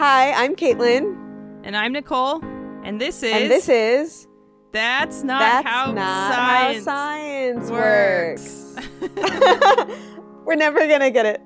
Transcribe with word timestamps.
Hi, 0.00 0.32
I'm 0.32 0.56
Caitlin. 0.56 1.14
And 1.62 1.76
I'm 1.76 1.92
Nicole. 1.92 2.42
And 2.84 2.98
this 2.98 3.22
is. 3.22 3.34
And 3.34 3.50
this 3.50 3.68
is. 3.68 4.26
That's 4.72 5.22
not 5.22 5.40
That's 5.40 5.68
how 5.68 5.92
not 5.92 6.32
science, 6.32 6.86
how 6.86 6.92
science 6.94 7.70
works. 7.70 8.76
works. 9.02 9.98
We're 10.46 10.54
never 10.54 10.88
gonna 10.88 11.10
get 11.10 11.26
it. 11.26 11.42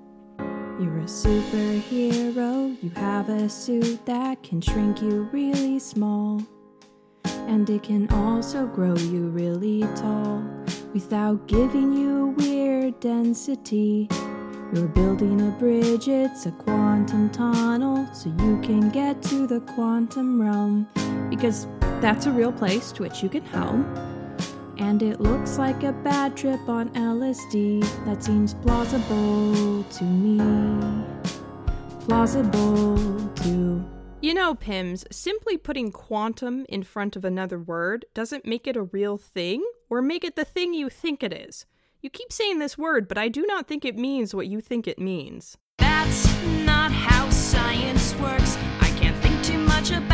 You're 0.79 0.99
a 0.99 1.03
superhero, 1.03 2.81
you 2.81 2.91
have 2.91 3.29
a 3.29 3.49
suit 3.49 4.07
that 4.07 4.45
can 4.45 4.61
shrink 4.61 5.03
you 5.03 5.29
really 5.33 5.81
small. 5.81 6.41
And 7.25 7.69
it 7.69 7.83
can 7.83 8.09
also 8.11 8.69
grow 8.69 8.95
you 8.95 9.31
really 9.31 9.81
tall 9.97 10.45
without 10.93 11.49
giving 11.49 11.93
you 11.93 12.29
weird 12.39 13.01
density. 13.01 14.09
You're 14.75 14.89
building 14.89 15.41
a 15.41 15.53
bridge, 15.53 16.09
it's 16.09 16.47
a 16.47 16.51
quantum 16.51 17.31
tunnel, 17.31 18.13
so 18.13 18.29
you 18.41 18.61
can 18.61 18.91
get 18.91 19.23
to 19.23 19.47
the 19.47 19.61
quantum 19.61 20.43
realm. 20.43 20.89
Because 21.31 21.69
that's 22.01 22.27
a 22.27 22.33
real 22.33 22.51
place 22.51 22.91
to 22.93 23.03
which 23.03 23.23
you 23.23 23.29
can 23.29 23.45
home. 23.45 23.85
And 24.79 25.01
it 25.01 25.21
looks 25.21 25.59
like 25.59 25.85
a 25.85 25.93
bad 25.93 26.37
trip 26.37 26.69
on 26.69 26.89
LSD. 26.95 27.83
That 28.05 28.25
seems 28.25 28.55
plausible 28.55 29.85
to 29.85 30.03
me. 30.03 31.05
Plausible 32.01 32.97
to. 33.45 33.85
You 34.21 34.35
know, 34.35 34.57
Pyms, 34.57 35.05
simply 35.13 35.57
putting 35.57 35.93
quantum 35.93 36.67
in 36.69 36.83
front 36.83 37.15
of 37.15 37.25
another 37.25 37.61
word 37.61 38.07
doesn't 38.13 38.45
make 38.45 38.67
it 38.67 38.75
a 38.75 38.83
real 38.83 39.19
thing 39.19 39.65
or 39.89 40.03
make 40.03 40.25
it 40.25 40.35
the 40.35 40.45
thing 40.45 40.75
you 40.75 40.89
think 40.89 41.23
it 41.23 41.33
is. 41.33 41.65
You 42.05 42.11
keep 42.11 42.31
saying 42.31 42.59
this 42.59 42.77
word, 42.77 43.09
but 43.09 43.17
I 43.17 43.29
do 43.29 43.47
not 43.47 43.67
think 43.67 43.83
it 43.83 43.97
means 43.97 44.35
what 44.35 44.47
you 44.47 44.61
think 44.61 44.87
it 44.87 44.99
means. 44.99 45.57
That's 45.79 46.27
not 46.67 46.93
how 46.93 47.31
science 47.31 48.15
works. 48.17 48.59
I 48.83 48.95
can't 49.01 49.17
think 49.23 49.43
too 49.43 49.57
much 49.57 49.91
about 49.91 50.14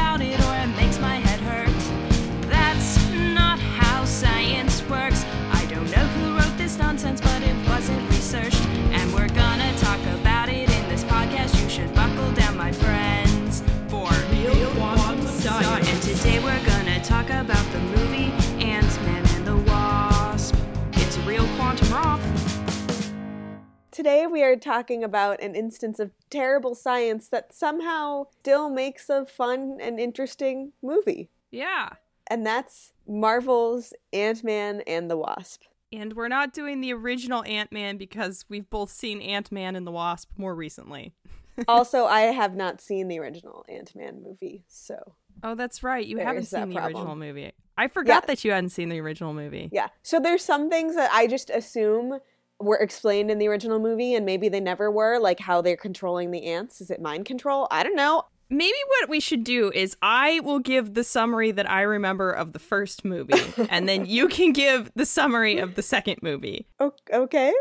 Today 24.01 24.27
we 24.27 24.43
are 24.43 24.57
talking 24.57 25.05
about 25.05 25.43
an 25.43 25.55
instance 25.55 26.01
of 26.01 26.11
terrible 26.31 26.75
science 26.75 27.29
that 27.29 27.53
somehow 27.53 28.29
still 28.41 28.71
makes 28.71 29.11
a 29.11 29.27
fun 29.27 29.77
and 29.79 30.01
interesting 30.01 30.73
movie. 30.83 31.29
Yeah. 31.51 31.91
And 32.27 32.47
that's 32.47 32.95
Marvel's 33.07 33.93
Ant 34.15 34.43
Man 34.43 34.81
and 34.87 35.11
the 35.11 35.19
Wasp. 35.19 35.65
And 35.93 36.15
we're 36.15 36.29
not 36.29 36.55
doing 36.55 36.81
the 36.81 36.95
original 36.95 37.45
Ant 37.45 37.73
Man 37.73 37.99
because 37.99 38.47
we've 38.49 38.71
both 38.71 38.91
seen 38.91 39.21
Ant 39.21 39.53
Man 39.53 39.77
and 39.77 39.87
the 39.87 39.93
Wasp 39.93 40.31
more 40.39 40.55
recently. 40.55 41.13
also, 41.69 42.07
I 42.07 42.21
have 42.21 42.57
not 42.57 42.81
seen 42.81 43.07
the 43.09 43.19
original 43.19 43.67
Ant 43.69 43.95
Man 43.95 44.23
movie, 44.23 44.65
so 44.67 45.13
Oh, 45.43 45.55
that's 45.55 45.83
right. 45.83 46.07
You 46.07 46.17
haven't 46.17 46.45
seen 46.45 46.71
the 46.71 46.75
problem. 46.77 46.97
original 46.97 47.17
movie. 47.17 47.53
I 47.77 47.89
forgot 47.89 48.23
Yeah. 48.23 48.27
that 48.29 48.45
you 48.47 48.53
hadn't 48.53 48.71
seen 48.71 48.89
the 48.89 49.01
original 49.01 49.35
movie. 49.35 49.69
yeah. 49.71 49.89
So 50.03 50.19
there's 50.21 50.43
some 50.43 50.71
things 50.71 50.95
that 50.97 51.11
I 51.13 51.27
just 51.27 51.51
assume 51.51 52.19
were 52.61 52.77
explained 52.77 53.31
in 53.31 53.39
the 53.39 53.49
original 53.49 53.79
movie 53.79 54.15
and 54.15 54.27
maybe 54.27 54.49
they 54.49 54.61
never 54.61 54.91
were, 54.91 55.19
like 55.19 55.41
how 55.41 55.61
they're 55.61 55.77
controlling 55.77 56.31
the 56.31 56.47
ants. 56.47 56.81
Is 56.81 56.91
it 56.91 57.01
mind 57.01 57.25
control? 57.25 57.67
I 57.71 57.83
don't 57.83 57.97
know. 57.97 58.25
Maybe 58.53 58.77
what 59.01 59.09
we 59.09 59.21
should 59.21 59.45
do 59.45 59.71
is 59.73 59.97
I 60.03 60.41
will 60.41 60.59
give 60.59 60.95
the 60.95 61.05
summary 61.05 61.53
that 61.53 61.71
I 61.71 61.83
remember 61.83 62.33
of 62.33 62.53
the 62.53 62.59
first 62.59 63.05
movie, 63.05 63.41
and 63.71 63.89
then 63.89 64.07
you 64.07 64.27
can 64.27 64.53
give 64.53 64.91
the 64.97 65.07
summary 65.07 65.59
of 65.59 65.77
the 65.77 65.83
second 65.83 66.17
movie, 66.21 66.67
okay. 67.13 67.55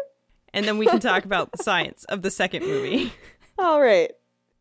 and 0.52 0.66
then 0.66 0.80
we 0.80 0.88
can 0.88 1.00
talk 1.00 1.26
about 1.26 1.52
the 1.52 1.64
science 1.64 2.06
of 2.06 2.24
the 2.24 2.32
second 2.32 2.66
movie. 2.66 3.14
All 3.60 3.80
right. 3.80 4.12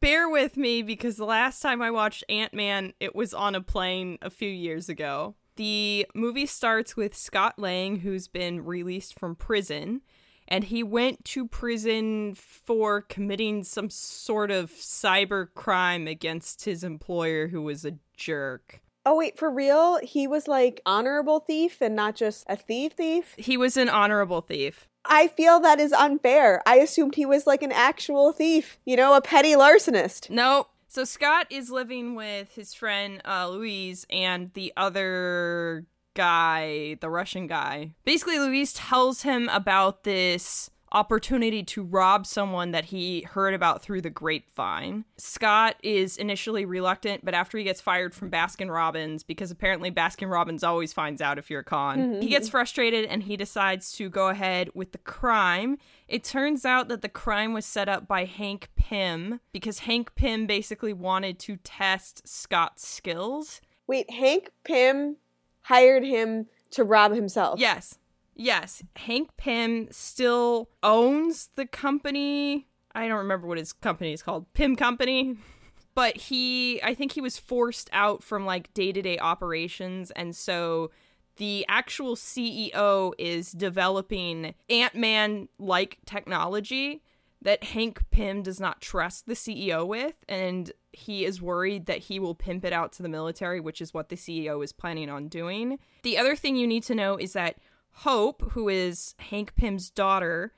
Bear 0.01 0.29
with 0.29 0.59
me 0.59 0.83
because 0.83 1.17
the 1.17 1.25
last 1.25 1.61
time 1.61 1.81
I 1.81 1.91
watched 1.91 2.25
Ant 2.29 2.53
Man, 2.53 2.93
it 3.01 3.17
was 3.17 3.33
on 3.33 3.55
a 3.55 3.62
plane 3.62 4.19
a 4.21 4.29
few 4.29 4.51
years 4.51 4.91
ago. 4.91 5.35
The 5.57 6.07
movie 6.15 6.47
starts 6.47 6.95
with 6.95 7.17
Scott 7.17 7.59
Lang, 7.59 8.01
who's 8.01 8.29
been 8.29 8.65
released 8.65 9.19
from 9.19 9.35
prison, 9.35 10.03
and 10.49 10.65
he 10.65 10.83
went 10.83 11.25
to 11.27 11.47
prison 11.47 12.35
for 12.35 13.03
committing 13.03 13.63
some 13.63 13.91
sort 13.91 14.51
of 14.51 14.71
cyber 14.73 15.49
crime 15.55 16.09
against 16.09 16.65
his 16.65 16.83
employer, 16.83 17.49
who 17.49 17.63
was 17.63 17.85
a 17.85 17.99
jerk. 18.17 18.81
Oh 19.07 19.17
wait, 19.17 19.39
for 19.39 19.51
real? 19.51 20.01
He 20.03 20.27
was 20.27 20.49
like 20.49 20.83
honorable 20.85 21.41
thief 21.41 21.81
and 21.81 21.95
not 21.95 22.17
just 22.17 22.45
a 22.49 22.57
thief 22.57 22.93
thief? 22.93 23.35
He 23.39 23.57
was 23.57 23.77
an 23.77 23.89
honorable 23.89 24.41
thief. 24.41 24.89
I 25.05 25.29
feel 25.29 25.61
that 25.61 25.81
is 25.81 25.93
unfair. 25.93 26.63
I 26.67 26.77
assumed 26.77 27.15
he 27.15 27.25
was 27.25 27.47
like 27.47 27.63
an 27.63 27.73
actual 27.73 28.33
thief, 28.33 28.79
you 28.85 28.97
know, 28.97 29.15
a 29.15 29.23
petty 29.23 29.55
larcenist. 29.55 30.29
Nope. 30.29 30.69
So 30.89 31.05
Scott 31.05 31.47
is 31.51 31.71
living 31.71 32.15
with 32.15 32.55
his 32.55 32.75
friend 32.75 33.21
uh, 33.27 33.49
Luis 33.49 34.07
and 34.11 34.53
the 34.55 34.73
other 34.77 35.87
guy, 36.15 36.97
the 37.01 37.11
Russian 37.11 37.47
guy. 37.47 37.93
Basically, 38.05 38.39
Luis 38.39 38.73
tells 38.75 39.23
him 39.23 39.49
about 39.51 40.05
this 40.05 40.71
opportunity 40.93 41.63
to 41.63 41.83
rob 41.83 42.27
someone 42.27 42.71
that 42.71 42.87
he 42.87 43.23
heard 43.23 43.55
about 43.55 43.83
through 43.83 44.01
the 44.01 44.11
grapevine. 44.11 45.05
Scott 45.17 45.77
is 45.83 46.17
initially 46.17 46.65
reluctant, 46.65 47.25
but 47.25 47.35
after 47.35 47.59
he 47.59 47.65
gets 47.65 47.81
fired 47.81 48.15
from 48.15 48.31
Baskin 48.31 48.73
Robbins, 48.73 49.23
because 49.23 49.51
apparently 49.51 49.91
Baskin 49.91 50.31
Robbins 50.31 50.65
always 50.65 50.93
finds 50.93 51.21
out 51.21 51.39
if 51.39 51.51
you're 51.51 51.61
a 51.61 51.65
con, 51.65 51.99
he 51.99 52.05
mm-hmm. 52.05 52.27
gets 52.29 52.49
frustrated 52.49 53.05
and 53.05 53.25
he 53.25 53.37
decides 53.37 53.93
to 53.93 54.09
go 54.09 54.29
ahead 54.29 54.71
with 54.75 54.93
the 54.93 54.99
crime. 54.99 55.79
It 56.07 56.25
turns 56.25 56.65
out 56.65 56.89
that 56.89 57.03
the 57.03 57.09
crime 57.09 57.53
was 57.53 57.67
set 57.67 57.89
up 57.89 58.09
by 58.09 58.25
Hank 58.25 58.71
Pym 58.77 59.41
because 59.53 59.81
Hank 59.81 60.15
Pym 60.15 60.47
basically 60.47 60.93
wanted 60.93 61.39
to 61.41 61.57
test 61.59 62.27
Scott's 62.27 62.87
skills. 62.87 63.61
Wait, 63.87 64.11
Hank 64.11 64.51
Pym 64.65 65.17
hired 65.63 66.05
him 66.05 66.47
to 66.71 66.85
rob 66.85 67.15
himself. 67.15 67.61
Yes. 67.61 67.99
Yes. 68.35 68.83
Hank 68.97 69.31
Pym 69.37 69.89
still 69.91 70.71
owns 70.83 71.51
the 71.57 71.67
company. 71.67 72.69
I 72.95 73.09
don't 73.09 73.19
remember 73.19 73.47
what 73.47 73.59
his 73.59 73.73
company 73.73 74.13
is 74.13 74.23
called. 74.23 74.53
Pym 74.55 74.77
Company. 74.77 75.37
But 75.95 76.17
he, 76.17 76.81
I 76.85 76.95
think 76.95 77.11
he 77.11 77.21
was 77.21 77.39
forced 77.39 77.91
out 77.93 78.23
from 78.23 78.47
like 78.47 78.73
day 78.73 78.93
to 78.93 79.03
day 79.03 79.19
operations. 79.19 80.13
And 80.13 80.37
so 80.37 80.93
the 81.39 81.67
actual 81.69 82.15
CEO 82.15 83.15
is 83.19 83.51
developing 83.51 84.55
Ant 84.71 84.95
Man 84.95 85.49
like 85.59 85.99
technology 86.07 87.03
that 87.43 87.65
Hank 87.65 88.03
Pym 88.10 88.43
does 88.43 88.59
not 88.59 88.81
trust 88.81 89.26
the 89.26 89.34
CEO 89.34 89.87
with. 89.87 90.25
And 90.28 90.72
he 90.93 91.25
is 91.25 91.41
worried 91.41 91.87
that 91.87 91.99
he 91.99 92.19
will 92.19 92.34
pimp 92.34 92.65
it 92.65 92.72
out 92.72 92.93
to 92.93 93.03
the 93.03 93.09
military, 93.09 93.60
which 93.60 93.81
is 93.81 93.94
what 93.94 94.09
the 94.09 94.16
CEO 94.16 94.62
is 94.65 94.72
planning 94.72 95.09
on 95.10 95.28
doing. 95.28 95.78
The 96.03 96.19
other 96.19 96.34
thing 96.34 96.56
you 96.56 96.66
need 96.66 96.82
to 96.84 96.94
know 96.94 97.16
is 97.16 97.32
that 97.34 97.56
Hope, 97.91 98.53
who 98.53 98.69
is 98.69 99.15
Hank 99.19 99.56
Pym's 99.56 99.91
daughter, 99.91 100.53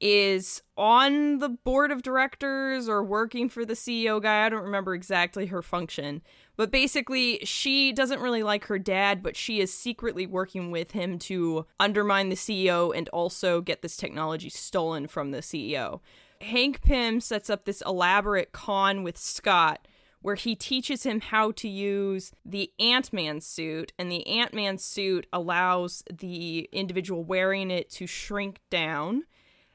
is 0.00 0.62
on 0.76 1.38
the 1.38 1.48
board 1.48 1.90
of 1.90 2.02
directors 2.02 2.88
or 2.88 3.02
working 3.02 3.48
for 3.48 3.64
the 3.64 3.74
CEO 3.74 4.20
guy. 4.20 4.44
I 4.44 4.48
don't 4.48 4.62
remember 4.62 4.94
exactly 4.94 5.46
her 5.46 5.62
function. 5.62 6.22
But 6.56 6.70
basically, 6.70 7.40
she 7.44 7.92
doesn't 7.92 8.20
really 8.20 8.42
like 8.42 8.66
her 8.66 8.78
dad, 8.78 9.22
but 9.22 9.36
she 9.36 9.60
is 9.60 9.72
secretly 9.72 10.26
working 10.26 10.70
with 10.70 10.92
him 10.92 11.18
to 11.20 11.66
undermine 11.80 12.28
the 12.28 12.36
CEO 12.36 12.96
and 12.96 13.08
also 13.08 13.60
get 13.60 13.82
this 13.82 13.96
technology 13.96 14.50
stolen 14.50 15.08
from 15.08 15.30
the 15.30 15.38
CEO. 15.38 16.00
Hank 16.44 16.82
Pym 16.82 17.20
sets 17.20 17.50
up 17.50 17.64
this 17.64 17.82
elaborate 17.84 18.52
con 18.52 19.02
with 19.02 19.18
Scott 19.18 19.86
where 20.24 20.36
he 20.36 20.54
teaches 20.54 21.02
him 21.02 21.20
how 21.20 21.50
to 21.52 21.68
use 21.68 22.32
the 22.46 22.72
Ant 22.80 23.12
Man 23.12 23.42
suit, 23.42 23.92
and 23.98 24.10
the 24.10 24.26
Ant 24.26 24.54
Man 24.54 24.78
suit 24.78 25.26
allows 25.34 26.02
the 26.10 26.66
individual 26.72 27.22
wearing 27.22 27.70
it 27.70 27.90
to 27.90 28.06
shrink 28.06 28.60
down. 28.70 29.24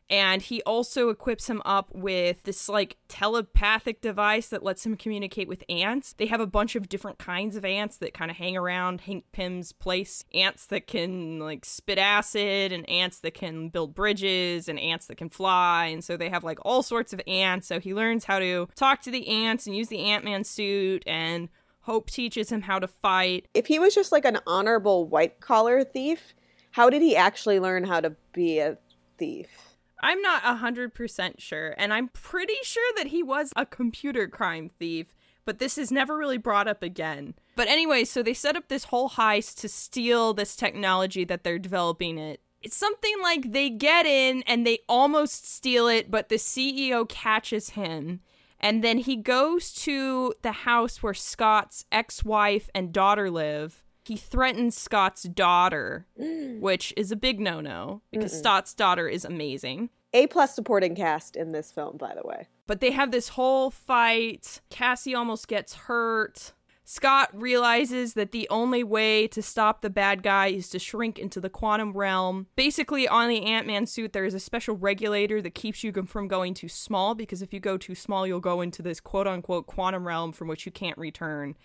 And 0.09 0.41
he 0.41 0.63
also 0.63 1.09
equips 1.09 1.47
him 1.47 1.61
up 1.65 1.89
with 1.94 2.41
this 2.44 2.67
like 2.67 2.97
telepathic 3.07 4.01
device 4.01 4.47
that 4.47 4.63
lets 4.63 4.85
him 4.85 4.97
communicate 4.97 5.47
with 5.47 5.63
ants. 5.69 6.13
They 6.13 6.25
have 6.25 6.41
a 6.41 6.47
bunch 6.47 6.75
of 6.75 6.89
different 6.89 7.19
kinds 7.19 7.56
of 7.56 7.63
ants 7.63 7.97
that 7.97 8.15
kind 8.15 8.31
of 8.31 8.38
hang 8.38 8.57
around 8.57 9.01
Hank 9.01 9.25
Pym's 9.31 9.71
place. 9.71 10.25
Ants 10.33 10.65
that 10.67 10.88
can 10.88 11.38
like 11.38 11.63
spit 11.63 12.00
acid, 12.00 12.71
and 12.71 12.89
ants 12.89 13.19
that 13.19 13.35
can 13.35 13.69
build 13.69 13.94
bridges, 13.94 14.67
and 14.67 14.79
ants 14.79 15.06
that 15.07 15.17
can 15.17 15.29
fly. 15.29 15.85
And 15.85 16.03
so 16.03 16.17
they 16.17 16.29
have 16.29 16.44
like 16.44 16.59
all 16.63 16.81
sorts 16.81 17.13
of 17.13 17.21
ants. 17.27 17.67
So 17.67 17.79
he 17.79 17.94
learns 17.94 18.25
how 18.25 18.39
to 18.39 18.67
talk 18.75 19.01
to 19.03 19.12
the 19.12 19.27
ants 19.27 19.67
and 19.67 19.75
use 19.75 19.89
the 19.89 20.00
Ant 20.00 20.25
Man 20.25 20.44
suit. 20.44 21.03
And 21.05 21.50
Hope 21.81 22.09
teaches 22.09 22.51
him 22.51 22.62
how 22.62 22.79
to 22.79 22.88
fight. 22.88 23.47
If 23.53 23.67
he 23.67 23.79
was 23.79 23.95
just 23.95 24.12
like 24.12 24.25
an 24.25 24.39
honorable 24.45 25.07
white 25.07 25.39
collar 25.39 25.83
thief, 25.83 26.33
how 26.71 26.89
did 26.89 27.01
he 27.01 27.15
actually 27.15 27.59
learn 27.59 27.83
how 27.83 28.00
to 28.01 28.15
be 28.33 28.59
a 28.59 28.77
thief? 29.17 29.69
I'm 30.01 30.22
not 30.22 30.44
100% 30.44 31.40
sure, 31.40 31.75
and 31.78 31.94
I'm 31.94 32.07
pretty 32.10 32.57
sure 32.63 32.92
that 32.98 33.07
he 33.07 33.22
was 33.22 33.51
a 33.56 33.66
computer 33.66 34.28
crime 34.28 34.69
thief, 34.80 35.13
but 35.46 35.60
this 35.60 35.78
is 35.78 35.92
never 35.92 36.18
really 36.18 36.38
brought 36.38 36.68
up 36.68 36.81
again. 36.84 37.34
But 37.56 37.68
anyway, 37.68 38.06
so 38.06 38.24
they 38.24 38.34
set 38.34 38.56
up 38.56 38.68
this 38.68 38.86
whole 38.86 39.10
heist 39.10 39.60
to 39.62 39.69
steal 39.69 40.34
this 40.34 40.56
technology 40.56 41.25
that 41.25 41.44
they're 41.44 41.60
developing 41.60 42.18
it. 42.18 42.42
It's 42.62 42.75
something 42.75 43.16
like 43.22 43.51
they 43.51 43.69
get 43.69 44.06
in 44.06 44.44
and 44.44 44.66
they 44.66 44.80
almost 44.88 45.50
steal 45.50 45.88
it, 45.88 46.12
but 46.12 46.30
the 46.30 46.36
CEO 46.36 47.07
catches 47.07 47.72
him. 47.72 48.22
And 48.60 48.84
then 48.84 48.98
he 48.98 49.16
goes 49.16 49.74
to 49.86 50.34
the 50.42 50.51
house 50.51 51.01
where 51.01 51.13
Scott's 51.13 51.86
ex 51.92 52.25
wife 52.25 52.69
and 52.75 52.92
daughter 52.92 53.31
live. 53.31 53.84
He 54.06 54.18
threatens 54.18 54.78
Scott's 54.78 55.24
daughter, 55.24 56.07
mm. 56.19 56.60
which 56.60 56.94
is 56.98 57.12
a 57.12 57.16
big 57.16 57.40
no 57.40 57.62
no 57.62 58.01
because 58.12 58.38
Scott's 58.38 58.74
daughter 58.74 59.07
is 59.07 59.25
amazing. 59.25 59.90
A 60.13 60.28
plus 60.28 60.56
supporting 60.56 60.96
cast 60.96 61.36
in 61.36 61.51
this 61.51 61.72
film, 61.72 61.98
by 61.98 62.16
the 62.16 62.28
way. 62.28 62.48
But 62.66 62.80
they 62.80 62.92
have 62.92 63.12
this 63.12 63.30
whole 63.30 63.69
fight. 63.69 64.62
Cassie 64.69 65.13
almost 65.13 65.48
gets 65.48 65.74
hurt. 65.75 66.54
Scott 66.84 67.30
realizes 67.34 68.16
that 68.16 68.31
the 68.31 68.48
only 68.50 68.84
way 68.84 69.28
to 69.28 69.44
stop 69.44 69.81
the 69.81 69.92
bad 69.92 70.24
guy 70.24 70.48
is 70.48 70.69
to 70.69 70.80
shrink 70.80 71.19
into 71.19 71.40
the 71.40 71.50
quantum 71.50 71.94
realm. 71.94 72.48
Basically, 72.56 73.07
on 73.07 73.30
the 73.30 73.46
Ant 73.46 73.68
Man 73.68 73.86
suit, 73.86 74.12
there 74.12 74.25
is 74.25 74.34
a 74.34 74.40
special 74.40 74.75
regulator 74.75 75.40
that 75.40 75.54
keeps 75.54 75.84
you 75.84 75.94
from 76.07 76.28
going 76.28 76.56
too 76.56 76.68
small 76.68 77.13
because 77.13 77.44
if 77.44 77.54
you 77.54 77.60
go 77.60 77.78
too 77.78 77.94
small, 77.94 78.25
you'll 78.25 78.40
go 78.40 78.62
into 78.62 78.81
this 78.81 79.00
quote 79.00 79.28
unquote 79.28 79.68
quantum 79.68 80.07
realm 80.07 80.31
from 80.31 80.48
which 80.48 80.66
you 80.66 80.72
can't 80.72 80.98
return. 80.98 81.56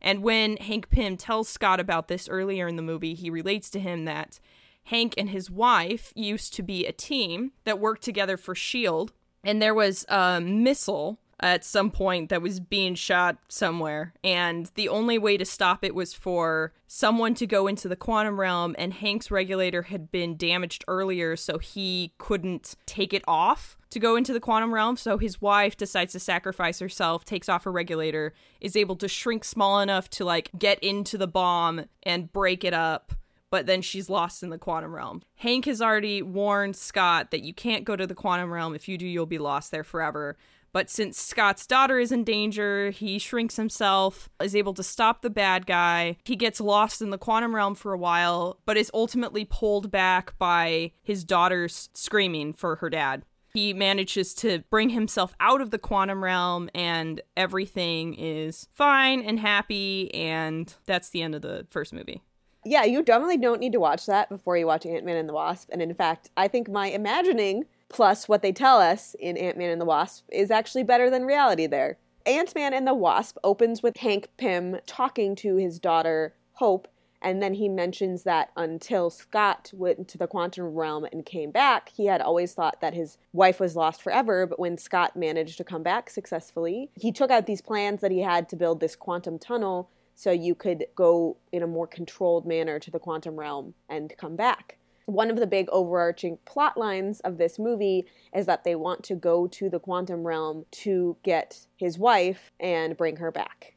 And 0.00 0.22
when 0.22 0.56
Hank 0.56 0.90
Pym 0.90 1.16
tells 1.16 1.48
Scott 1.48 1.80
about 1.80 2.08
this 2.08 2.28
earlier 2.28 2.68
in 2.68 2.76
the 2.76 2.82
movie, 2.82 3.14
he 3.14 3.30
relates 3.30 3.70
to 3.70 3.80
him 3.80 4.04
that 4.04 4.40
Hank 4.84 5.14
and 5.16 5.30
his 5.30 5.50
wife 5.50 6.12
used 6.14 6.54
to 6.54 6.62
be 6.62 6.86
a 6.86 6.92
team 6.92 7.52
that 7.64 7.78
worked 7.78 8.02
together 8.02 8.36
for 8.36 8.52
S.H.I.E.L.D., 8.52 9.12
and 9.42 9.60
there 9.62 9.74
was 9.74 10.04
a 10.08 10.40
missile 10.40 11.18
at 11.42 11.64
some 11.64 11.90
point 11.90 12.28
that 12.28 12.42
was 12.42 12.60
being 12.60 12.94
shot 12.94 13.38
somewhere. 13.48 14.12
And 14.22 14.70
the 14.74 14.88
only 14.88 15.18
way 15.18 15.36
to 15.36 15.44
stop 15.44 15.84
it 15.84 15.94
was 15.94 16.12
for 16.12 16.72
someone 16.86 17.34
to 17.36 17.46
go 17.46 17.66
into 17.66 17.88
the 17.88 17.96
quantum 17.96 18.38
realm. 18.38 18.74
And 18.78 18.92
Hank's 18.92 19.30
regulator 19.30 19.82
had 19.82 20.12
been 20.12 20.36
damaged 20.36 20.84
earlier 20.86 21.36
so 21.36 21.58
he 21.58 22.12
couldn't 22.18 22.74
take 22.84 23.14
it 23.14 23.24
off 23.26 23.78
to 23.90 23.98
go 23.98 24.16
into 24.16 24.32
the 24.32 24.40
quantum 24.40 24.72
realm 24.72 24.96
so 24.96 25.18
his 25.18 25.40
wife 25.40 25.76
decides 25.76 26.12
to 26.12 26.20
sacrifice 26.20 26.78
herself 26.78 27.24
takes 27.24 27.48
off 27.48 27.64
her 27.64 27.72
regulator 27.72 28.32
is 28.60 28.76
able 28.76 28.96
to 28.96 29.08
shrink 29.08 29.44
small 29.44 29.80
enough 29.80 30.08
to 30.08 30.24
like 30.24 30.50
get 30.58 30.78
into 30.80 31.18
the 31.18 31.28
bomb 31.28 31.84
and 32.02 32.32
break 32.32 32.64
it 32.64 32.74
up 32.74 33.12
but 33.50 33.66
then 33.66 33.82
she's 33.82 34.08
lost 34.08 34.42
in 34.42 34.50
the 34.50 34.58
quantum 34.58 34.94
realm. 34.94 35.22
Hank 35.34 35.64
has 35.64 35.82
already 35.82 36.22
warned 36.22 36.76
Scott 36.76 37.32
that 37.32 37.42
you 37.42 37.52
can't 37.52 37.84
go 37.84 37.96
to 37.96 38.06
the 38.06 38.14
quantum 38.14 38.52
realm. 38.52 38.74
If 38.74 38.88
you 38.88 38.96
do, 38.96 39.06
you'll 39.06 39.26
be 39.26 39.38
lost 39.38 39.72
there 39.72 39.84
forever. 39.84 40.36
But 40.72 40.88
since 40.88 41.18
Scott's 41.18 41.66
daughter 41.66 41.98
is 41.98 42.12
in 42.12 42.22
danger, 42.22 42.90
he 42.90 43.18
shrinks 43.18 43.56
himself, 43.56 44.30
is 44.40 44.54
able 44.54 44.72
to 44.74 44.84
stop 44.84 45.20
the 45.20 45.30
bad 45.30 45.66
guy. 45.66 46.16
He 46.24 46.36
gets 46.36 46.60
lost 46.60 47.02
in 47.02 47.10
the 47.10 47.18
quantum 47.18 47.56
realm 47.56 47.74
for 47.74 47.92
a 47.92 47.98
while, 47.98 48.60
but 48.66 48.76
is 48.76 48.90
ultimately 48.94 49.44
pulled 49.44 49.90
back 49.90 50.38
by 50.38 50.92
his 51.02 51.24
daughter's 51.24 51.88
screaming 51.92 52.52
for 52.52 52.76
her 52.76 52.88
dad. 52.88 53.24
He 53.52 53.72
manages 53.72 54.34
to 54.34 54.60
bring 54.70 54.90
himself 54.90 55.34
out 55.40 55.60
of 55.60 55.70
the 55.70 55.78
quantum 55.78 56.22
realm, 56.22 56.70
and 56.74 57.20
everything 57.36 58.14
is 58.14 58.68
fine 58.72 59.20
and 59.22 59.40
happy, 59.40 60.14
and 60.14 60.72
that's 60.86 61.10
the 61.10 61.22
end 61.22 61.34
of 61.34 61.42
the 61.42 61.66
first 61.70 61.92
movie. 61.92 62.22
Yeah, 62.64 62.84
you 62.84 63.02
definitely 63.02 63.38
don't 63.38 63.60
need 63.60 63.72
to 63.72 63.80
watch 63.80 64.06
that 64.06 64.28
before 64.28 64.56
you 64.56 64.66
watch 64.66 64.84
Ant 64.84 65.04
Man 65.04 65.16
and 65.16 65.28
the 65.28 65.32
Wasp. 65.32 65.70
And 65.72 65.80
in 65.80 65.94
fact, 65.94 66.30
I 66.36 66.46
think 66.46 66.68
my 66.68 66.88
imagining 66.88 67.64
plus 67.88 68.28
what 68.28 68.42
they 68.42 68.52
tell 68.52 68.78
us 68.78 69.16
in 69.18 69.36
Ant 69.36 69.56
Man 69.56 69.70
and 69.70 69.80
the 69.80 69.86
Wasp 69.86 70.26
is 70.30 70.50
actually 70.50 70.84
better 70.84 71.10
than 71.10 71.24
reality 71.24 71.66
there. 71.66 71.98
Ant 72.26 72.54
Man 72.54 72.74
and 72.74 72.86
the 72.86 72.94
Wasp 72.94 73.38
opens 73.42 73.82
with 73.82 73.96
Hank 73.96 74.28
Pym 74.36 74.78
talking 74.86 75.34
to 75.36 75.56
his 75.56 75.78
daughter, 75.78 76.34
Hope, 76.52 76.86
and 77.22 77.42
then 77.42 77.54
he 77.54 77.68
mentions 77.68 78.22
that 78.22 78.50
until 78.56 79.10
Scott 79.10 79.70
went 79.74 80.08
to 80.08 80.18
the 80.18 80.26
quantum 80.26 80.74
realm 80.74 81.04
and 81.04 81.26
came 81.26 81.50
back, 81.50 81.90
he 81.90 82.06
had 82.06 82.20
always 82.20 82.54
thought 82.54 82.80
that 82.80 82.94
his 82.94 83.18
wife 83.32 83.60
was 83.60 83.76
lost 83.76 84.02
forever. 84.02 84.46
But 84.46 84.58
when 84.58 84.78
Scott 84.78 85.16
managed 85.16 85.58
to 85.58 85.64
come 85.64 85.82
back 85.82 86.08
successfully, 86.08 86.90
he 86.94 87.12
took 87.12 87.30
out 87.30 87.46
these 87.46 87.60
plans 87.60 88.00
that 88.00 88.10
he 88.10 88.20
had 88.20 88.48
to 88.48 88.56
build 88.56 88.80
this 88.80 88.96
quantum 88.96 89.38
tunnel 89.38 89.90
so 90.14 90.30
you 90.30 90.54
could 90.54 90.86
go 90.94 91.36
in 91.52 91.62
a 91.62 91.66
more 91.66 91.86
controlled 91.86 92.46
manner 92.46 92.78
to 92.78 92.90
the 92.90 92.98
quantum 92.98 93.38
realm 93.38 93.74
and 93.88 94.14
come 94.18 94.36
back. 94.36 94.76
One 95.06 95.30
of 95.30 95.36
the 95.36 95.46
big 95.46 95.68
overarching 95.70 96.38
plot 96.44 96.76
lines 96.76 97.20
of 97.20 97.36
this 97.36 97.58
movie 97.58 98.06
is 98.34 98.46
that 98.46 98.64
they 98.64 98.76
want 98.76 99.02
to 99.04 99.14
go 99.14 99.46
to 99.48 99.68
the 99.68 99.80
quantum 99.80 100.26
realm 100.26 100.66
to 100.72 101.16
get 101.22 101.66
his 101.76 101.98
wife 101.98 102.52
and 102.60 102.96
bring 102.96 103.16
her 103.16 103.32
back. 103.32 103.74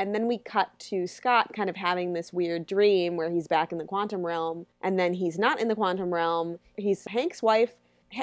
And 0.00 0.14
then 0.14 0.26
we 0.26 0.38
cut 0.38 0.70
to 0.78 1.06
Scott 1.06 1.52
kind 1.54 1.68
of 1.68 1.76
having 1.76 2.14
this 2.14 2.32
weird 2.32 2.64
dream 2.66 3.18
where 3.18 3.30
he's 3.30 3.46
back 3.46 3.70
in 3.70 3.76
the 3.76 3.84
quantum 3.84 4.24
realm, 4.24 4.64
and 4.80 4.98
then 4.98 5.12
he's 5.12 5.38
not 5.38 5.60
in 5.60 5.68
the 5.68 5.74
quantum 5.74 6.14
realm. 6.14 6.58
He's 6.78 7.04
Hank's 7.08 7.42
wife. 7.42 7.74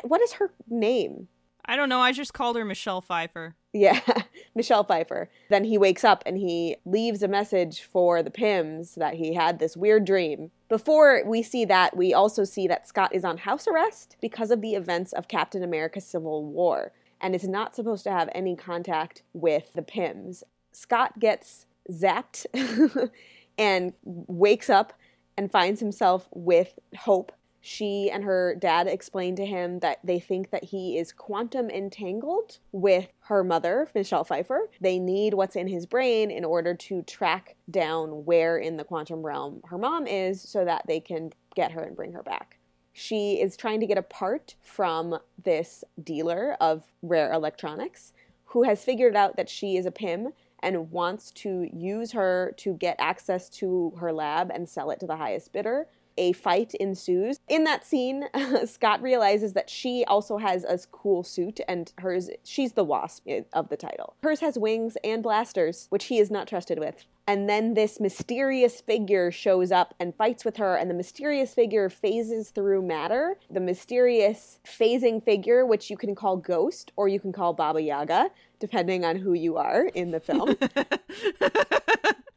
What 0.02 0.20
is 0.20 0.34
her 0.34 0.52
name? 0.68 1.28
I 1.64 1.76
don't 1.76 1.88
know. 1.88 2.00
I 2.00 2.14
just 2.14 2.34
called 2.34 2.56
her 2.56 2.66
Michelle 2.66 3.00
Pfeiffer. 3.00 3.54
Yeah, 3.74 4.00
Michelle 4.56 4.86
Pfeiffer. 4.86 5.30
Then 5.50 5.66
he 5.66 5.78
wakes 5.78 6.04
up 6.04 6.24
and 6.26 6.36
he 6.36 6.78
leaves 6.84 7.22
a 7.22 7.28
message 7.28 7.84
for 7.84 8.24
the 8.24 8.32
Pyms 8.32 8.96
that 8.96 9.14
he 9.14 9.36
had 9.36 9.60
this 9.60 9.78
weird 9.78 10.04
dream. 10.04 10.50
Before 10.70 11.22
we 11.28 11.44
see 11.44 11.64
that, 11.66 11.96
we 11.96 12.12
also 12.12 12.44
see 12.44 12.68
that 12.68 12.88
Scott 12.88 13.14
is 13.14 13.24
on 13.24 13.38
house 13.38 13.68
arrest 13.68 14.18
because 14.20 14.50
of 14.50 14.62
the 14.62 14.74
events 14.74 15.14
of 15.14 15.28
Captain 15.28 15.62
America 15.62 16.02
Civil 16.02 16.44
War 16.44 16.92
and 17.22 17.36
is 17.36 17.48
not 17.48 17.76
supposed 17.76 18.04
to 18.06 18.12
have 18.12 18.30
any 18.34 18.56
contact 18.56 19.22
with 19.34 19.72
the 19.76 19.84
Pyms. 19.84 20.44
Scott 20.72 21.20
gets 21.20 21.67
zapped 21.92 22.46
and 23.58 23.94
wakes 24.04 24.70
up 24.70 24.94
and 25.38 25.52
finds 25.52 25.80
himself 25.80 26.28
with 26.34 26.80
Hope 27.00 27.32
she 27.68 28.10
and 28.10 28.24
her 28.24 28.56
dad 28.56 28.88
explain 28.88 29.36
to 29.36 29.46
him 29.46 29.80
that 29.80 30.00
they 30.02 30.22
think 30.22 30.52
that 30.52 30.64
he 30.64 30.98
is 30.98 31.12
quantum 31.12 31.70
entangled 31.70 32.60
with 32.72 33.10
her 33.24 33.44
mother, 33.44 33.90
Michelle 33.94 34.24
Pfeiffer. 34.24 34.70
They 34.80 35.00
need 35.00 35.34
what's 35.34 35.58
in 35.58 35.68
his 35.68 35.86
brain 35.86 36.32
in 36.32 36.46
order 36.46 36.74
to 36.74 37.02
track 37.02 37.58
down 37.70 38.24
where 38.24 38.58
in 38.58 38.78
the 38.78 38.86
quantum 38.86 39.22
realm 39.22 39.60
her 39.66 39.78
mom 39.78 40.08
is 40.08 40.42
so 40.42 40.64
that 40.64 40.86
they 40.88 41.02
can 41.02 41.34
get 41.56 41.74
her 41.74 41.82
and 41.82 41.94
bring 41.94 42.14
her 42.14 42.24
back. 42.24 42.58
She 42.94 43.42
is 43.42 43.58
trying 43.58 43.82
to 43.82 43.86
get 43.86 43.98
a 43.98 44.02
part 44.02 44.56
from 44.62 45.20
this 45.44 45.84
dealer 46.02 46.56
of 46.62 46.86
rare 47.02 47.34
electronics 47.34 48.14
who 48.46 48.64
has 48.64 48.86
figured 48.86 49.18
out 49.18 49.36
that 49.36 49.50
she 49.50 49.76
is 49.76 49.86
a 49.86 49.92
Pym 49.92 50.30
and 50.62 50.92
wants 50.92 51.32
to 51.32 51.70
use 51.74 52.12
her 52.12 52.54
to 52.58 52.74
get 52.74 52.96
access 53.00 53.50
to 53.50 53.94
her 54.00 54.12
lab 54.12 54.52
and 54.54 54.68
sell 54.68 54.92
it 54.92 55.00
to 55.00 55.08
the 55.08 55.18
highest 55.18 55.54
bidder 55.54 55.88
a 56.18 56.34
fight 56.34 56.74
ensues. 56.76 57.40
In 57.48 57.64
that 57.66 57.86
scene, 57.86 58.28
Scott 58.66 59.02
realizes 59.02 59.54
that 59.54 59.70
she 59.70 60.04
also 60.06 60.38
has 60.38 60.64
a 60.64 60.80
cool 60.92 61.24
suit, 61.24 61.60
and 61.68 61.92
hers, 62.00 62.30
she's 62.44 62.74
the 62.74 62.84
wasp 62.84 63.28
of 63.54 63.70
the 63.70 63.78
title. 63.78 64.16
Hers 64.24 64.40
has 64.40 64.58
wings 64.58 64.98
and 65.04 65.24
blasters, 65.24 65.88
which 65.90 66.06
he 66.06 66.20
is 66.20 66.32
not 66.32 66.48
trusted 66.48 66.80
with. 66.80 67.06
And 67.28 67.50
then 67.50 67.74
this 67.74 68.00
mysterious 68.00 68.80
figure 68.80 69.32
shows 69.32 69.70
up 69.70 69.94
and 70.00 70.16
fights 70.16 70.46
with 70.46 70.56
her, 70.58 70.78
and 70.78 70.90
the 70.90 70.96
mysterious 70.96 71.54
figure 71.54 71.90
phases 71.90 72.52
through 72.52 72.82
matter. 72.82 73.38
The 73.52 73.60
mysterious 73.60 74.60
phasing 74.66 75.22
figure, 75.22 75.66
which 75.66 75.90
you 75.90 75.98
can 75.98 76.16
call 76.16 76.38
Ghost 76.38 76.94
or 76.96 77.10
you 77.10 77.20
can 77.20 77.34
call 77.34 77.52
Baba 77.52 77.82
Yaga, 77.82 78.32
depending 78.60 79.04
on 79.04 79.18
who 79.18 79.34
you 79.34 79.58
are 79.58 79.88
in 79.88 80.12
the 80.12 80.22
film. 80.22 80.56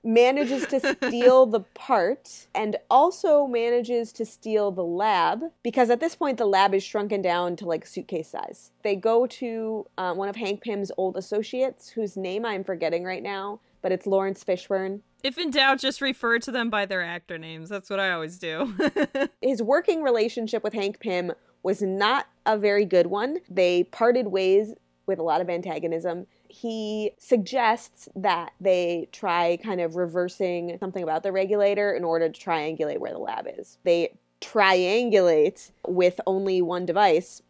manages 0.03 0.67
to 0.67 0.81
steal 0.81 1.47
the 1.47 1.61
part 1.61 2.47
and 2.55 2.77
also 2.91 3.47
manages 3.47 4.13
to 4.13 4.25
steal 4.25 4.71
the 4.71 4.83
lab 4.85 5.43
because 5.63 5.91
at 5.91 6.01
this 6.01 6.17
point 6.17 6.39
the 6.39 6.47
lab 6.47 6.75
is 6.75 6.83
shrunken 6.83 7.21
down 7.21 7.55
to 7.57 7.67
like 7.67 7.87
suitcase 7.87 8.29
size. 8.29 8.71
They 8.83 8.97
go 8.97 9.27
to 9.27 9.87
uh, 9.99 10.15
one 10.15 10.29
of 10.29 10.37
Hank 10.37 10.63
Pym's 10.63 10.91
old 10.97 11.17
associates, 11.17 11.91
whose 11.91 12.17
name 12.17 12.45
I'm 12.45 12.65
forgetting 12.65 13.05
right 13.05 13.23
now, 13.23 13.61
but 13.83 13.93
it's 13.93 14.07
Laurence 14.07 14.45
Fishburne. 14.45 15.01
If 15.23 15.37
in 15.37 15.51
doubt, 15.51 15.81
just 15.81 16.01
refer 16.01 16.39
to 16.39 16.51
them 16.51 16.71
by 16.71 16.87
their 16.87 17.03
actor 17.03 17.39
names. 17.39 17.69
That's 17.69 17.91
what 17.91 18.01
I 18.01 18.13
always 18.13 18.39
do. 18.39 18.75
His 19.43 19.63
working 19.63 20.03
relationship 20.03 20.65
with 20.65 20.73
Hank 20.73 21.01
Pym 21.01 21.33
was 21.63 21.83
not 21.83 22.27
a 22.47 22.57
very 22.57 22.87
good 22.87 23.09
one. 23.09 23.39
They 23.51 23.85
parted 23.85 24.29
ways 24.29 24.73
with 25.07 25.19
a 25.19 25.23
lot 25.23 25.41
of 25.41 25.51
antagonism 25.51 26.27
he 26.51 27.13
suggests 27.17 28.09
that 28.17 28.53
they 28.61 29.09
try 29.13 29.57
kind 29.63 29.81
of 29.81 29.95
reversing 29.95 30.77
something 30.81 31.03
about 31.03 31.23
the 31.23 31.33
regulator 31.33 31.93
in 31.93 32.03
order 32.03 32.29
to 32.29 32.41
triangulate 32.41 32.99
where 32.99 33.13
the 33.13 33.19
lab 33.19 33.47
is. 33.59 33.79
They 33.85 34.19
triangulate 34.41 35.71
with 35.87 36.21
only 36.27 36.61
one 36.61 36.87
device. 36.87 37.43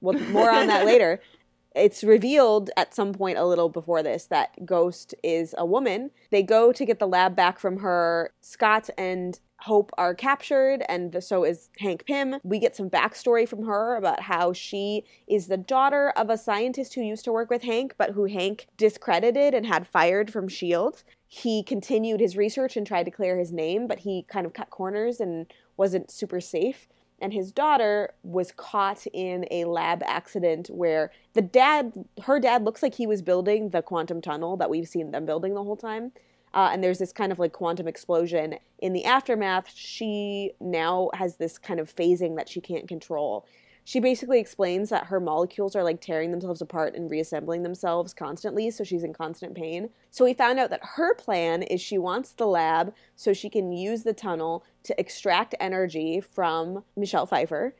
Well, 0.00 0.18
more 0.30 0.50
on 0.50 0.68
that 0.68 0.86
later. 0.86 1.20
It's 1.74 2.02
revealed 2.02 2.70
at 2.76 2.94
some 2.94 3.12
point 3.12 3.38
a 3.38 3.46
little 3.46 3.68
before 3.68 4.02
this 4.02 4.26
that 4.26 4.66
Ghost 4.66 5.14
is 5.22 5.54
a 5.56 5.64
woman. 5.64 6.10
They 6.30 6.42
go 6.42 6.72
to 6.72 6.84
get 6.84 6.98
the 6.98 7.06
lab 7.06 7.36
back 7.36 7.58
from 7.58 7.78
her. 7.78 8.32
Scott 8.40 8.90
and 8.98 9.38
Hope 9.64 9.92
are 9.98 10.14
captured, 10.14 10.82
and 10.88 11.22
so 11.22 11.44
is 11.44 11.68
Hank 11.80 12.06
Pym. 12.06 12.36
We 12.42 12.58
get 12.58 12.74
some 12.74 12.88
backstory 12.88 13.46
from 13.46 13.64
her 13.66 13.94
about 13.94 14.22
how 14.22 14.54
she 14.54 15.04
is 15.26 15.48
the 15.48 15.58
daughter 15.58 16.14
of 16.16 16.30
a 16.30 16.38
scientist 16.38 16.94
who 16.94 17.02
used 17.02 17.26
to 17.26 17.32
work 17.32 17.50
with 17.50 17.62
Hank, 17.62 17.94
but 17.98 18.12
who 18.12 18.24
Hank 18.24 18.68
discredited 18.78 19.52
and 19.52 19.66
had 19.66 19.86
fired 19.86 20.32
from 20.32 20.46
S.H.I.E.L.D. 20.46 21.00
He 21.26 21.62
continued 21.62 22.20
his 22.20 22.38
research 22.38 22.74
and 22.76 22.86
tried 22.86 23.04
to 23.04 23.10
clear 23.10 23.38
his 23.38 23.52
name, 23.52 23.86
but 23.86 24.00
he 24.00 24.22
kind 24.22 24.46
of 24.46 24.54
cut 24.54 24.70
corners 24.70 25.20
and 25.20 25.52
wasn't 25.76 26.10
super 26.10 26.40
safe. 26.40 26.88
And 27.20 27.32
his 27.32 27.52
daughter 27.52 28.14
was 28.22 28.52
caught 28.52 29.06
in 29.12 29.46
a 29.50 29.64
lab 29.64 30.02
accident 30.04 30.68
where 30.68 31.12
the 31.34 31.42
dad, 31.42 31.92
her 32.22 32.40
dad, 32.40 32.64
looks 32.64 32.82
like 32.82 32.94
he 32.94 33.06
was 33.06 33.22
building 33.22 33.70
the 33.70 33.82
quantum 33.82 34.20
tunnel 34.20 34.56
that 34.56 34.70
we've 34.70 34.88
seen 34.88 35.10
them 35.10 35.26
building 35.26 35.54
the 35.54 35.62
whole 35.62 35.76
time. 35.76 36.12
Uh, 36.52 36.70
and 36.72 36.82
there's 36.82 36.98
this 36.98 37.12
kind 37.12 37.30
of 37.30 37.38
like 37.38 37.52
quantum 37.52 37.86
explosion. 37.86 38.56
In 38.78 38.92
the 38.92 39.04
aftermath, 39.04 39.70
she 39.74 40.52
now 40.60 41.10
has 41.14 41.36
this 41.36 41.58
kind 41.58 41.78
of 41.78 41.94
phasing 41.94 42.36
that 42.36 42.48
she 42.48 42.60
can't 42.60 42.88
control. 42.88 43.46
She 43.84 44.00
basically 44.00 44.38
explains 44.38 44.90
that 44.90 45.06
her 45.06 45.20
molecules 45.20 45.74
are 45.74 45.82
like 45.82 46.00
tearing 46.00 46.30
themselves 46.30 46.60
apart 46.60 46.94
and 46.94 47.10
reassembling 47.10 47.62
themselves 47.62 48.14
constantly, 48.14 48.70
so 48.70 48.84
she's 48.84 49.02
in 49.02 49.12
constant 49.12 49.54
pain. 49.54 49.90
So 50.10 50.24
we 50.24 50.34
found 50.34 50.58
out 50.58 50.70
that 50.70 50.84
her 50.94 51.14
plan 51.14 51.62
is 51.62 51.80
she 51.80 51.98
wants 51.98 52.32
the 52.32 52.46
lab 52.46 52.94
so 53.16 53.32
she 53.32 53.50
can 53.50 53.72
use 53.72 54.02
the 54.02 54.12
tunnel 54.12 54.64
to 54.84 54.98
extract 55.00 55.54
energy 55.58 56.20
from 56.20 56.84
Michelle 56.96 57.26
Pfeiffer 57.26 57.74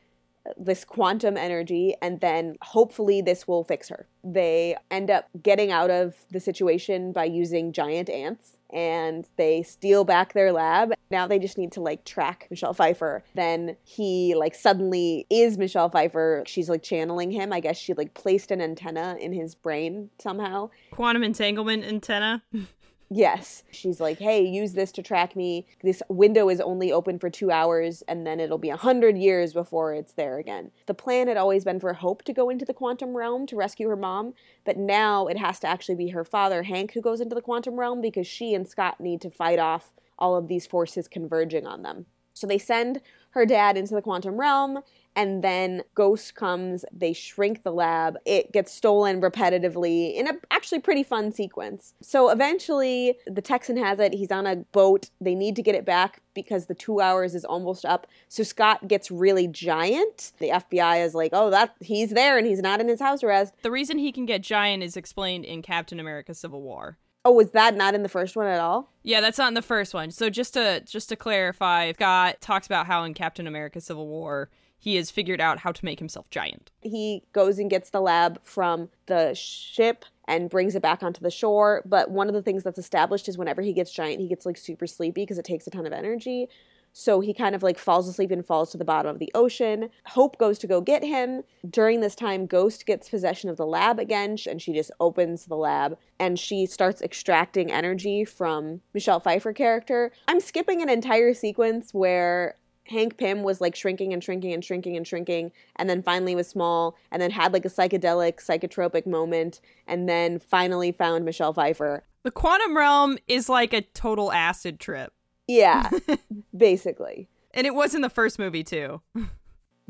this 0.57 0.83
quantum 0.83 1.37
energy, 1.37 1.95
and 2.01 2.19
then 2.19 2.55
hopefully 2.61 3.21
this 3.21 3.47
will 3.47 3.63
fix 3.63 3.89
her. 3.89 4.07
They 4.23 4.75
end 4.89 5.09
up 5.09 5.29
getting 5.41 5.71
out 5.71 5.89
of 5.89 6.15
the 6.31 6.39
situation 6.39 7.11
by 7.11 7.25
using 7.25 7.73
giant 7.73 8.09
ants. 8.09 8.57
And 8.73 9.27
they 9.35 9.63
steal 9.63 10.05
back 10.05 10.31
their 10.31 10.53
lab. 10.53 10.93
Now 11.09 11.27
they 11.27 11.39
just 11.39 11.57
need 11.57 11.73
to 11.73 11.81
like 11.81 12.05
track 12.05 12.47
Michelle 12.49 12.73
Pfeiffer. 12.73 13.21
Then 13.35 13.75
he 13.83 14.33
like 14.33 14.55
suddenly 14.55 15.27
is 15.29 15.57
Michelle 15.57 15.89
Pfeiffer. 15.89 16.43
She's 16.47 16.69
like 16.69 16.81
channeling 16.81 17.31
him. 17.31 17.51
I 17.51 17.59
guess 17.59 17.77
she 17.77 17.93
like 17.93 18.13
placed 18.13 18.49
an 18.49 18.61
antenna 18.61 19.17
in 19.19 19.33
his 19.33 19.55
brain 19.55 20.09
somehow. 20.19 20.69
Quantum 20.91 21.21
entanglement 21.21 21.83
antenna. 21.83 22.43
Yes. 23.13 23.63
She's 23.71 23.99
like, 23.99 24.19
hey, 24.19 24.41
use 24.41 24.71
this 24.71 24.93
to 24.93 25.03
track 25.03 25.35
me. 25.35 25.67
This 25.83 26.01
window 26.07 26.47
is 26.47 26.61
only 26.61 26.93
open 26.93 27.19
for 27.19 27.29
two 27.29 27.51
hours, 27.51 28.03
and 28.07 28.25
then 28.25 28.39
it'll 28.39 28.57
be 28.57 28.69
a 28.69 28.77
hundred 28.77 29.17
years 29.17 29.51
before 29.51 29.93
it's 29.93 30.13
there 30.13 30.37
again. 30.37 30.71
The 30.85 30.93
plan 30.93 31.27
had 31.27 31.35
always 31.35 31.65
been 31.65 31.81
for 31.81 31.91
Hope 31.91 32.23
to 32.23 32.31
go 32.31 32.49
into 32.49 32.63
the 32.63 32.73
quantum 32.73 33.17
realm 33.17 33.45
to 33.47 33.57
rescue 33.57 33.89
her 33.89 33.97
mom, 33.97 34.33
but 34.63 34.77
now 34.77 35.27
it 35.27 35.37
has 35.37 35.59
to 35.59 35.67
actually 35.67 35.95
be 35.95 36.07
her 36.11 36.23
father, 36.23 36.63
Hank, 36.63 36.93
who 36.93 37.01
goes 37.01 37.19
into 37.19 37.35
the 37.35 37.41
quantum 37.41 37.77
realm 37.77 37.99
because 37.99 38.27
she 38.27 38.53
and 38.53 38.65
Scott 38.65 39.01
need 39.01 39.19
to 39.19 39.29
fight 39.29 39.59
off 39.59 39.91
all 40.17 40.37
of 40.37 40.47
these 40.47 40.65
forces 40.65 41.09
converging 41.09 41.67
on 41.67 41.81
them. 41.81 42.05
So 42.33 42.47
they 42.47 42.59
send 42.59 43.01
her 43.31 43.45
dad 43.45 43.75
into 43.75 43.93
the 43.93 44.01
quantum 44.01 44.39
realm, 44.39 44.83
and 45.15 45.43
then 45.43 45.83
Ghost 45.95 46.35
comes, 46.35 46.85
they 46.91 47.13
shrink 47.13 47.63
the 47.63 47.71
lab, 47.71 48.17
it 48.25 48.51
gets 48.51 48.73
stolen 48.73 49.21
repetitively 49.21 50.15
in 50.15 50.27
a 50.27 50.33
actually 50.49 50.79
pretty 50.79 51.03
fun 51.03 51.31
sequence. 51.31 51.93
So 52.01 52.29
eventually, 52.29 53.17
the 53.27 53.41
Texan 53.41 53.77
has 53.77 53.99
it, 53.99 54.13
he's 54.13 54.31
on 54.31 54.47
a 54.47 54.57
boat, 54.57 55.09
they 55.19 55.35
need 55.35 55.55
to 55.57 55.61
get 55.61 55.75
it 55.75 55.85
back 55.85 56.21
because 56.33 56.65
the 56.65 56.75
two 56.75 57.01
hours 57.01 57.35
is 57.35 57.45
almost 57.45 57.85
up. 57.85 58.07
So 58.29 58.43
Scott 58.43 58.87
gets 58.87 59.11
really 59.11 59.47
giant. 59.47 60.31
The 60.39 60.49
FBI 60.49 61.05
is 61.05 61.13
like, 61.13 61.31
oh, 61.33 61.49
that 61.49 61.75
he's 61.79 62.11
there 62.11 62.37
and 62.37 62.47
he's 62.47 62.61
not 62.61 62.79
in 62.79 62.87
his 62.87 63.01
house 63.01 63.23
arrest. 63.23 63.53
The 63.63 63.71
reason 63.71 63.97
he 63.97 64.11
can 64.11 64.25
get 64.25 64.41
giant 64.41 64.83
is 64.83 64.95
explained 64.95 65.45
in 65.45 65.61
Captain 65.61 65.99
America 65.99 66.33
Civil 66.33 66.61
War. 66.61 66.97
Oh, 67.23 67.31
was 67.31 67.51
that 67.51 67.75
not 67.75 67.93
in 67.93 68.01
the 68.01 68.09
first 68.09 68.35
one 68.35 68.47
at 68.47 68.59
all? 68.59 68.91
Yeah, 69.03 69.21
that's 69.21 69.37
not 69.37 69.49
in 69.49 69.53
the 69.53 69.61
first 69.61 69.93
one. 69.93 70.09
So 70.09 70.29
just 70.29 70.53
to 70.55 70.81
just 70.81 71.09
to 71.09 71.15
clarify, 71.15 71.91
Scott 71.91 72.41
talks 72.41 72.65
about 72.65 72.87
how 72.87 73.03
in 73.03 73.13
Captain 73.13 73.45
America 73.45 73.79
Civil 73.79 74.07
War 74.07 74.49
he 74.81 74.95
has 74.95 75.11
figured 75.11 75.39
out 75.39 75.59
how 75.59 75.71
to 75.71 75.85
make 75.85 75.99
himself 75.99 76.27
giant. 76.31 76.71
He 76.81 77.23
goes 77.33 77.59
and 77.59 77.69
gets 77.69 77.91
the 77.91 78.01
lab 78.01 78.39
from 78.43 78.89
the 79.05 79.33
ship 79.35 80.05
and 80.27 80.49
brings 80.49 80.73
it 80.73 80.81
back 80.81 81.03
onto 81.03 81.21
the 81.21 81.29
shore. 81.29 81.83
But 81.85 82.09
one 82.09 82.27
of 82.27 82.33
the 82.33 82.41
things 82.41 82.63
that's 82.63 82.79
established 82.79 83.29
is 83.29 83.37
whenever 83.37 83.61
he 83.61 83.73
gets 83.73 83.93
giant, 83.93 84.19
he 84.19 84.27
gets 84.27 84.43
like 84.43 84.57
super 84.57 84.87
sleepy 84.87 85.21
because 85.21 85.37
it 85.37 85.45
takes 85.45 85.67
a 85.67 85.69
ton 85.69 85.85
of 85.85 85.93
energy. 85.93 86.49
So 86.93 87.19
he 87.21 87.33
kind 87.33 87.53
of 87.53 87.61
like 87.61 87.77
falls 87.77 88.07
asleep 88.07 88.31
and 88.31 88.45
falls 88.45 88.71
to 88.71 88.77
the 88.77 88.83
bottom 88.83 89.11
of 89.11 89.19
the 89.19 89.31
ocean. 89.35 89.89
Hope 90.07 90.37
goes 90.39 90.57
to 90.59 90.67
go 90.67 90.81
get 90.81 91.03
him. 91.03 91.43
During 91.69 92.01
this 92.01 92.15
time, 92.15 92.47
Ghost 92.47 92.85
gets 92.87 93.07
possession 93.07 93.49
of 93.49 93.57
the 93.57 93.67
lab 93.67 93.99
again, 93.99 94.35
and 94.49 94.61
she 94.61 94.73
just 94.73 94.91
opens 94.99 95.45
the 95.45 95.55
lab 95.55 95.97
and 96.19 96.37
she 96.37 96.65
starts 96.65 97.01
extracting 97.01 97.71
energy 97.71 98.25
from 98.25 98.81
Michelle 98.93 99.19
Pfeiffer 99.19 99.53
character. 99.53 100.11
I'm 100.27 100.39
skipping 100.39 100.81
an 100.81 100.89
entire 100.89 101.33
sequence 101.33 101.93
where 101.93 102.55
Hank 102.85 103.17
Pym 103.17 103.43
was 103.43 103.61
like 103.61 103.75
shrinking 103.75 104.13
and 104.13 104.23
shrinking 104.23 104.53
and 104.53 104.63
shrinking 104.63 104.97
and 104.97 105.07
shrinking, 105.07 105.51
and 105.75 105.89
then 105.89 106.01
finally 106.01 106.35
was 106.35 106.47
small, 106.47 106.97
and 107.11 107.21
then 107.21 107.31
had 107.31 107.53
like 107.53 107.65
a 107.65 107.69
psychedelic, 107.69 108.37
psychotropic 108.45 109.05
moment, 109.05 109.61
and 109.87 110.09
then 110.09 110.39
finally 110.39 110.91
found 110.91 111.25
Michelle 111.25 111.53
Pfeiffer. 111.53 112.03
The 112.23 112.31
quantum 112.31 112.77
realm 112.77 113.17
is 113.27 113.49
like 113.49 113.73
a 113.73 113.81
total 113.81 114.31
acid 114.31 114.79
trip. 114.79 115.13
Yeah, 115.47 115.89
basically. 116.57 117.29
And 117.53 117.67
it 117.67 117.75
was 117.75 117.93
in 117.95 118.01
the 118.01 118.09
first 118.09 118.39
movie 118.39 118.63
too. 118.63 119.01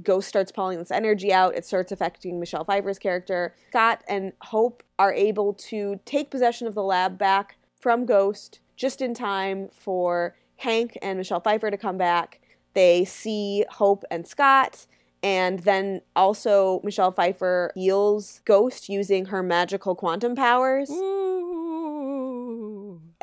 Ghost 0.03 0.27
starts 0.27 0.51
pulling 0.51 0.79
this 0.79 0.91
energy 0.91 1.31
out. 1.31 1.55
It 1.55 1.65
starts 1.65 1.91
affecting 1.91 2.39
Michelle 2.39 2.63
Pfeiffer's 2.63 2.97
character. 2.97 3.55
Scott 3.69 4.03
and 4.07 4.33
Hope 4.41 4.83
are 4.97 5.13
able 5.13 5.53
to 5.53 5.99
take 6.05 6.31
possession 6.31 6.67
of 6.67 6.73
the 6.73 6.83
lab 6.83 7.17
back 7.17 7.57
from 7.79 8.05
Ghost 8.05 8.59
just 8.75 9.01
in 9.01 9.13
time 9.13 9.69
for 9.71 10.35
Hank 10.57 10.97
and 11.01 11.17
Michelle 11.17 11.39
Pfeiffer 11.39 11.69
to 11.69 11.77
come 11.77 11.97
back. 11.97 12.39
They 12.73 13.05
see 13.05 13.65
Hope 13.69 14.03
and 14.09 14.27
Scott, 14.27 14.85
and 15.23 15.59
then 15.59 16.01
also 16.15 16.81
Michelle 16.83 17.11
Pfeiffer 17.11 17.71
heals 17.75 18.41
Ghost 18.45 18.89
using 18.89 19.25
her 19.25 19.43
magical 19.43 19.95
quantum 19.95 20.35
powers. 20.35 20.89
Ooh. 20.89 21.31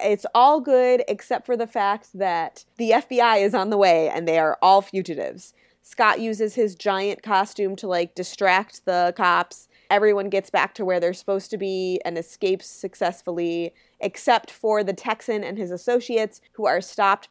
It's 0.00 0.26
all 0.34 0.60
good 0.60 1.02
except 1.08 1.44
for 1.46 1.56
the 1.56 1.66
fact 1.66 2.10
that 2.14 2.64
the 2.76 2.90
FBI 2.90 3.42
is 3.42 3.54
on 3.54 3.70
the 3.70 3.76
way 3.76 4.08
and 4.08 4.28
they 4.28 4.38
are 4.38 4.56
all 4.62 4.80
fugitives. 4.80 5.54
Scott 5.82 6.20
uses 6.20 6.54
his 6.54 6.74
giant 6.74 7.22
costume 7.22 7.74
to 7.76 7.88
like 7.88 8.14
distract 8.14 8.84
the 8.84 9.12
cops. 9.16 9.68
Everyone 9.90 10.28
gets 10.28 10.50
back 10.50 10.74
to 10.74 10.84
where 10.84 11.00
they're 11.00 11.14
supposed 11.14 11.50
to 11.50 11.56
be 11.56 11.98
and 12.04 12.18
escapes 12.18 12.66
successfully, 12.66 13.72
except 13.98 14.50
for 14.50 14.84
the 14.84 14.92
Texan 14.92 15.42
and 15.42 15.56
his 15.56 15.70
associates 15.70 16.42
who 16.52 16.66
are 16.66 16.82
stopped. 16.82 17.30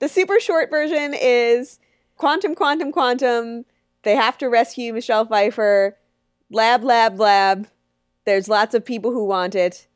The 0.00 0.08
super 0.08 0.40
short 0.40 0.70
version 0.70 1.14
is 1.14 1.78
quantum, 2.16 2.54
quantum, 2.54 2.90
quantum. 2.92 3.64
They 4.02 4.16
have 4.16 4.36
to 4.38 4.48
rescue 4.48 4.92
Michelle 4.92 5.26
Pfeiffer. 5.26 5.96
Lab, 6.50 6.82
lab, 6.82 7.20
lab. 7.20 7.68
There's 8.24 8.48
lots 8.48 8.74
of 8.74 8.84
people 8.84 9.12
who 9.12 9.24
want 9.24 9.54
it 9.54 9.86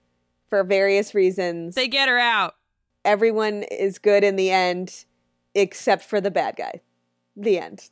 for 0.49 0.63
various 0.63 1.15
reasons 1.15 1.75
They 1.75 1.89
get 1.89 2.09
her 2.09 2.19
out. 2.19 2.55
everyone 3.05 3.65
is 3.65 3.99
good 3.99 4.23
in 4.23 4.37
the 4.37 4.51
end 4.51 5.05
except 5.55 6.05
for 6.05 6.21
the 6.21 6.31
bad 6.31 6.57
guy. 6.57 6.81
The 7.37 7.59
end. 7.59 7.91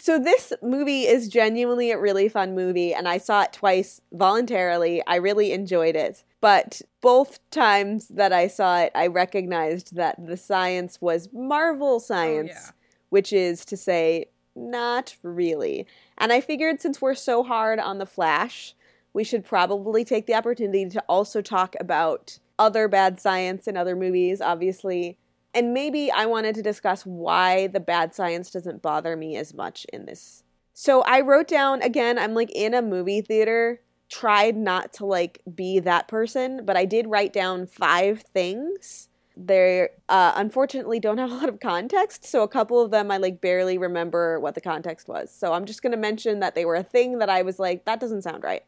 So 0.00 0.18
this 0.18 0.52
movie 0.62 1.02
is 1.02 1.28
genuinely 1.28 1.90
a 1.90 1.98
really 1.98 2.28
fun 2.28 2.54
movie 2.54 2.94
and 2.94 3.08
I 3.08 3.18
saw 3.18 3.42
it 3.42 3.52
twice 3.52 4.00
voluntarily. 4.12 5.02
I 5.06 5.16
really 5.16 5.52
enjoyed 5.52 5.96
it. 5.96 6.22
But 6.42 6.82
both 7.00 7.38
times 7.50 8.08
that 8.08 8.32
I 8.32 8.48
saw 8.48 8.80
it, 8.80 8.92
I 8.96 9.06
recognized 9.06 9.94
that 9.94 10.26
the 10.26 10.36
science 10.36 11.00
was 11.00 11.28
Marvel 11.32 12.00
science, 12.00 12.50
yeah. 12.52 12.70
which 13.10 13.32
is 13.32 13.64
to 13.66 13.76
say 13.76 14.26
not 14.56 15.16
really. 15.22 15.86
And 16.18 16.32
I 16.32 16.40
figured 16.40 16.80
since 16.80 17.00
we're 17.00 17.14
so 17.14 17.44
hard 17.44 17.78
on 17.78 17.98
the 17.98 18.06
Flash, 18.06 18.74
we 19.12 19.22
should 19.22 19.44
probably 19.44 20.04
take 20.04 20.26
the 20.26 20.34
opportunity 20.34 20.88
to 20.88 21.00
also 21.08 21.42
talk 21.42 21.76
about 21.78 22.40
other 22.58 22.88
bad 22.88 23.20
science 23.20 23.68
in 23.68 23.76
other 23.76 23.94
movies, 23.94 24.40
obviously. 24.40 25.18
And 25.54 25.72
maybe 25.72 26.10
I 26.10 26.26
wanted 26.26 26.56
to 26.56 26.62
discuss 26.62 27.06
why 27.06 27.68
the 27.68 27.78
bad 27.78 28.16
science 28.16 28.50
doesn't 28.50 28.82
bother 28.82 29.16
me 29.16 29.36
as 29.36 29.54
much 29.54 29.86
in 29.92 30.06
this. 30.06 30.42
So 30.74 31.02
I 31.02 31.20
wrote 31.20 31.46
down 31.46 31.82
again, 31.82 32.18
I'm 32.18 32.34
like 32.34 32.50
in 32.50 32.74
a 32.74 32.82
movie 32.82 33.20
theater, 33.20 33.80
tried 34.12 34.56
not 34.56 34.92
to 34.92 35.06
like 35.06 35.40
be 35.54 35.80
that 35.80 36.06
person, 36.06 36.66
but 36.66 36.76
I 36.76 36.84
did 36.84 37.06
write 37.06 37.32
down 37.32 37.66
five 37.66 38.20
things. 38.20 39.08
They 39.38 39.88
uh, 40.10 40.32
unfortunately 40.36 41.00
don't 41.00 41.16
have 41.16 41.32
a 41.32 41.34
lot 41.34 41.48
of 41.48 41.60
context, 41.60 42.26
so 42.26 42.42
a 42.42 42.48
couple 42.48 42.78
of 42.82 42.90
them 42.90 43.10
I 43.10 43.16
like 43.16 43.40
barely 43.40 43.78
remember 43.78 44.38
what 44.38 44.54
the 44.54 44.60
context 44.60 45.08
was. 45.08 45.34
So 45.34 45.54
I'm 45.54 45.64
just 45.64 45.80
going 45.80 45.92
to 45.92 45.96
mention 45.96 46.40
that 46.40 46.54
they 46.54 46.66
were 46.66 46.74
a 46.74 46.82
thing 46.82 47.20
that 47.20 47.30
I 47.30 47.40
was 47.40 47.58
like, 47.58 47.86
that 47.86 48.00
doesn't 48.00 48.20
sound 48.20 48.44
right. 48.44 48.62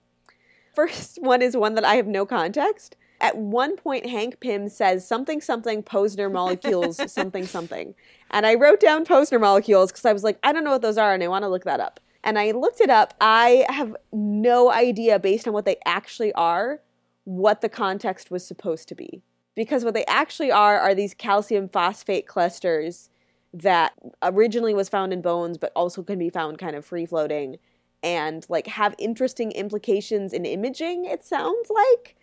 First 0.74 1.18
one 1.20 1.42
is 1.42 1.56
one 1.56 1.74
that 1.74 1.84
I 1.84 1.96
have 1.96 2.06
no 2.06 2.24
context. 2.24 2.96
At 3.20 3.36
one 3.36 3.76
point, 3.76 4.06
Hank 4.06 4.40
Pym 4.40 4.70
says 4.70 5.06
something 5.06 5.42
something 5.42 5.82
Posner 5.82 6.32
molecules 6.32 7.12
something 7.12 7.46
something. 7.46 7.94
And 8.30 8.46
I 8.46 8.54
wrote 8.54 8.80
down 8.80 9.04
Posner 9.04 9.40
molecules 9.40 9.92
because 9.92 10.06
I 10.06 10.14
was 10.14 10.24
like, 10.24 10.38
I 10.42 10.54
don't 10.54 10.64
know 10.64 10.72
what 10.72 10.82
those 10.82 10.98
are 10.98 11.12
and 11.12 11.22
I 11.22 11.28
want 11.28 11.42
to 11.42 11.48
look 11.48 11.64
that 11.64 11.80
up. 11.80 12.00
And 12.24 12.38
I 12.38 12.50
looked 12.50 12.80
it 12.80 12.90
up. 12.90 13.14
I 13.20 13.66
have 13.68 13.94
no 14.12 14.72
idea, 14.72 15.18
based 15.18 15.46
on 15.46 15.52
what 15.52 15.66
they 15.66 15.76
actually 15.84 16.32
are, 16.32 16.80
what 17.24 17.60
the 17.60 17.68
context 17.68 18.30
was 18.30 18.44
supposed 18.46 18.88
to 18.88 18.94
be. 18.94 19.22
Because 19.54 19.84
what 19.84 19.94
they 19.94 20.06
actually 20.06 20.50
are 20.50 20.80
are 20.80 20.94
these 20.94 21.14
calcium 21.14 21.68
phosphate 21.68 22.26
clusters 22.26 23.10
that 23.52 23.92
originally 24.22 24.74
was 24.74 24.88
found 24.88 25.12
in 25.12 25.22
bones 25.22 25.58
but 25.58 25.70
also 25.76 26.02
can 26.02 26.18
be 26.18 26.28
found 26.28 26.58
kind 26.58 26.74
of 26.74 26.84
free 26.84 27.06
floating 27.06 27.56
and 28.02 28.44
like 28.48 28.66
have 28.66 28.96
interesting 28.98 29.52
implications 29.52 30.32
in 30.32 30.44
imaging 30.44 31.04
it 31.04 31.24
sounds 31.24 31.70
like 31.70 32.16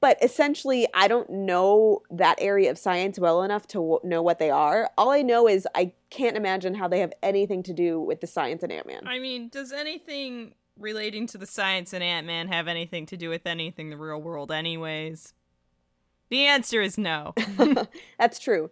but 0.00 0.16
essentially 0.22 0.86
i 0.94 1.08
don't 1.08 1.30
know 1.30 2.02
that 2.10 2.36
area 2.40 2.70
of 2.70 2.78
science 2.78 3.18
well 3.18 3.42
enough 3.42 3.66
to 3.66 3.78
w- 3.78 4.00
know 4.04 4.22
what 4.22 4.38
they 4.38 4.50
are 4.50 4.90
all 4.96 5.10
i 5.10 5.22
know 5.22 5.48
is 5.48 5.66
i 5.74 5.92
can't 6.10 6.36
imagine 6.36 6.74
how 6.74 6.86
they 6.86 7.00
have 7.00 7.12
anything 7.22 7.62
to 7.62 7.72
do 7.72 8.00
with 8.00 8.20
the 8.20 8.26
science 8.26 8.62
in 8.62 8.70
ant-man 8.70 9.06
I 9.06 9.18
mean, 9.18 9.48
does 9.48 9.72
anything 9.72 10.54
relating 10.78 11.26
to 11.28 11.38
the 11.38 11.46
science 11.46 11.92
in 11.92 12.02
Ant 12.02 12.26
Man 12.26 12.48
have 12.48 12.68
anything 12.68 13.06
to 13.06 13.16
do 13.16 13.28
with 13.28 13.46
anything 13.46 13.86
in 13.86 13.90
the 13.90 13.96
real 13.96 14.20
world, 14.20 14.50
anyways? 14.50 15.34
The 16.30 16.46
answer 16.46 16.82
is 16.82 16.98
no. 16.98 17.34
That's 18.18 18.38
true. 18.38 18.70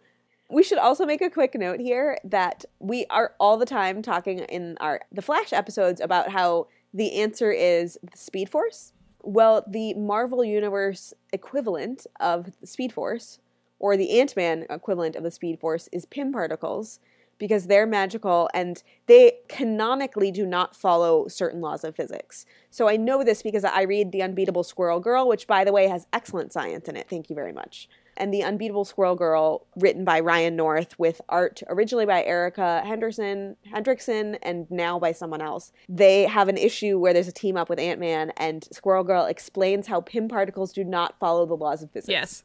We 0.51 0.63
should 0.63 0.79
also 0.79 1.07
make 1.07 1.23
a 1.23 1.31
quick 1.31 1.55
note 1.55 1.81
here 1.81 2.19
that 2.25 2.65
we 2.79 3.07
are 3.09 3.35
all 3.41 3.57
the 3.57 3.67
time 3.67 4.03
talking 4.03 4.41
in 4.41 4.77
our 4.81 5.01
the 5.11 5.23
Flash 5.23 5.53
episodes 5.53 6.01
about 6.01 6.31
how 6.31 6.67
the 6.93 7.21
answer 7.21 7.51
is 7.51 7.99
the 8.03 8.19
Speed 8.19 8.51
Force. 8.51 8.93
Well, 9.23 9.65
the 9.67 9.95
Marvel 9.95 10.45
Universe 10.45 11.15
equivalent 11.33 12.07
of 12.19 12.51
the 12.61 12.67
Speed 12.67 12.93
Force, 12.93 13.39
or 13.79 13.97
the 13.97 14.19
Ant 14.21 14.37
Man 14.37 14.67
equivalent 14.69 15.17
of 15.17 15.23
the 15.23 15.31
Speed 15.31 15.61
Force, 15.61 15.89
is 15.93 16.07
Pym 16.07 16.33
particles 16.33 16.99
because 17.39 17.67
they're 17.67 17.87
magical 17.87 18.49
and 18.55 18.83
they 19.07 19.39
canonically 19.49 20.31
do 20.31 20.47
not 20.47 20.77
follow 20.77 21.27
certain 21.27 21.61
laws 21.61 21.83
of 21.83 21.97
physics. 21.97 22.47
So 22.71 22.89
I 22.89 22.97
know 22.97 23.25
this 23.25 23.43
because 23.43 23.65
I 23.65 23.83
read 23.83 24.13
The 24.13 24.23
Unbeatable 24.23 24.63
Squirrel 24.63 25.01
Girl, 25.01 25.27
which, 25.27 25.49
by 25.49 25.65
the 25.65 25.73
way, 25.73 25.89
has 25.89 26.07
excellent 26.13 26.53
science 26.53 26.89
in 26.89 26.97
it. 26.97 27.09
Thank 27.09 27.31
you 27.31 27.35
very 27.35 27.53
much. 27.53 27.89
And 28.17 28.33
The 28.33 28.43
Unbeatable 28.43 28.85
Squirrel 28.85 29.17
Girl, 29.17 29.67
written 29.77 30.05
by 30.05 30.21
Ryan 30.21 30.57
North, 30.57 30.99
with 30.99 31.21
art 31.29 31.63
originally 31.69 32.07
by 32.07 32.23
Erica 32.25 32.83
Henderson, 32.85 33.57
Hendrickson, 33.73 34.39
and 34.43 34.71
now 34.71 34.99
by 34.99 35.13
someone 35.13 35.41
else. 35.41 35.73
They 35.89 36.25
have 36.25 36.49
an 36.49 36.57
issue 36.57 36.99
where 36.99 37.13
there's 37.13 37.29
a 37.29 37.33
team 37.33 37.57
up 37.57 37.69
with 37.69 37.79
Ant 37.79 38.01
Man, 38.01 38.33
and 38.37 38.67
Squirrel 38.73 39.05
Girl 39.05 39.25
explains 39.25 39.87
how 39.87 40.01
Pym 40.01 40.29
particles 40.29 40.73
do 40.73 40.85
not 40.85 41.19
follow 41.19 41.47
the 41.47 41.57
laws 41.57 41.83
of 41.83 41.91
physics. 41.91 42.09
yes. 42.09 42.45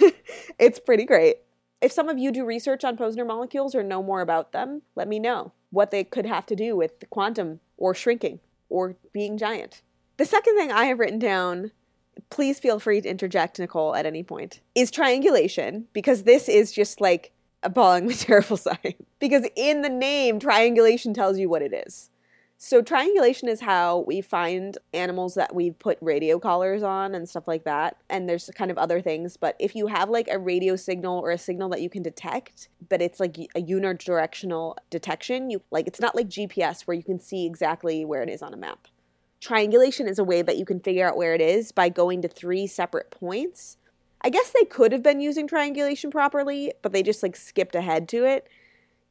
it's 0.58 0.78
pretty 0.78 1.04
great. 1.04 1.36
If 1.80 1.90
some 1.90 2.08
of 2.08 2.18
you 2.18 2.30
do 2.30 2.44
research 2.44 2.84
on 2.84 2.96
Posner 2.96 3.26
molecules 3.26 3.74
or 3.74 3.82
know 3.82 4.02
more 4.02 4.20
about 4.20 4.52
them, 4.52 4.82
let 4.94 5.08
me 5.08 5.18
know 5.18 5.52
what 5.70 5.90
they 5.90 6.04
could 6.04 6.26
have 6.26 6.46
to 6.46 6.56
do 6.56 6.76
with 6.76 6.92
quantum 7.10 7.60
or 7.76 7.94
shrinking 7.94 8.38
or 8.68 8.96
being 9.12 9.36
giant. 9.36 9.82
The 10.16 10.24
second 10.24 10.56
thing 10.56 10.70
I 10.70 10.84
have 10.84 11.00
written 11.00 11.18
down, 11.18 11.72
please 12.32 12.58
feel 12.58 12.80
free 12.80 12.98
to 12.98 13.08
interject, 13.08 13.58
Nicole, 13.58 13.94
at 13.94 14.06
any 14.06 14.22
point, 14.22 14.60
is 14.74 14.90
triangulation, 14.90 15.86
because 15.92 16.22
this 16.22 16.48
is 16.48 16.72
just 16.72 16.98
like 16.98 17.30
appalling 17.62 18.06
with 18.06 18.20
terrible 18.20 18.56
science. 18.56 18.96
Because 19.18 19.46
in 19.54 19.82
the 19.82 19.90
name, 19.90 20.40
triangulation 20.40 21.12
tells 21.12 21.38
you 21.38 21.50
what 21.50 21.60
it 21.60 21.74
is. 21.86 22.08
So, 22.56 22.80
triangulation 22.80 23.48
is 23.48 23.60
how 23.60 24.04
we 24.06 24.22
find 24.22 24.78
animals 24.94 25.34
that 25.34 25.54
we've 25.54 25.78
put 25.78 25.98
radio 26.00 26.38
collars 26.38 26.82
on 26.82 27.14
and 27.14 27.28
stuff 27.28 27.46
like 27.46 27.64
that. 27.64 27.98
And 28.08 28.28
there's 28.28 28.48
kind 28.54 28.70
of 28.70 28.78
other 28.78 29.02
things. 29.02 29.36
But 29.36 29.54
if 29.58 29.76
you 29.76 29.88
have 29.88 30.08
like 30.08 30.28
a 30.30 30.38
radio 30.38 30.74
signal 30.76 31.18
or 31.18 31.32
a 31.32 31.38
signal 31.38 31.68
that 31.70 31.82
you 31.82 31.90
can 31.90 32.02
detect, 32.02 32.68
but 32.88 33.02
it's 33.02 33.20
like 33.20 33.36
a 33.54 33.60
unidirectional 33.60 34.76
detection, 34.88 35.50
you 35.50 35.60
like 35.70 35.86
it's 35.86 36.00
not 36.00 36.16
like 36.16 36.28
GPS 36.28 36.82
where 36.82 36.96
you 36.96 37.02
can 37.02 37.20
see 37.20 37.44
exactly 37.44 38.06
where 38.06 38.22
it 38.22 38.30
is 38.30 38.40
on 38.40 38.54
a 38.54 38.56
map. 38.56 38.88
Triangulation 39.42 40.06
is 40.06 40.20
a 40.20 40.24
way 40.24 40.40
that 40.40 40.56
you 40.56 40.64
can 40.64 40.78
figure 40.78 41.04
out 41.04 41.16
where 41.16 41.34
it 41.34 41.40
is 41.40 41.72
by 41.72 41.88
going 41.88 42.22
to 42.22 42.28
three 42.28 42.68
separate 42.68 43.10
points. 43.10 43.76
I 44.20 44.30
guess 44.30 44.52
they 44.52 44.64
could 44.64 44.92
have 44.92 45.02
been 45.02 45.20
using 45.20 45.48
triangulation 45.48 46.12
properly, 46.12 46.72
but 46.80 46.92
they 46.92 47.02
just 47.02 47.24
like 47.24 47.34
skipped 47.34 47.74
ahead 47.74 48.08
to 48.10 48.24
it. 48.24 48.46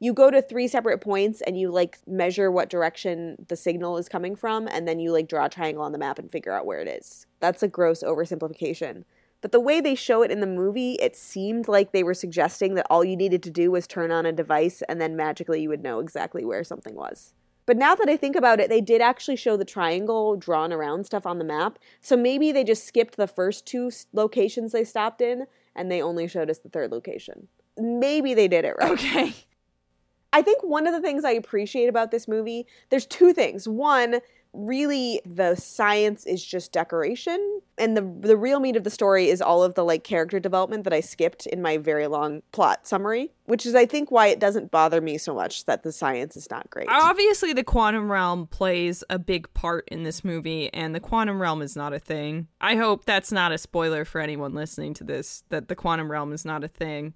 You 0.00 0.14
go 0.14 0.30
to 0.30 0.40
three 0.40 0.68
separate 0.68 1.02
points 1.02 1.42
and 1.42 1.60
you 1.60 1.70
like 1.70 1.98
measure 2.06 2.50
what 2.50 2.70
direction 2.70 3.44
the 3.48 3.56
signal 3.56 3.98
is 3.98 4.08
coming 4.08 4.34
from 4.34 4.66
and 4.68 4.88
then 4.88 4.98
you 4.98 5.12
like 5.12 5.28
draw 5.28 5.44
a 5.44 5.50
triangle 5.50 5.84
on 5.84 5.92
the 5.92 5.98
map 5.98 6.18
and 6.18 6.32
figure 6.32 6.52
out 6.52 6.64
where 6.64 6.80
it 6.80 6.88
is. 6.88 7.26
That's 7.40 7.62
a 7.62 7.68
gross 7.68 8.02
oversimplification. 8.02 9.04
But 9.42 9.52
the 9.52 9.60
way 9.60 9.82
they 9.82 9.94
show 9.94 10.22
it 10.22 10.30
in 10.30 10.40
the 10.40 10.46
movie 10.46 10.94
it 10.94 11.14
seemed 11.14 11.68
like 11.68 11.92
they 11.92 12.02
were 12.02 12.14
suggesting 12.14 12.74
that 12.76 12.86
all 12.88 13.04
you 13.04 13.16
needed 13.16 13.42
to 13.42 13.50
do 13.50 13.70
was 13.70 13.86
turn 13.86 14.10
on 14.10 14.24
a 14.24 14.32
device 14.32 14.82
and 14.88 14.98
then 14.98 15.14
magically 15.14 15.60
you 15.60 15.68
would 15.68 15.82
know 15.82 16.00
exactly 16.00 16.42
where 16.42 16.64
something 16.64 16.94
was 16.94 17.34
but 17.66 17.76
now 17.76 17.94
that 17.94 18.08
I 18.08 18.16
think 18.16 18.36
about 18.36 18.60
it, 18.60 18.68
they 18.68 18.80
did 18.80 19.00
actually 19.00 19.36
show 19.36 19.56
the 19.56 19.64
triangle 19.64 20.36
drawn 20.36 20.72
around 20.72 21.04
stuff 21.04 21.26
on 21.26 21.38
the 21.38 21.44
map. 21.44 21.78
So 22.00 22.16
maybe 22.16 22.52
they 22.52 22.64
just 22.64 22.84
skipped 22.84 23.16
the 23.16 23.26
first 23.26 23.66
two 23.66 23.90
locations 24.12 24.72
they 24.72 24.84
stopped 24.84 25.20
in 25.20 25.46
and 25.74 25.90
they 25.90 26.02
only 26.02 26.26
showed 26.26 26.50
us 26.50 26.58
the 26.58 26.68
third 26.68 26.90
location. 26.90 27.48
Maybe 27.78 28.34
they 28.34 28.48
did 28.48 28.64
it 28.64 28.74
right. 28.78 28.90
Okay. 28.90 29.34
I 30.34 30.40
think 30.40 30.62
one 30.62 30.86
of 30.86 30.94
the 30.94 31.00
things 31.00 31.24
I 31.24 31.32
appreciate 31.32 31.88
about 31.88 32.10
this 32.10 32.26
movie, 32.26 32.66
there's 32.88 33.04
two 33.04 33.34
things. 33.34 33.68
One, 33.68 34.20
really 34.52 35.20
the 35.24 35.54
science 35.54 36.26
is 36.26 36.44
just 36.44 36.72
decoration 36.72 37.60
and 37.78 37.96
the 37.96 38.02
the 38.20 38.36
real 38.36 38.60
meat 38.60 38.76
of 38.76 38.84
the 38.84 38.90
story 38.90 39.28
is 39.28 39.40
all 39.40 39.62
of 39.62 39.74
the 39.74 39.84
like 39.84 40.04
character 40.04 40.38
development 40.38 40.84
that 40.84 40.92
I 40.92 41.00
skipped 41.00 41.46
in 41.46 41.62
my 41.62 41.78
very 41.78 42.06
long 42.06 42.42
plot 42.52 42.86
summary, 42.86 43.32
which 43.46 43.64
is 43.64 43.74
I 43.74 43.86
think 43.86 44.10
why 44.10 44.26
it 44.28 44.38
doesn't 44.38 44.70
bother 44.70 45.00
me 45.00 45.18
so 45.18 45.34
much 45.34 45.64
that 45.64 45.82
the 45.82 45.92
science 45.92 46.36
is 46.36 46.50
not 46.50 46.68
great. 46.70 46.88
Obviously, 46.90 47.52
the 47.52 47.64
quantum 47.64 48.12
realm 48.12 48.46
plays 48.46 49.02
a 49.08 49.18
big 49.18 49.52
part 49.54 49.88
in 49.88 50.02
this 50.02 50.22
movie, 50.22 50.72
and 50.74 50.94
the 50.94 51.00
quantum 51.00 51.40
realm 51.40 51.62
is 51.62 51.74
not 51.74 51.92
a 51.92 51.98
thing. 51.98 52.48
I 52.60 52.76
hope 52.76 53.04
that's 53.04 53.32
not 53.32 53.52
a 53.52 53.58
spoiler 53.58 54.04
for 54.04 54.20
anyone 54.20 54.54
listening 54.54 54.94
to 54.94 55.04
this, 55.04 55.44
that 55.48 55.68
the 55.68 55.74
quantum 55.74 56.10
realm 56.10 56.32
is 56.32 56.44
not 56.44 56.62
a 56.62 56.68
thing. 56.68 57.14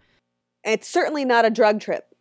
It's 0.65 0.89
certainly 0.89 1.25
not 1.25 1.45
a 1.45 1.51
drug 1.51 1.81
trip. 1.81 2.16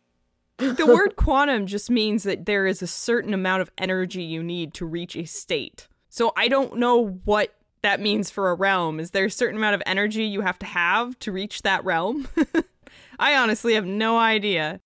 The 0.58 0.86
word 0.86 1.16
quantum 1.16 1.66
just 1.66 1.90
means 1.90 2.22
that 2.22 2.46
there 2.46 2.66
is 2.66 2.80
a 2.80 2.86
certain 2.86 3.34
amount 3.34 3.62
of 3.62 3.70
energy 3.76 4.22
you 4.22 4.42
need 4.42 4.72
to 4.74 4.86
reach 4.86 5.14
a 5.14 5.24
state. 5.24 5.86
So 6.08 6.32
I 6.36 6.48
don't 6.48 6.76
know 6.76 7.20
what 7.24 7.54
that 7.82 8.00
means 8.00 8.30
for 8.30 8.50
a 8.50 8.54
realm. 8.54 8.98
Is 8.98 9.10
there 9.10 9.26
a 9.26 9.30
certain 9.30 9.56
amount 9.56 9.74
of 9.74 9.82
energy 9.84 10.24
you 10.24 10.40
have 10.40 10.58
to 10.60 10.66
have 10.66 11.18
to 11.20 11.32
reach 11.32 11.62
that 11.62 11.84
realm? 11.84 12.26
I 13.18 13.36
honestly 13.36 13.74
have 13.74 13.86
no 13.86 14.18
idea. 14.18 14.80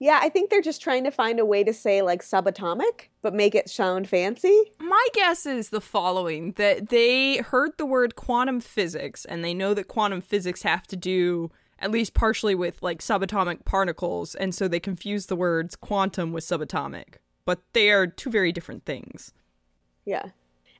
Yeah, 0.00 0.18
I 0.20 0.28
think 0.28 0.50
they're 0.50 0.60
just 0.60 0.82
trying 0.82 1.04
to 1.04 1.10
find 1.10 1.38
a 1.38 1.44
way 1.44 1.64
to 1.64 1.72
say 1.72 2.02
like 2.02 2.22
subatomic, 2.22 3.08
but 3.22 3.32
make 3.32 3.54
it 3.54 3.70
sound 3.70 4.08
fancy. 4.08 4.72
My 4.78 5.06
guess 5.14 5.46
is 5.46 5.70
the 5.70 5.80
following 5.80 6.52
that 6.52 6.88
they 6.88 7.38
heard 7.38 7.72
the 7.78 7.86
word 7.86 8.16
quantum 8.16 8.60
physics 8.60 9.24
and 9.24 9.44
they 9.44 9.54
know 9.54 9.72
that 9.74 9.88
quantum 9.88 10.20
physics 10.20 10.62
have 10.62 10.86
to 10.88 10.96
do 10.96 11.50
at 11.84 11.90
least 11.90 12.14
partially 12.14 12.54
with 12.54 12.82
like 12.82 13.00
subatomic 13.00 13.64
particles, 13.64 14.34
and 14.34 14.54
so 14.54 14.66
they 14.66 14.80
confuse 14.80 15.26
the 15.26 15.36
words 15.36 15.76
quantum 15.76 16.32
with 16.32 16.42
subatomic. 16.42 17.18
But 17.44 17.60
they 17.74 17.90
are 17.90 18.06
two 18.06 18.30
very 18.30 18.52
different 18.52 18.86
things. 18.86 19.32
Yeah. 20.06 20.30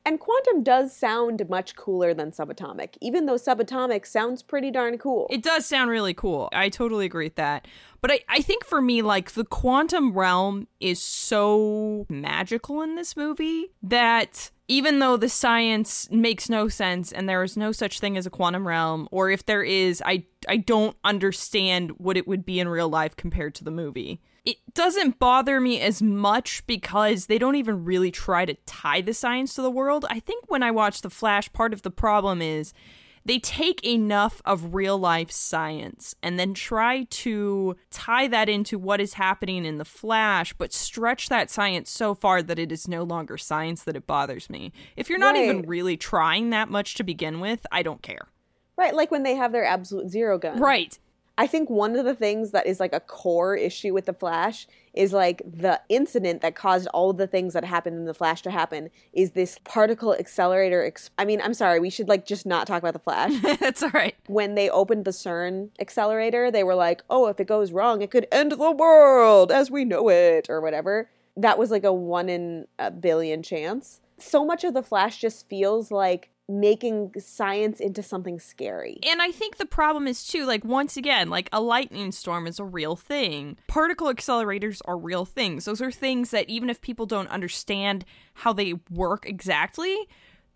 And 0.07 0.21
quantum 0.21 0.63
does 0.63 0.95
sound 0.95 1.47
much 1.49 1.77
cooler 1.77 2.13
than 2.13 2.31
subatomic, 2.31 2.97
even 3.01 3.25
though 3.25 3.37
subatomic 3.37 4.07
sounds 4.07 4.43
pretty 4.43 4.71
darn 4.71 4.99
cool. 4.99 5.27
It 5.31 5.43
does 5.43 5.65
sound 5.65 5.91
really 5.91 6.13
cool. 6.13 6.51
I 6.53 6.69
totally 6.69 7.07
agree 7.07 7.27
with 7.27 7.37
that. 7.37 7.67
But 8.03 8.11
I, 8.11 8.21
I 8.29 8.43
think 8.43 8.65
for 8.67 8.83
me, 8.83 9.01
like, 9.01 9.33
the 9.33 9.45
quantum 9.45 10.13
realm 10.13 10.69
is 10.79 11.01
so 11.01 12.05
magical 12.11 12.83
in 12.83 12.97
this 12.97 13.17
movie 13.17 13.73
that 13.83 14.51
even 14.69 14.99
though 14.99 15.17
the 15.17 15.29
science 15.29 16.09
makes 16.11 16.49
no 16.49 16.69
sense 16.69 17.13
and 17.13 17.29
there 17.29 17.43
is 17.43 17.57
no 17.57 17.71
such 17.71 18.01
thing 18.01 18.17
as 18.17 18.27
a 18.27 18.31
quantum 18.31 18.67
realm, 18.67 19.09
or 19.11 19.31
if 19.31 19.45
there 19.45 19.63
is, 19.63 20.03
I, 20.05 20.25
I 20.49 20.57
don't 20.57 20.97
understand 21.05 21.93
what 21.99 22.17
it 22.17 22.27
would 22.27 22.47
be 22.47 22.61
in 22.61 22.69
real 22.69 22.89
life 22.89 23.17
compared 23.17 23.55
to 23.57 23.65
the 23.65 23.71
movie. 23.71 24.21
It 24.45 24.57
doesn't 24.75 25.19
bother 25.19 25.61
me 25.61 25.81
as 25.81 26.03
much 26.03 26.67
because 26.67 27.27
they 27.27 27.39
don't 27.39 27.57
even 27.57 27.85
really 27.85 28.11
try 28.11 28.45
to 28.45 28.55
tie 28.67 29.01
the 29.01 29.15
science 29.15 29.55
to 29.55 29.63
the 29.63 29.71
world. 29.71 30.05
I 30.11 30.21
think 30.21 30.51
when 30.51 30.63
I 30.63 30.71
watch 30.71 31.01
The 31.01 31.11
Flash, 31.11 31.53
part 31.53 31.73
of 31.73 31.83
the 31.83 31.91
problem 31.91 32.43
is 32.43 32.75
they 33.25 33.39
take 33.39 33.85
enough 33.85 34.43
of 34.45 34.75
real 34.75 34.99
life 34.99 35.31
science 35.31 36.15
and 36.23 36.39
then 36.39 36.55
try 36.55 37.05
to 37.05 37.77
tie 37.91 38.29
that 38.29 38.49
into 38.49 38.79
what 38.79 39.01
is 39.01 39.15
happening 39.15 39.65
in 39.65 39.79
the 39.79 39.85
flash 39.85 40.53
but 40.55 40.73
stretch 40.73 41.29
that 41.29 41.51
science 41.51 41.91
so 41.91 42.15
far 42.15 42.43
that 42.43 42.59
it 42.59 42.71
is 42.71 42.87
no 42.89 43.03
longer 43.03 43.39
science 43.39 43.85
that 43.85 43.97
it 43.97 44.07
bothers 44.07 44.51
me. 44.51 44.73
If 44.97 45.09
you're 45.09 45.19
not 45.19 45.37
even 45.37 45.63
really 45.63 45.97
trying 45.97 46.51
that 46.51 46.69
much 46.69 46.95
to 46.95 47.05
begin 47.05 47.41
with 47.41 47.67
i 47.73 47.83
don't 47.83 48.03
care. 48.03 48.29
Right, 48.77 48.95
like 48.95 49.13
when 49.13 49.23
they 49.23 49.37
have 49.37 49.53
their 49.53 49.65
absolute 49.65 50.11
zero 50.11 50.39
gun. 50.39 50.59
right 50.59 50.99
I 51.37 51.47
think 51.47 51.69
one 51.69 51.97
of 51.97 52.05
the 52.05 52.15
things 52.15 52.53
that 52.53 52.67
is 52.67 52.81
like 52.81 52.93
a 52.93 53.01
core 53.01 53.57
issue 53.57 53.93
with 53.93 54.07
the 54.07 54.13
Flash 54.13 54.67
is 54.93 55.13
like 55.13 55.43
the 55.45 55.81
incident 55.89 56.43
that 56.43 56.55
caused 56.55 56.87
all 56.89 57.11
of 57.11 57.17
the 57.17 57.27
things 57.27 57.55
that 57.55 57.65
happened 57.65 57.97
in 57.97 58.05
the 58.05 58.15
Flash 58.15 58.43
to 58.43 58.51
happen 58.51 58.91
is 59.13 59.33
this 59.33 59.59
particle 59.65 60.15
accelerator. 60.15 60.93
I 61.19 61.25
mean, 61.25 61.41
I'm 61.41 61.55
sorry, 61.55 61.81
we 61.81 61.91
should 61.91 62.09
like 62.09 62.25
just 62.25 62.47
not 62.47 62.67
talk 62.67 62.81
about 62.83 62.93
the 62.93 63.01
Flash. 63.01 63.33
that's 63.59 63.83
all 63.83 63.91
right 63.91 64.15
when 64.27 64.55
they 64.55 64.71
opened 64.71 65.05
the 65.05 65.11
CERN 65.11 65.71
accelerator, 65.79 66.51
they 66.51 66.65
were 66.65 66.75
like, 66.75 67.03
oh, 67.11 67.29
if 67.29 67.41
it 67.41 67.47
goes 67.47 67.73
wrong, 67.73 68.03
it 68.03 68.11
could 68.11 68.27
end 68.33 68.53
the 68.53 68.73
world 68.73 69.53
as 69.53 69.71
we 69.71 69.85
know 69.85 70.09
it, 70.09 70.49
or 70.49 70.61
whatever. 70.61 71.09
That 71.37 71.59
was 71.59 71.71
like 71.71 71.85
a 71.85 71.93
one 71.93 72.29
in 72.29 72.67
a 72.79 72.91
billion 72.91 73.43
chance. 73.43 74.01
So 74.19 74.45
much 74.45 74.65
of 74.65 74.75
the 74.75 74.83
Flash 74.83 75.21
just 75.21 75.49
feels 75.49 75.91
like 75.91 76.31
making 76.49 77.13
science 77.19 77.81
into 77.81 78.03
something 78.03 78.39
scary. 78.39 78.99
And 79.03 79.23
I 79.23 79.31
think 79.31 79.57
the 79.57 79.67
problem 79.67 80.07
is 80.07 80.27
too, 80.27 80.45
like, 80.45 80.65
once 80.65 80.97
again, 80.97 81.31
like 81.31 81.49
a 81.53 81.61
lightning 81.61 82.13
storm 82.13 82.47
is 82.47 82.59
a 82.59 82.65
real 82.65 82.97
thing. 82.97 83.57
Particle 83.67 84.13
accelerators 84.13 84.81
are 84.85 84.99
real 84.99 85.25
things. 85.25 85.65
Those 85.65 85.81
are 85.81 85.91
things 85.91 86.31
that 86.31 86.49
even 86.49 86.69
if 86.69 86.81
people 86.81 87.07
don't 87.07 87.29
understand 87.29 88.05
how 88.35 88.53
they 88.53 88.75
work 88.91 89.27
exactly, 89.27 89.97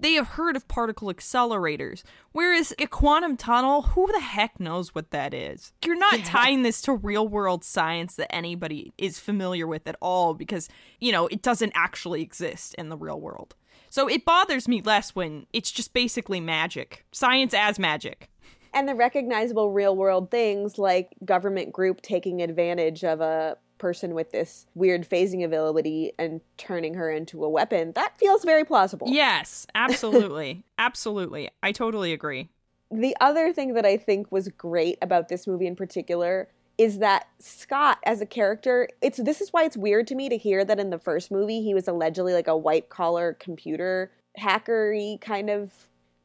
they 0.01 0.13
have 0.13 0.29
heard 0.29 0.57
of 0.57 0.69
particle 0.69 1.09
accelerators. 1.09 2.03
Whereas 2.33 2.73
a 2.79 2.87
quantum 2.87 3.37
tunnel, 3.37 3.83
who 3.83 4.13
the 4.13 4.21
heck 4.21 4.61
knows 4.61 4.95
what 4.95 5.11
that 5.11 5.35
is? 5.35 5.73
You're 5.85 5.97
not 5.97 6.25
tying 6.25 6.63
this 6.63 6.81
to 6.83 6.93
real 6.93 7.27
world 7.27 7.65
science 7.65 8.15
that 8.17 8.33
anybody 8.33 8.93
is 8.99 9.19
familiar 9.19 9.67
with 9.67 9.89
at 9.89 9.97
all 10.01 10.35
because, 10.35 10.69
you 11.01 11.13
know, 11.13 11.27
it 11.29 11.43
doesn't 11.43 11.73
actually 11.75 12.23
exist 12.23 12.75
in 12.75 12.91
the 12.91 12.97
real 12.97 13.21
world. 13.21 13.55
So 13.99 14.07
it 14.07 14.25
bothers 14.25 14.69
me 14.69 14.81
less 14.81 15.17
when 15.17 15.47
it's 15.53 15.73
just 15.73 15.93
basically 15.93 16.39
magic. 16.39 17.05
Science 17.11 17.53
as 17.53 17.81
magic. 17.81 18.31
And 18.73 18.89
the 18.89 18.95
recognizable 18.95 19.73
real 19.73 19.97
world 19.97 20.31
things 20.31 20.79
like 20.79 21.17
government 21.25 21.73
group 21.73 22.01
taking 22.01 22.41
advantage 22.41 23.03
of 23.03 23.21
a 23.21 23.57
person 23.79 24.15
with 24.15 24.31
this 24.31 24.67
weird 24.77 25.09
phasing 25.11 25.45
ability 25.45 26.13
and 26.17 26.41
turning 26.59 26.95
her 26.95 27.11
into 27.11 27.43
a 27.43 27.49
weapon, 27.49 27.91
that 27.97 28.17
feels 28.17 28.45
very 28.45 28.65
plausible. 28.65 29.09
Yes, 29.11 29.67
absolutely. 29.75 30.63
absolutely. 30.79 31.51
I 31.65 31.73
totally 31.73 32.13
agree. 32.13 32.51
The 32.93 33.17
other 33.21 33.53
thing 33.53 33.75
that 33.75 33.85
I 33.85 33.97
think 33.97 34.31
was 34.31 34.47
great 34.47 34.99
about 35.03 35.29
this 35.29 35.49
movie 35.49 35.67
in 35.67 35.75
particular 35.75 36.49
is 36.79 37.01
that 37.01 37.27
Scott 37.41 37.99
as 38.05 38.21
a 38.21 38.27
character, 38.27 38.89
it's 39.03 39.19
this 39.19 39.41
is 39.41 39.53
why 39.53 39.65
it's 39.65 39.77
weird 39.77 40.07
to 40.07 40.15
me 40.15 40.29
to 40.29 40.37
hear 40.37 40.65
that 40.65 40.79
in 40.79 40.91
the 40.91 40.99
first 40.99 41.31
movie 41.31 41.61
he 41.61 41.75
was 41.75 41.89
allegedly 41.89 42.33
like 42.33 42.47
a 42.47 42.57
white 42.57 42.89
collar 42.89 43.37
computer 43.39 44.13
hackery 44.39 45.21
kind 45.21 45.51
of 45.51 45.73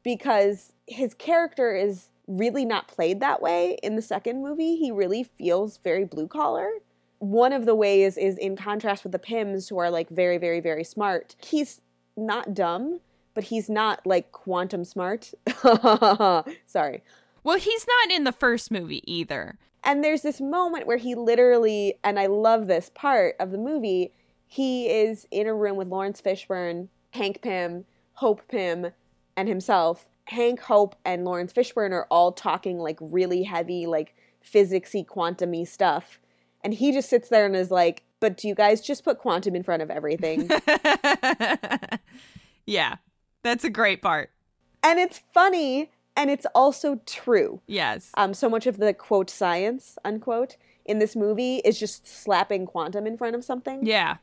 because 0.04 0.72
his 0.86 1.12
character 1.14 1.74
is 1.74 2.06
really 2.28 2.64
not 2.64 2.88
played 2.88 3.20
that 3.20 3.42
way 3.42 3.78
in 3.82 3.96
the 3.96 4.02
second 4.02 4.42
movie. 4.42 4.76
He 4.76 4.92
really 4.92 5.24
feels 5.24 5.78
very 5.78 6.04
blue 6.04 6.28
collar. 6.28 6.70
One 7.18 7.52
of 7.52 7.66
the 7.66 7.74
ways 7.74 8.16
is 8.16 8.38
in 8.38 8.56
contrast 8.56 9.02
with 9.02 9.12
the 9.12 9.18
Pyms 9.18 9.68
who 9.68 9.78
are 9.78 9.90
like 9.90 10.08
very 10.08 10.38
very 10.38 10.60
very 10.60 10.84
smart. 10.84 11.34
He's 11.44 11.80
not 12.16 12.54
dumb, 12.54 13.00
but 13.34 13.44
he's 13.44 13.68
not 13.68 14.06
like 14.06 14.30
quantum 14.30 14.84
smart. 14.84 15.32
Sorry. 16.66 17.02
Well, 17.42 17.58
he's 17.58 17.86
not 17.86 18.16
in 18.16 18.24
the 18.24 18.32
first 18.32 18.70
movie 18.70 19.02
either. 19.04 19.58
And 19.84 20.02
there's 20.02 20.22
this 20.22 20.40
moment 20.40 20.86
where 20.86 20.96
he 20.96 21.14
literally, 21.14 21.98
and 22.02 22.18
I 22.18 22.26
love 22.26 22.66
this 22.66 22.90
part 22.94 23.36
of 23.38 23.50
the 23.50 23.58
movie, 23.58 24.12
he 24.46 24.88
is 24.88 25.26
in 25.30 25.46
a 25.46 25.54
room 25.54 25.76
with 25.76 25.88
Laurence 25.88 26.22
Fishburne, 26.22 26.88
Hank 27.12 27.42
Pym, 27.42 27.84
Hope 28.14 28.42
Pym, 28.48 28.92
and 29.36 29.48
himself. 29.48 30.06
Hank, 30.26 30.60
Hope, 30.60 30.96
and 31.04 31.24
Laurence 31.24 31.52
Fishburne 31.52 31.92
are 31.92 32.06
all 32.10 32.32
talking 32.32 32.78
like 32.78 32.98
really 33.00 33.42
heavy, 33.42 33.86
like 33.86 34.14
physicsy, 34.42 35.04
quantumy 35.04 35.68
stuff. 35.68 36.18
And 36.62 36.72
he 36.72 36.92
just 36.92 37.10
sits 37.10 37.28
there 37.28 37.44
and 37.44 37.54
is 37.54 37.70
like, 37.70 38.04
but 38.20 38.38
do 38.38 38.48
you 38.48 38.54
guys 38.54 38.80
just 38.80 39.04
put 39.04 39.18
quantum 39.18 39.54
in 39.54 39.62
front 39.62 39.82
of 39.82 39.90
everything? 39.90 40.48
yeah, 42.66 42.96
that's 43.42 43.64
a 43.64 43.70
great 43.70 44.00
part. 44.00 44.30
and 44.82 44.98
it's 44.98 45.20
funny 45.32 45.90
and 46.16 46.30
it's 46.30 46.46
also 46.54 47.00
true. 47.06 47.60
Yes. 47.66 48.10
Um, 48.16 48.34
so 48.34 48.48
much 48.48 48.66
of 48.66 48.78
the 48.78 48.94
quote 48.94 49.30
science 49.30 49.98
unquote 50.04 50.56
in 50.84 50.98
this 50.98 51.16
movie 51.16 51.56
is 51.64 51.78
just 51.78 52.06
slapping 52.06 52.66
quantum 52.66 53.06
in 53.06 53.16
front 53.16 53.34
of 53.34 53.44
something. 53.44 53.84
Yeah. 53.84 54.16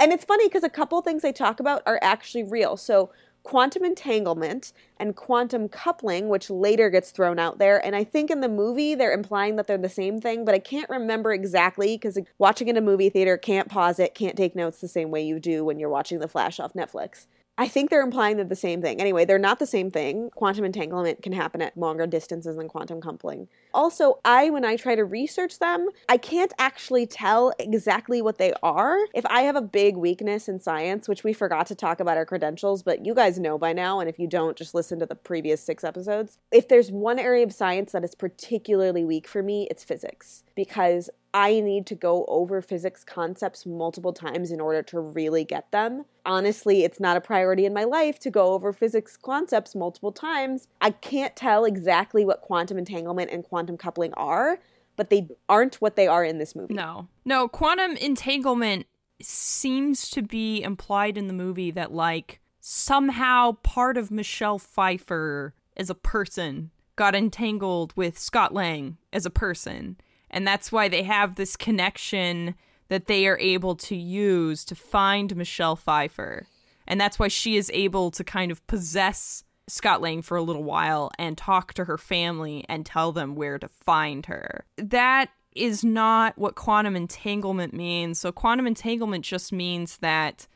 And 0.00 0.12
it's 0.12 0.24
funny 0.24 0.46
because 0.46 0.64
a 0.64 0.70
couple 0.70 1.00
things 1.02 1.22
they 1.22 1.32
talk 1.32 1.60
about 1.60 1.82
are 1.86 1.98
actually 2.02 2.44
real. 2.44 2.76
So 2.76 3.10
quantum 3.42 3.84
entanglement 3.84 4.72
and 4.98 5.16
quantum 5.16 5.68
coupling, 5.68 6.28
which 6.28 6.50
later 6.50 6.90
gets 6.90 7.10
thrown 7.10 7.38
out 7.38 7.58
there. 7.58 7.84
And 7.84 7.96
I 7.96 8.04
think 8.04 8.30
in 8.30 8.40
the 8.40 8.48
movie 8.48 8.94
they're 8.94 9.12
implying 9.12 9.56
that 9.56 9.66
they're 9.66 9.78
the 9.78 9.88
same 9.88 10.20
thing, 10.20 10.44
but 10.44 10.54
I 10.54 10.58
can't 10.58 10.90
remember 10.90 11.32
exactly 11.32 11.96
because 11.96 12.18
watching 12.38 12.68
in 12.68 12.76
a 12.76 12.82
movie 12.82 13.08
theater 13.08 13.36
can't 13.36 13.68
pause 13.68 13.98
it, 13.98 14.14
can't 14.14 14.36
take 14.36 14.54
notes 14.54 14.80
the 14.80 14.88
same 14.88 15.10
way 15.10 15.22
you 15.22 15.40
do 15.40 15.64
when 15.64 15.78
you're 15.78 15.88
watching 15.88 16.18
The 16.18 16.28
Flash 16.28 16.60
off 16.60 16.74
Netflix. 16.74 17.26
I 17.60 17.66
think 17.66 17.90
they're 17.90 18.02
implying 18.02 18.36
they're 18.36 18.44
the 18.44 18.54
same 18.54 18.80
thing. 18.80 19.00
Anyway, 19.00 19.24
they're 19.24 19.36
not 19.36 19.58
the 19.58 19.66
same 19.66 19.90
thing. 19.90 20.30
Quantum 20.30 20.64
entanglement 20.64 21.22
can 21.22 21.32
happen 21.32 21.60
at 21.60 21.76
longer 21.76 22.06
distances 22.06 22.54
than 22.54 22.68
quantum 22.68 23.00
coupling. 23.00 23.48
Also, 23.74 24.20
I, 24.24 24.48
when 24.50 24.64
I 24.64 24.76
try 24.76 24.94
to 24.94 25.04
research 25.04 25.58
them, 25.58 25.88
I 26.08 26.18
can't 26.18 26.52
actually 26.60 27.04
tell 27.04 27.52
exactly 27.58 28.22
what 28.22 28.38
they 28.38 28.52
are. 28.62 28.96
If 29.12 29.26
I 29.26 29.42
have 29.42 29.56
a 29.56 29.60
big 29.60 29.96
weakness 29.96 30.48
in 30.48 30.60
science, 30.60 31.08
which 31.08 31.24
we 31.24 31.32
forgot 31.32 31.66
to 31.66 31.74
talk 31.74 31.98
about 31.98 32.16
our 32.16 32.24
credentials, 32.24 32.84
but 32.84 33.04
you 33.04 33.12
guys 33.12 33.40
know 33.40 33.58
by 33.58 33.72
now, 33.72 33.98
and 33.98 34.08
if 34.08 34.20
you 34.20 34.28
don't, 34.28 34.56
just 34.56 34.72
listen 34.72 35.00
to 35.00 35.06
the 35.06 35.16
previous 35.16 35.60
six 35.60 35.82
episodes. 35.82 36.38
If 36.52 36.68
there's 36.68 36.92
one 36.92 37.18
area 37.18 37.44
of 37.44 37.52
science 37.52 37.90
that 37.90 38.04
is 38.04 38.14
particularly 38.14 39.04
weak 39.04 39.26
for 39.26 39.42
me, 39.42 39.66
it's 39.68 39.82
physics. 39.82 40.44
Because 40.54 41.10
I 41.34 41.60
need 41.60 41.86
to 41.86 41.94
go 41.94 42.24
over 42.26 42.62
physics 42.62 43.04
concepts 43.04 43.66
multiple 43.66 44.12
times 44.12 44.50
in 44.50 44.60
order 44.60 44.82
to 44.84 45.00
really 45.00 45.44
get 45.44 45.70
them. 45.72 46.04
Honestly, 46.24 46.84
it's 46.84 46.98
not 46.98 47.16
a 47.16 47.20
priority 47.20 47.66
in 47.66 47.74
my 47.74 47.84
life 47.84 48.18
to 48.20 48.30
go 48.30 48.54
over 48.54 48.72
physics 48.72 49.16
concepts 49.16 49.74
multiple 49.74 50.12
times. 50.12 50.68
I 50.80 50.90
can't 50.90 51.36
tell 51.36 51.64
exactly 51.64 52.24
what 52.24 52.40
quantum 52.40 52.78
entanglement 52.78 53.30
and 53.30 53.44
quantum 53.44 53.76
coupling 53.76 54.14
are, 54.14 54.58
but 54.96 55.10
they 55.10 55.28
aren't 55.48 55.76
what 55.76 55.96
they 55.96 56.06
are 56.06 56.24
in 56.24 56.38
this 56.38 56.56
movie. 56.56 56.74
No. 56.74 57.08
No, 57.24 57.46
quantum 57.46 57.96
entanglement 57.96 58.86
seems 59.20 60.08
to 60.10 60.22
be 60.22 60.62
implied 60.62 61.18
in 61.18 61.26
the 61.26 61.34
movie 61.34 61.70
that, 61.72 61.92
like, 61.92 62.40
somehow 62.60 63.52
part 63.62 63.96
of 63.96 64.10
Michelle 64.10 64.58
Pfeiffer 64.58 65.54
as 65.76 65.90
a 65.90 65.94
person 65.94 66.70
got 66.96 67.14
entangled 67.14 67.92
with 67.96 68.18
Scott 68.18 68.52
Lang 68.52 68.96
as 69.12 69.24
a 69.24 69.30
person. 69.30 69.96
And 70.30 70.46
that's 70.46 70.70
why 70.70 70.88
they 70.88 71.02
have 71.02 71.34
this 71.34 71.56
connection 71.56 72.54
that 72.88 73.06
they 73.06 73.26
are 73.26 73.38
able 73.38 73.74
to 73.76 73.96
use 73.96 74.64
to 74.64 74.74
find 74.74 75.34
Michelle 75.36 75.76
Pfeiffer. 75.76 76.46
And 76.86 77.00
that's 77.00 77.18
why 77.18 77.28
she 77.28 77.56
is 77.56 77.70
able 77.74 78.10
to 78.12 78.24
kind 78.24 78.50
of 78.50 78.66
possess 78.66 79.44
Scott 79.68 80.00
Lang 80.00 80.22
for 80.22 80.36
a 80.36 80.42
little 80.42 80.64
while 80.64 81.10
and 81.18 81.36
talk 81.36 81.74
to 81.74 81.84
her 81.84 81.98
family 81.98 82.64
and 82.68 82.86
tell 82.86 83.12
them 83.12 83.34
where 83.34 83.58
to 83.58 83.68
find 83.68 84.26
her. 84.26 84.64
That 84.76 85.30
is 85.54 85.84
not 85.84 86.38
what 86.38 86.54
quantum 86.54 86.96
entanglement 86.96 87.74
means. 87.74 88.18
So, 88.18 88.32
quantum 88.32 88.66
entanglement 88.66 89.24
just 89.24 89.52
means 89.52 89.98
that 89.98 90.46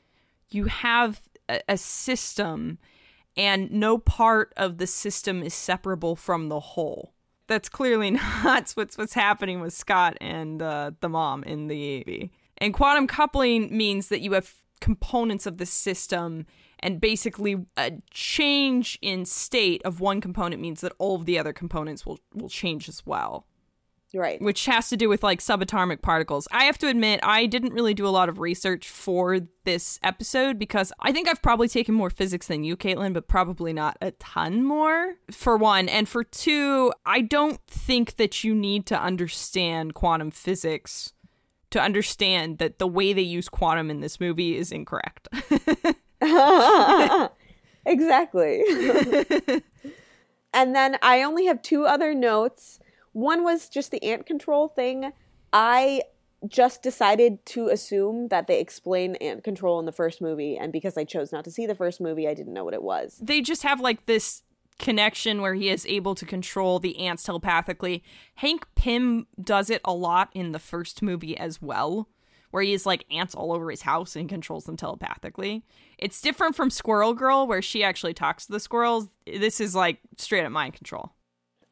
you 0.50 0.66
have 0.66 1.20
a, 1.48 1.60
a 1.68 1.76
system 1.76 2.78
and 3.36 3.70
no 3.70 3.98
part 3.98 4.52
of 4.56 4.78
the 4.78 4.86
system 4.86 5.42
is 5.42 5.54
separable 5.54 6.16
from 6.16 6.48
the 6.48 6.60
whole. 6.60 7.12
That's 7.46 7.68
clearly 7.68 8.10
not 8.44 8.70
what's 8.72 8.96
what's 8.96 9.14
happening 9.14 9.60
with 9.60 9.72
Scott 9.72 10.16
and 10.20 10.62
uh, 10.62 10.92
the 11.00 11.08
mom 11.08 11.44
in 11.44 11.68
the 11.68 11.98
movie. 11.98 12.32
And 12.58 12.72
quantum 12.72 13.06
coupling 13.06 13.76
means 13.76 14.08
that 14.08 14.20
you 14.20 14.32
have 14.32 14.54
components 14.80 15.46
of 15.46 15.58
the 15.58 15.66
system 15.66 16.46
and 16.80 17.00
basically 17.00 17.64
a 17.76 17.92
change 18.10 18.98
in 19.00 19.24
state 19.24 19.80
of 19.84 20.00
one 20.00 20.20
component 20.20 20.60
means 20.60 20.80
that 20.80 20.92
all 20.98 21.16
of 21.16 21.24
the 21.24 21.38
other 21.38 21.52
components 21.52 22.04
will 22.04 22.18
will 22.34 22.48
change 22.48 22.88
as 22.88 23.06
well 23.06 23.46
Right. 24.14 24.40
which 24.42 24.66
has 24.66 24.90
to 24.90 24.96
do 24.96 25.08
with 25.08 25.22
like 25.22 25.40
subatomic 25.40 26.02
particles. 26.02 26.46
I 26.50 26.64
have 26.64 26.76
to 26.78 26.88
admit, 26.88 27.20
I 27.22 27.46
didn't 27.46 27.72
really 27.72 27.94
do 27.94 28.06
a 28.06 28.10
lot 28.10 28.28
of 28.28 28.38
research 28.38 28.88
for 28.88 29.40
this 29.64 29.98
episode 30.02 30.58
because 30.58 30.92
I 31.00 31.12
think 31.12 31.28
I've 31.28 31.40
probably 31.40 31.68
taken 31.68 31.94
more 31.94 32.10
physics 32.10 32.46
than 32.46 32.62
you, 32.62 32.76
Caitlin, 32.76 33.14
but 33.14 33.26
probably 33.26 33.72
not 33.72 33.96
a 34.02 34.10
ton 34.12 34.64
more, 34.64 35.14
for 35.30 35.56
one. 35.56 35.88
And 35.88 36.08
for 36.08 36.24
two, 36.24 36.92
I 37.06 37.22
don't 37.22 37.58
think 37.66 38.16
that 38.16 38.44
you 38.44 38.54
need 38.54 38.84
to 38.86 39.00
understand 39.00 39.94
quantum 39.94 40.30
physics 40.30 41.14
to 41.70 41.80
understand 41.80 42.58
that 42.58 42.78
the 42.78 42.86
way 42.86 43.12
they 43.12 43.22
use 43.22 43.48
quantum 43.48 43.90
in 43.90 44.00
this 44.00 44.20
movie 44.20 44.56
is 44.56 44.70
incorrect. 44.70 45.28
exactly. 47.86 48.62
and 50.52 50.74
then 50.74 50.98
I 51.02 51.22
only 51.22 51.46
have 51.46 51.62
two 51.62 51.86
other 51.86 52.14
notes. 52.14 52.78
One 53.12 53.44
was 53.44 53.68
just 53.68 53.90
the 53.90 54.02
ant 54.02 54.26
control 54.26 54.68
thing. 54.68 55.12
I 55.52 56.02
just 56.48 56.82
decided 56.82 57.44
to 57.46 57.68
assume 57.68 58.28
that 58.28 58.46
they 58.46 58.58
explain 58.58 59.14
ant 59.16 59.44
control 59.44 59.78
in 59.78 59.86
the 59.86 59.92
first 59.92 60.20
movie, 60.20 60.56
and 60.56 60.72
because 60.72 60.96
I 60.96 61.04
chose 61.04 61.30
not 61.32 61.44
to 61.44 61.50
see 61.50 61.66
the 61.66 61.74
first 61.74 62.00
movie, 62.00 62.26
I 62.26 62.34
didn't 62.34 62.52
know 62.52 62.64
what 62.64 62.74
it 62.74 62.82
was. 62.82 63.18
they 63.22 63.40
just 63.40 63.62
have 63.62 63.80
like 63.80 64.06
this 64.06 64.42
connection 64.78 65.40
where 65.40 65.54
he 65.54 65.68
is 65.68 65.86
able 65.86 66.14
to 66.16 66.26
control 66.26 66.80
the 66.80 66.98
ants 66.98 67.22
telepathically. 67.22 68.02
Hank 68.36 68.66
Pym 68.74 69.26
does 69.40 69.70
it 69.70 69.80
a 69.84 69.92
lot 69.92 70.30
in 70.34 70.52
the 70.52 70.58
first 70.58 71.02
movie 71.02 71.36
as 71.36 71.62
well, 71.62 72.08
where 72.50 72.62
he 72.62 72.72
has 72.72 72.84
like 72.86 73.04
ants 73.10 73.34
all 73.34 73.52
over 73.52 73.70
his 73.70 73.82
house 73.82 74.16
and 74.16 74.28
controls 74.28 74.64
them 74.64 74.76
telepathically. 74.76 75.64
It's 75.98 76.20
different 76.20 76.56
from 76.56 76.70
Squirrel 76.70 77.14
Girl, 77.14 77.46
where 77.46 77.62
she 77.62 77.84
actually 77.84 78.14
talks 78.14 78.46
to 78.46 78.52
the 78.52 78.60
squirrels. 78.60 79.08
This 79.26 79.60
is 79.60 79.74
like 79.76 79.98
straight 80.16 80.44
up 80.44 80.50
mind 80.50 80.74
control. 80.74 81.12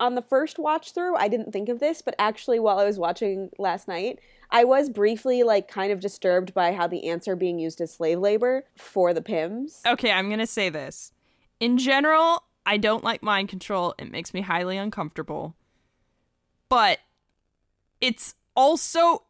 On 0.00 0.14
the 0.14 0.22
first 0.22 0.58
watch 0.58 0.92
through, 0.92 1.14
I 1.16 1.28
didn't 1.28 1.52
think 1.52 1.68
of 1.68 1.78
this, 1.78 2.00
but 2.00 2.14
actually, 2.18 2.58
while 2.58 2.78
I 2.78 2.86
was 2.86 2.98
watching 2.98 3.50
last 3.58 3.86
night, 3.86 4.18
I 4.50 4.64
was 4.64 4.88
briefly 4.88 5.42
like 5.42 5.68
kind 5.68 5.92
of 5.92 6.00
disturbed 6.00 6.54
by 6.54 6.72
how 6.72 6.86
the 6.86 7.06
ants 7.06 7.28
are 7.28 7.36
being 7.36 7.58
used 7.58 7.82
as 7.82 7.92
slave 7.92 8.18
labor 8.18 8.64
for 8.76 9.12
the 9.12 9.20
Pyms. 9.20 9.82
Okay, 9.86 10.10
I'm 10.10 10.30
gonna 10.30 10.46
say 10.46 10.70
this. 10.70 11.12
In 11.60 11.76
general, 11.76 12.44
I 12.64 12.78
don't 12.78 13.04
like 13.04 13.22
mind 13.22 13.50
control. 13.50 13.94
It 13.98 14.10
makes 14.10 14.32
me 14.32 14.40
highly 14.40 14.78
uncomfortable. 14.78 15.54
But 16.70 17.00
it's 18.00 18.34
also 18.56 19.24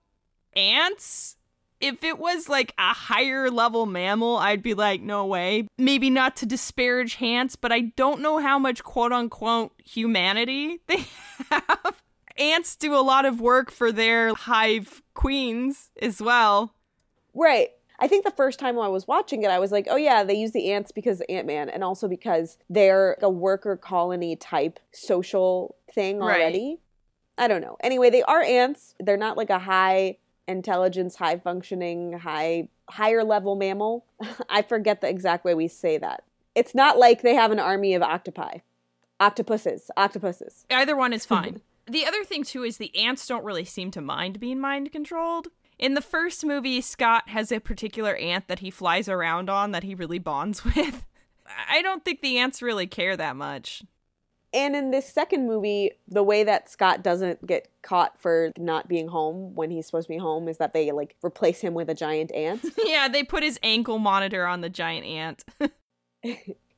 ants. 0.55 1.37
If 1.81 2.05
it 2.05 2.19
was 2.19 2.49
like 2.49 2.75
a 2.79 2.93
higher 2.93 3.51
level 3.51 3.87
mammal, 3.87 4.37
I'd 4.37 4.63
be 4.63 4.75
like, 4.75 5.01
no 5.01 5.25
way. 5.27 5.67
Maybe 5.79 6.11
not 6.11 6.37
to 6.37 6.47
disparage 6.47 7.21
ants, 7.23 7.57
but 7.57 7.73
I 7.73 7.81
don't 7.97 8.21
know 8.21 8.39
how 8.39 8.59
much 8.59 8.85
quote 8.85 9.13
unquote 9.13 9.73
humanity 9.83 10.81
they 10.87 11.07
have. 11.51 11.95
Ants 12.39 12.77
do 12.77 12.95
a 12.95 13.01
lot 13.01 13.25
of 13.25 13.41
work 13.41 13.71
for 13.71 13.93
their 13.93 14.35
hive 14.35 15.03
queens 15.15 15.91
as 16.01 16.21
well. 16.23 16.75
Right. 17.35 17.69
I 17.99 18.09
think 18.09 18.25
the 18.25 18.31
first 18.31 18.59
time 18.59 18.79
I 18.79 18.89
was 18.89 19.07
watching 19.07 19.43
it, 19.43 19.51
I 19.51 19.59
was 19.59 19.73
like, 19.73 19.87
oh 19.91 19.97
yeah, 19.97 20.25
they 20.25 20.35
use 20.35 20.53
the 20.53 20.73
ants 20.73 20.91
because 20.91 21.21
Ant 21.29 21.47
Man, 21.47 21.69
and 21.69 21.85
also 21.85 22.09
because 22.09 22.57
they're 22.71 23.19
a 23.21 23.29
worker 23.29 23.77
colony 23.77 24.37
type 24.37 24.81
social 24.93 25.77
thing 25.95 26.19
Right. 26.19 26.41
already. 26.41 26.79
I 27.37 27.47
don't 27.47 27.61
know. 27.61 27.77
Anyway, 27.83 28.09
they 28.11 28.23
are 28.23 28.43
ants. 28.43 28.95
They're 29.01 29.17
not 29.19 29.37
like 29.37 29.51
a 29.51 29.59
high 29.59 30.17
intelligence, 30.49 31.17
high 31.17 31.39
functioning, 31.39 32.15
high 32.15 32.69
higher 32.89 33.25
level 33.25 33.57
mammal. 33.57 34.05
I 34.49 34.63
forget 34.63 35.01
the 35.01 35.09
exact 35.09 35.45
way 35.45 35.55
we 35.55 35.69
say 35.69 35.99
that. 35.99 36.25
It's 36.55 36.75
not 36.75 36.99
like 36.99 37.23
they 37.23 37.35
have 37.35 37.53
an 37.53 37.61
army 37.61 37.95
of 37.95 38.03
octopi. 38.03 38.59
Octopuses. 39.21 39.91
Octopuses. 39.97 40.67
Either 40.71 40.97
one 40.97 41.13
is 41.13 41.25
fine. 41.27 41.61
the 41.87 42.05
other 42.07 42.25
thing 42.25 42.45
too 42.45 42.65
is 42.65 42.77
the 42.79 42.97
ants 42.97 43.27
don't 43.27 43.45
really 43.45 43.65
seem 43.65 43.91
to 43.93 44.01
mind 44.01 44.41
being 44.41 44.61
mind 44.61 44.91
controlled. 44.93 45.49
In 45.79 45.95
the 45.95 46.03
first 46.03 46.45
movie, 46.45 46.83
Scott 46.83 47.31
has 47.31 47.51
a 47.51 47.59
particular 47.59 48.15
ant 48.17 48.49
that 48.49 48.59
he 48.59 48.71
flies 48.71 49.09
around 49.09 49.49
on 49.49 49.71
that 49.71 49.83
he 49.83 49.95
really 49.95 50.19
bonds 50.19 50.65
with. 50.65 51.07
I 51.69 51.81
don't 51.83 52.05
think 52.05 52.21
the 52.21 52.39
ants 52.39 52.61
really 52.63 52.87
care 52.87 53.17
that 53.17 53.35
much. 53.37 53.83
And 54.53 54.75
in 54.75 54.91
this 54.91 55.09
second 55.09 55.47
movie, 55.47 55.93
the 56.09 56.23
way 56.25 56.43
that 56.43 56.69
Scott 56.69 57.03
doesn't 57.03 57.47
get 57.47 57.69
caught 57.83 58.21
for 58.21 58.53
not 58.59 58.89
being 58.89 59.09
home 59.09 59.55
when 59.55 59.71
he's 59.71 59.87
supposed 59.87 60.09
to 60.09 60.15
be 60.15 60.19
home 60.19 60.49
is 60.49 60.59
that 60.59 60.73
they 60.73 60.91
like 60.91 61.15
replace 61.25 61.61
him 61.61 61.75
with 61.75 61.89
a 61.89 61.95
giant 61.95 62.33
ant. 62.33 62.65
yeah, 62.85 63.07
they 63.09 63.23
put 63.23 63.43
his 63.43 63.61
ankle 63.63 63.99
monitor 63.99 64.47
on 64.47 64.61
the 64.61 64.69
giant 64.69 65.07
ant. 65.07 65.45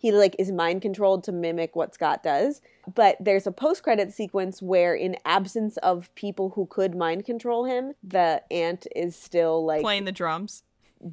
he 0.03 0.13
like 0.13 0.37
is 0.39 0.53
mind 0.53 0.83
controlled 0.83 1.25
to 1.25 1.33
mimic 1.33 1.75
what 1.75 1.95
Scott 1.95 2.23
does. 2.23 2.61
But 2.95 3.17
there's 3.21 3.47
a 3.47 3.53
post 3.53 3.83
credit 3.83 4.13
sequence 4.13 4.61
where 4.61 4.95
in 4.95 5.17
absence 5.25 5.79
of 5.79 6.15
people 6.15 6.51
who 6.51 6.67
could 6.67 6.95
mind 6.95 7.25
control 7.25 7.65
him, 7.65 7.95
the 8.03 8.43
ant 8.51 8.87
is 8.95 9.17
still 9.17 9.65
like 9.65 9.81
playing 9.83 10.05
the 10.05 10.13
drums. 10.13 10.63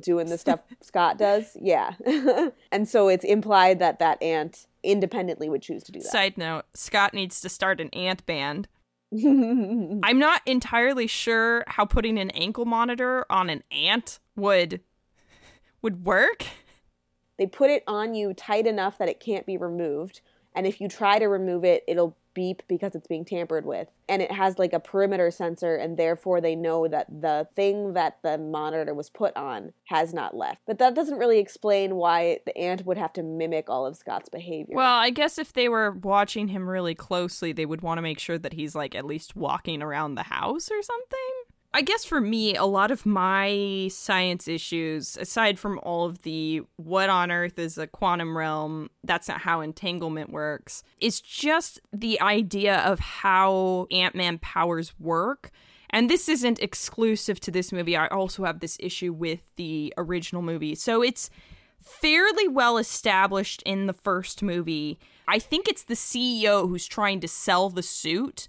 doing 0.02 0.28
the 0.28 0.38
stuff 0.40 0.60
Scott 0.82 1.18
does. 1.18 1.56
Yeah. 1.62 1.94
and 2.72 2.88
so 2.88 3.08
it's 3.08 3.24
implied 3.24 3.80
that 3.80 4.00
that 4.00 4.22
ant 4.22 4.66
independently 4.84 5.50
would 5.50 5.62
choose 5.62 5.84
to 5.84 5.92
do 5.92 6.00
that. 6.00 6.12
Side 6.12 6.38
note, 6.38 6.66
Scott 6.74 7.14
needs 7.14 7.42
to 7.42 7.50
start 7.50 7.82
an 7.82 7.90
ant 7.90 8.26
band. 8.26 8.68
I'm 9.14 10.20
not 10.20 10.42
entirely 10.46 11.08
sure 11.08 11.64
how 11.68 11.86
putting 11.86 12.20
an 12.20 12.30
ankle 12.32 12.66
monitor 12.66 13.26
on 13.30 13.50
an 13.50 13.64
ant 13.72 14.20
would 14.36 14.82
would 15.82 16.06
work. 16.06 16.44
they 17.38 17.48
put 17.48 17.72
it 17.72 17.84
on 17.88 18.14
you 18.14 18.34
tight 18.34 18.68
enough 18.68 18.98
that 19.00 19.10
it 19.10 19.20
can't 19.20 19.46
be 19.46 19.58
removed 19.58 20.22
and 20.54 20.68
if 20.68 20.80
you 20.82 20.88
try 20.90 21.18
to 21.18 21.26
remove 21.28 21.64
it 21.64 21.84
it'll 21.88 22.16
beep 22.34 22.64
because 22.68 22.96
it's 22.96 23.08
being 23.08 23.26
tampered 23.26 23.66
with. 23.66 23.88
And 24.08 24.22
it 24.22 24.32
has 24.32 24.58
like 24.58 24.74
a 24.74 24.80
perimeter 24.80 25.32
sensor 25.32 25.76
and 25.76 25.98
therefore 25.98 26.42
they 26.42 26.56
know 26.56 26.88
that 26.88 27.08
the 27.22 27.48
thing 27.56 27.94
that 27.94 28.18
the 28.24 28.38
monitor 28.38 28.94
was 28.94 29.10
put 29.10 29.36
on 29.36 29.74
has 29.86 30.14
not 30.14 30.36
left. 30.36 30.62
But 30.66 30.80
that 30.80 30.96
doesn't 30.96 31.18
really 31.18 31.40
explain 31.40 31.96
why 31.96 32.40
the 32.46 32.58
ant 32.58 32.86
would 32.86 32.98
have 32.98 33.14
to 33.14 33.24
mimic 33.24 33.70
all 33.70 33.86
of 33.86 33.98
scott's 33.98 34.30
behavior. 34.30 34.76
Well, 34.76 34.96
I 34.96 35.10
guess 35.10 35.38
if 35.38 35.54
they 35.54 35.70
were 35.70 35.92
watching 35.92 36.48
him 36.48 36.70
really 36.70 36.96
closely, 36.96 37.52
they 37.52 37.66
would 37.66 37.82
want 37.82 37.98
to 37.98 38.04
make 38.04 38.20
sure 38.20 38.38
that 38.38 38.54
he's 38.54 38.76
like 38.76 38.96
at 38.96 39.06
least 39.06 39.36
walking 39.36 39.82
around 39.82 40.16
the 40.16 40.24
house 40.24 40.70
or 40.72 40.82
something. 40.82 41.39
I 41.72 41.84
guess 41.84 42.04
for 42.04 42.20
me, 42.20 42.56
a 42.56 42.66
lot 42.66 42.90
of 42.90 43.06
my 43.06 43.90
science 43.92 44.48
issues, 44.48 45.18
aside 45.18 45.60
from 45.60 45.80
all 45.84 46.06
of 46.06 46.24
the 46.24 46.64
what 46.78 47.10
on 47.10 47.32
earth 47.32 47.60
is 47.60 47.78
a 47.78 47.86
quantum 47.86 48.36
realm, 48.36 48.90
that's 49.04 49.28
not 49.28 49.42
how 49.42 49.62
entanglement 49.62 50.32
works, 50.32 50.82
is 51.00 51.22
just 51.22 51.80
the 51.94 52.20
idea 52.22 52.80
of 52.80 53.00
how 53.00 53.86
Ant 53.92 54.16
Man 54.16 54.40
powers 54.40 54.94
work. 55.00 55.52
And 55.92 56.10
this 56.10 56.28
isn't 56.28 56.60
exclusive 56.60 57.40
to 57.42 57.52
this 57.52 57.72
movie. 57.72 57.96
I 57.96 58.08
also 58.08 58.46
have 58.46 58.62
this 58.62 58.78
issue 58.80 59.14
with 59.14 59.42
the 59.56 59.94
original 59.96 60.42
movie. 60.42 60.74
So 60.74 61.04
it's 61.04 61.30
fairly 61.82 62.48
well 62.48 62.78
established 62.78 63.62
in 63.64 63.86
the 63.86 63.94
first 63.94 64.42
movie. 64.42 65.00
I 65.28 65.38
think 65.38 65.68
it's 65.68 65.84
the 65.84 65.94
CEO 65.94 66.68
who's 66.68 66.88
trying 66.88 67.20
to 67.22 67.28
sell 67.28 67.70
the 67.70 67.84
suit 67.84 68.48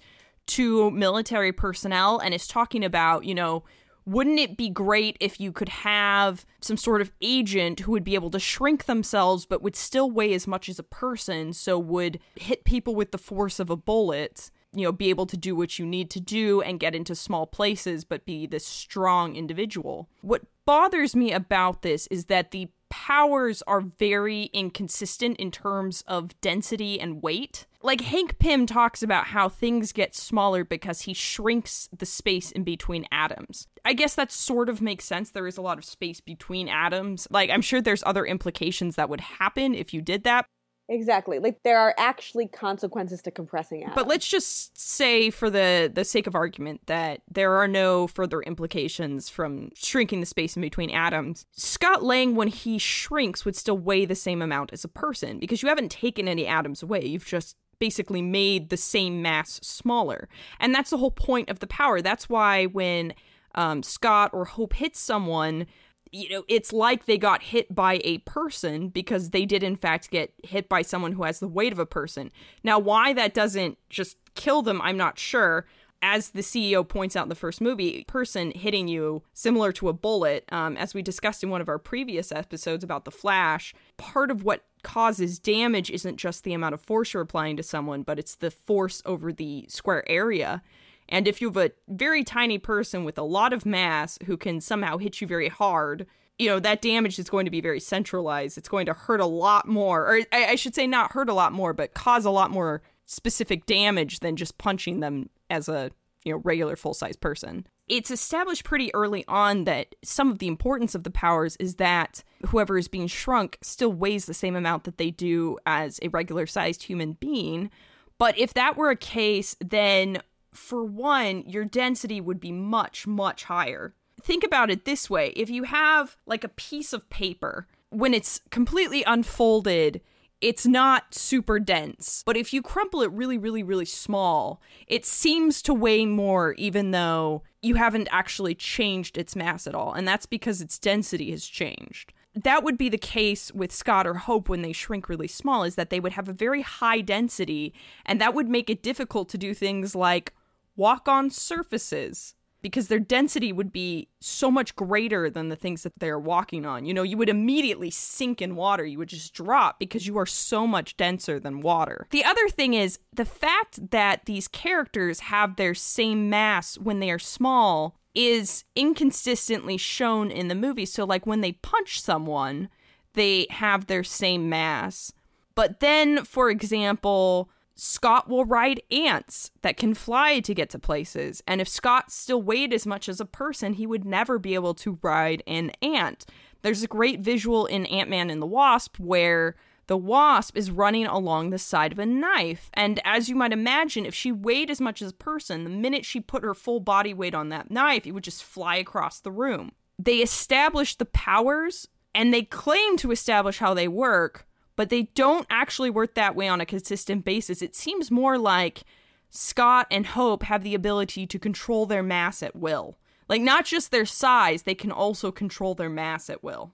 to 0.50 0.90
military 0.90 1.52
personnel 1.52 2.18
and 2.18 2.34
is 2.34 2.46
talking 2.46 2.84
about, 2.84 3.24
you 3.24 3.34
know, 3.34 3.64
wouldn't 4.06 4.40
it 4.40 4.56
be 4.56 4.68
great 4.68 5.16
if 5.20 5.38
you 5.38 5.52
could 5.52 5.68
have 5.68 6.44
some 6.60 6.76
sort 6.76 7.00
of 7.00 7.12
agent 7.20 7.80
who 7.80 7.92
would 7.92 8.04
be 8.04 8.14
able 8.14 8.30
to 8.30 8.40
shrink 8.40 8.86
themselves 8.86 9.46
but 9.46 9.62
would 9.62 9.76
still 9.76 10.10
weigh 10.10 10.34
as 10.34 10.46
much 10.46 10.68
as 10.68 10.78
a 10.78 10.84
person, 10.84 11.52
so 11.52 11.78
would 11.78 12.18
hit 12.34 12.64
people 12.64 12.94
with 12.94 13.12
the 13.12 13.18
force 13.18 13.60
of 13.60 13.70
a 13.70 13.76
bullet? 13.76 14.50
You 14.72 14.84
know, 14.84 14.92
be 14.92 15.10
able 15.10 15.26
to 15.26 15.36
do 15.36 15.54
what 15.54 15.78
you 15.78 15.86
need 15.86 16.10
to 16.10 16.20
do 16.20 16.62
and 16.62 16.80
get 16.80 16.94
into 16.94 17.14
small 17.14 17.46
places, 17.46 18.04
but 18.04 18.24
be 18.24 18.46
this 18.46 18.66
strong 18.66 19.36
individual. 19.36 20.08
What 20.22 20.42
bothers 20.64 21.14
me 21.14 21.32
about 21.32 21.82
this 21.82 22.06
is 22.06 22.26
that 22.26 22.52
the 22.52 22.68
powers 22.88 23.62
are 23.66 23.80
very 23.80 24.44
inconsistent 24.52 25.36
in 25.38 25.50
terms 25.50 26.02
of 26.06 26.40
density 26.40 27.00
and 27.00 27.22
weight. 27.22 27.66
Like 27.82 28.02
Hank 28.02 28.38
Pym 28.38 28.66
talks 28.66 29.02
about 29.02 29.28
how 29.28 29.48
things 29.48 29.92
get 29.92 30.14
smaller 30.14 30.64
because 30.64 31.02
he 31.02 31.14
shrinks 31.14 31.88
the 31.96 32.04
space 32.04 32.50
in 32.50 32.62
between 32.62 33.06
atoms. 33.10 33.68
I 33.86 33.94
guess 33.94 34.14
that 34.16 34.30
sort 34.30 34.68
of 34.68 34.82
makes 34.82 35.06
sense. 35.06 35.30
There 35.30 35.46
is 35.46 35.56
a 35.56 35.62
lot 35.62 35.78
of 35.78 35.84
space 35.84 36.20
between 36.20 36.68
atoms. 36.68 37.26
Like, 37.30 37.48
I'm 37.48 37.62
sure 37.62 37.80
there's 37.80 38.04
other 38.04 38.26
implications 38.26 38.96
that 38.96 39.08
would 39.08 39.20
happen 39.20 39.74
if 39.74 39.94
you 39.94 40.02
did 40.02 40.24
that. 40.24 40.44
exactly 40.90 41.38
like 41.38 41.62
there 41.62 41.78
are 41.78 41.94
actually 41.96 42.48
consequences 42.48 43.22
to 43.22 43.30
compressing 43.30 43.82
atoms 43.82 43.94
But 43.94 44.08
let's 44.08 44.26
just 44.26 44.76
say, 44.76 45.30
for 45.30 45.48
the 45.48 45.90
the 45.92 46.04
sake 46.04 46.26
of 46.26 46.34
argument, 46.34 46.82
that 46.86 47.22
there 47.30 47.54
are 47.54 47.68
no 47.68 48.08
further 48.08 48.42
implications 48.42 49.28
from 49.28 49.70
shrinking 49.74 50.20
the 50.20 50.26
space 50.26 50.56
in 50.56 50.62
between 50.62 50.90
atoms. 50.90 51.46
Scott 51.52 52.02
Lang, 52.02 52.34
when 52.34 52.48
he 52.48 52.76
shrinks, 52.78 53.44
would 53.44 53.56
still 53.56 53.78
weigh 53.78 54.04
the 54.04 54.14
same 54.14 54.42
amount 54.42 54.72
as 54.72 54.84
a 54.84 54.88
person 54.88 55.38
because 55.38 55.62
you 55.62 55.68
haven't 55.68 55.90
taken 55.92 56.28
any 56.28 56.46
atoms 56.46 56.82
away. 56.82 57.06
You've 57.06 57.24
just 57.24 57.56
basically 57.80 58.22
made 58.22 58.70
the 58.70 58.76
same 58.76 59.20
mass 59.22 59.58
smaller, 59.62 60.28
and 60.60 60.72
that's 60.72 60.90
the 60.90 60.98
whole 60.98 61.10
point 61.10 61.50
of 61.50 61.58
the 61.58 61.66
power. 61.66 62.00
That's 62.00 62.28
why 62.28 62.66
when 62.66 63.14
um, 63.54 63.82
Scott 63.82 64.30
or 64.32 64.44
Hope 64.44 64.74
hits 64.74 65.00
someone, 65.00 65.66
you 66.12 66.28
know, 66.28 66.44
it's 66.48 66.72
like 66.72 67.06
they 67.06 67.18
got 67.18 67.42
hit 67.42 67.74
by 67.74 68.00
a 68.04 68.18
person 68.18 68.88
because 68.88 69.30
they 69.30 69.44
did, 69.44 69.62
in 69.62 69.76
fact, 69.76 70.10
get 70.10 70.32
hit 70.42 70.68
by 70.68 70.82
someone 70.82 71.12
who 71.12 71.22
has 71.22 71.40
the 71.40 71.48
weight 71.48 71.72
of 71.72 71.78
a 71.78 71.86
person. 71.86 72.32
Now, 72.64 72.78
why 72.78 73.12
that 73.12 73.34
doesn't 73.34 73.78
just 73.88 74.16
kill 74.34 74.62
them, 74.62 74.80
I'm 74.82 74.96
not 74.96 75.18
sure. 75.18 75.66
As 76.02 76.30
the 76.30 76.40
CEO 76.40 76.88
points 76.88 77.14
out 77.14 77.24
in 77.24 77.28
the 77.28 77.34
first 77.34 77.60
movie, 77.60 78.04
person 78.08 78.52
hitting 78.52 78.88
you 78.88 79.22
similar 79.34 79.70
to 79.72 79.88
a 79.90 79.92
bullet, 79.92 80.46
um, 80.50 80.76
as 80.78 80.94
we 80.94 81.02
discussed 81.02 81.44
in 81.44 81.50
one 81.50 81.60
of 81.60 81.68
our 81.68 81.78
previous 81.78 82.32
episodes 82.32 82.82
about 82.82 83.04
the 83.04 83.10
Flash, 83.10 83.74
part 83.98 84.30
of 84.30 84.42
what 84.42 84.64
causes 84.82 85.38
damage 85.38 85.90
isn't 85.90 86.16
just 86.16 86.44
the 86.44 86.52
amount 86.52 86.74
of 86.74 86.80
force 86.80 87.12
you're 87.12 87.22
applying 87.22 87.56
to 87.56 87.62
someone, 87.62 88.02
but 88.02 88.18
it's 88.18 88.36
the 88.36 88.50
force 88.50 89.02
over 89.04 89.32
the 89.32 89.66
square 89.68 90.08
area. 90.08 90.62
And 91.08 91.26
if 91.26 91.40
you 91.40 91.48
have 91.48 91.56
a 91.56 91.72
very 91.88 92.22
tiny 92.24 92.58
person 92.58 93.04
with 93.04 93.18
a 93.18 93.22
lot 93.22 93.52
of 93.52 93.66
mass 93.66 94.18
who 94.26 94.36
can 94.36 94.60
somehow 94.60 94.98
hit 94.98 95.20
you 95.20 95.26
very 95.26 95.48
hard, 95.48 96.06
you 96.38 96.48
know, 96.48 96.60
that 96.60 96.80
damage 96.80 97.18
is 97.18 97.28
going 97.28 97.44
to 97.44 97.50
be 97.50 97.60
very 97.60 97.80
centralized. 97.80 98.56
It's 98.56 98.68
going 98.68 98.86
to 98.86 98.94
hurt 98.94 99.20
a 99.20 99.26
lot 99.26 99.68
more, 99.68 100.06
or 100.06 100.20
I, 100.32 100.46
I 100.46 100.54
should 100.54 100.74
say, 100.74 100.86
not 100.86 101.12
hurt 101.12 101.28
a 101.28 101.34
lot 101.34 101.52
more, 101.52 101.72
but 101.72 101.94
cause 101.94 102.24
a 102.24 102.30
lot 102.30 102.50
more 102.50 102.80
specific 103.04 103.66
damage 103.66 104.20
than 104.20 104.36
just 104.36 104.56
punching 104.56 105.00
them 105.00 105.28
as 105.50 105.68
a, 105.68 105.90
you 106.24 106.32
know, 106.32 106.40
regular 106.44 106.76
full 106.76 106.94
size 106.94 107.16
person. 107.16 107.66
It's 107.90 108.12
established 108.12 108.62
pretty 108.62 108.94
early 108.94 109.24
on 109.26 109.64
that 109.64 109.96
some 110.04 110.30
of 110.30 110.38
the 110.38 110.46
importance 110.46 110.94
of 110.94 111.02
the 111.02 111.10
powers 111.10 111.56
is 111.56 111.74
that 111.74 112.22
whoever 112.46 112.78
is 112.78 112.86
being 112.86 113.08
shrunk 113.08 113.58
still 113.62 113.92
weighs 113.92 114.26
the 114.26 114.32
same 114.32 114.54
amount 114.54 114.84
that 114.84 114.96
they 114.96 115.10
do 115.10 115.58
as 115.66 115.98
a 116.00 116.08
regular 116.08 116.46
sized 116.46 116.84
human 116.84 117.14
being. 117.14 117.68
But 118.16 118.38
if 118.38 118.54
that 118.54 118.76
were 118.76 118.90
a 118.90 118.96
case, 118.96 119.56
then 119.60 120.22
for 120.54 120.84
one, 120.84 121.42
your 121.48 121.64
density 121.64 122.20
would 122.20 122.38
be 122.38 122.52
much, 122.52 123.08
much 123.08 123.42
higher. 123.42 123.92
Think 124.22 124.44
about 124.44 124.70
it 124.70 124.84
this 124.84 125.10
way 125.10 125.30
if 125.30 125.50
you 125.50 125.64
have 125.64 126.16
like 126.26 126.44
a 126.44 126.48
piece 126.48 126.92
of 126.92 127.10
paper, 127.10 127.66
when 127.88 128.14
it's 128.14 128.40
completely 128.50 129.02
unfolded, 129.02 130.00
it's 130.40 130.64
not 130.64 131.12
super 131.12 131.58
dense. 131.58 132.22
But 132.24 132.36
if 132.36 132.52
you 132.52 132.62
crumple 132.62 133.02
it 133.02 133.10
really, 133.10 133.36
really, 133.36 133.64
really 133.64 133.84
small, 133.84 134.62
it 134.86 135.04
seems 135.04 135.60
to 135.62 135.74
weigh 135.74 136.06
more, 136.06 136.52
even 136.54 136.92
though 136.92 137.42
you 137.62 137.74
haven't 137.74 138.08
actually 138.10 138.54
changed 138.54 139.18
its 139.18 139.36
mass 139.36 139.66
at 139.66 139.74
all. 139.74 139.92
And 139.92 140.06
that's 140.08 140.26
because 140.26 140.60
its 140.60 140.78
density 140.78 141.30
has 141.30 141.44
changed. 141.46 142.12
that 142.34 142.62
would 142.62 142.78
be 142.78 142.88
the 142.88 142.96
case 142.96 143.52
with 143.52 143.72
Scott 143.72 144.06
or 144.06 144.14
Hope 144.14 144.48
when 144.48 144.62
they 144.62 144.72
shrink 144.72 145.08
really 145.08 145.26
small, 145.26 145.64
is 145.64 145.74
that 145.74 145.90
they 145.90 145.98
would 145.98 146.12
have 146.12 146.28
a 146.28 146.32
very 146.32 146.62
high 146.62 147.00
density, 147.00 147.74
and 148.06 148.20
that 148.20 148.34
would 148.34 148.48
make 148.48 148.70
it 148.70 148.82
difficult 148.84 149.28
to 149.30 149.38
do 149.38 149.52
things 149.52 149.94
like 149.96 150.32
walk 150.76 151.08
on 151.08 151.28
surfaces 151.30 152.34
because 152.62 152.88
their 152.88 153.00
density 153.00 153.52
would 153.52 153.72
be 153.72 154.08
so 154.20 154.50
much 154.50 154.76
greater 154.76 155.30
than 155.30 155.48
the 155.48 155.56
things 155.56 155.82
that 155.82 155.98
they're 155.98 156.18
walking 156.18 156.66
on. 156.66 156.84
You 156.84 156.94
know, 156.94 157.02
you 157.02 157.16
would 157.16 157.28
immediately 157.28 157.90
sink 157.90 158.42
in 158.42 158.56
water. 158.56 158.84
You 158.84 158.98
would 158.98 159.08
just 159.08 159.34
drop 159.34 159.78
because 159.78 160.06
you 160.06 160.18
are 160.18 160.26
so 160.26 160.66
much 160.66 160.96
denser 160.96 161.40
than 161.40 161.60
water. 161.60 162.06
The 162.10 162.24
other 162.24 162.48
thing 162.48 162.74
is 162.74 162.98
the 163.12 163.24
fact 163.24 163.90
that 163.90 164.26
these 164.26 164.48
characters 164.48 165.20
have 165.20 165.56
their 165.56 165.74
same 165.74 166.28
mass 166.28 166.76
when 166.78 167.00
they 167.00 167.10
are 167.10 167.18
small 167.18 167.96
is 168.14 168.64
inconsistently 168.74 169.76
shown 169.76 170.30
in 170.30 170.48
the 170.48 170.54
movie. 170.54 170.86
So, 170.86 171.04
like 171.04 171.26
when 171.26 171.40
they 171.40 171.52
punch 171.52 172.00
someone, 172.00 172.68
they 173.14 173.46
have 173.50 173.86
their 173.86 174.04
same 174.04 174.48
mass. 174.48 175.12
But 175.54 175.80
then, 175.80 176.24
for 176.24 176.50
example, 176.50 177.50
Scott 177.80 178.28
will 178.28 178.44
ride 178.44 178.82
ants 178.90 179.50
that 179.62 179.78
can 179.78 179.94
fly 179.94 180.40
to 180.40 180.54
get 180.54 180.68
to 180.70 180.78
places. 180.78 181.42
And 181.46 181.62
if 181.62 181.68
Scott 181.68 182.12
still 182.12 182.42
weighed 182.42 182.74
as 182.74 182.86
much 182.86 183.08
as 183.08 183.20
a 183.20 183.24
person, 183.24 183.72
he 183.72 183.86
would 183.86 184.04
never 184.04 184.38
be 184.38 184.54
able 184.54 184.74
to 184.74 184.98
ride 185.00 185.42
an 185.46 185.70
ant. 185.80 186.26
There's 186.60 186.82
a 186.82 186.88
great 186.88 187.20
visual 187.20 187.64
in 187.64 187.86
Ant 187.86 188.10
Man 188.10 188.28
and 188.28 188.42
the 188.42 188.46
Wasp 188.46 188.98
where 188.98 189.56
the 189.86 189.96
wasp 189.96 190.58
is 190.58 190.70
running 190.70 191.06
along 191.06 191.50
the 191.50 191.58
side 191.58 191.90
of 191.90 191.98
a 191.98 192.04
knife. 192.04 192.70
And 192.74 193.00
as 193.02 193.30
you 193.30 193.34
might 193.34 193.52
imagine, 193.52 194.04
if 194.04 194.14
she 194.14 194.30
weighed 194.30 194.70
as 194.70 194.80
much 194.80 195.00
as 195.00 195.10
a 195.10 195.14
person, 195.14 195.64
the 195.64 195.70
minute 195.70 196.04
she 196.04 196.20
put 196.20 196.44
her 196.44 196.54
full 196.54 196.80
body 196.80 197.14
weight 197.14 197.34
on 197.34 197.48
that 197.48 197.70
knife, 197.70 198.06
it 198.06 198.12
would 198.12 198.24
just 198.24 198.44
fly 198.44 198.76
across 198.76 199.20
the 199.20 199.32
room. 199.32 199.72
They 199.98 200.18
established 200.18 200.98
the 200.98 201.06
powers 201.06 201.88
and 202.14 202.32
they 202.32 202.42
claim 202.42 202.98
to 202.98 203.10
establish 203.10 203.58
how 203.58 203.72
they 203.72 203.88
work, 203.88 204.46
but 204.80 204.88
they 204.88 205.02
don't 205.14 205.46
actually 205.50 205.90
work 205.90 206.14
that 206.14 206.34
way 206.34 206.48
on 206.48 206.62
a 206.62 206.64
consistent 206.64 207.22
basis. 207.22 207.60
It 207.60 207.76
seems 207.76 208.10
more 208.10 208.38
like 208.38 208.84
Scott 209.28 209.86
and 209.90 210.06
Hope 210.06 210.44
have 210.44 210.62
the 210.62 210.74
ability 210.74 211.26
to 211.26 211.38
control 211.38 211.84
their 211.84 212.02
mass 212.02 212.42
at 212.42 212.56
will. 212.56 212.96
Like, 213.28 213.42
not 213.42 213.66
just 213.66 213.90
their 213.90 214.06
size, 214.06 214.62
they 214.62 214.74
can 214.74 214.90
also 214.90 215.30
control 215.30 215.74
their 215.74 215.90
mass 215.90 216.30
at 216.30 216.42
will. 216.42 216.72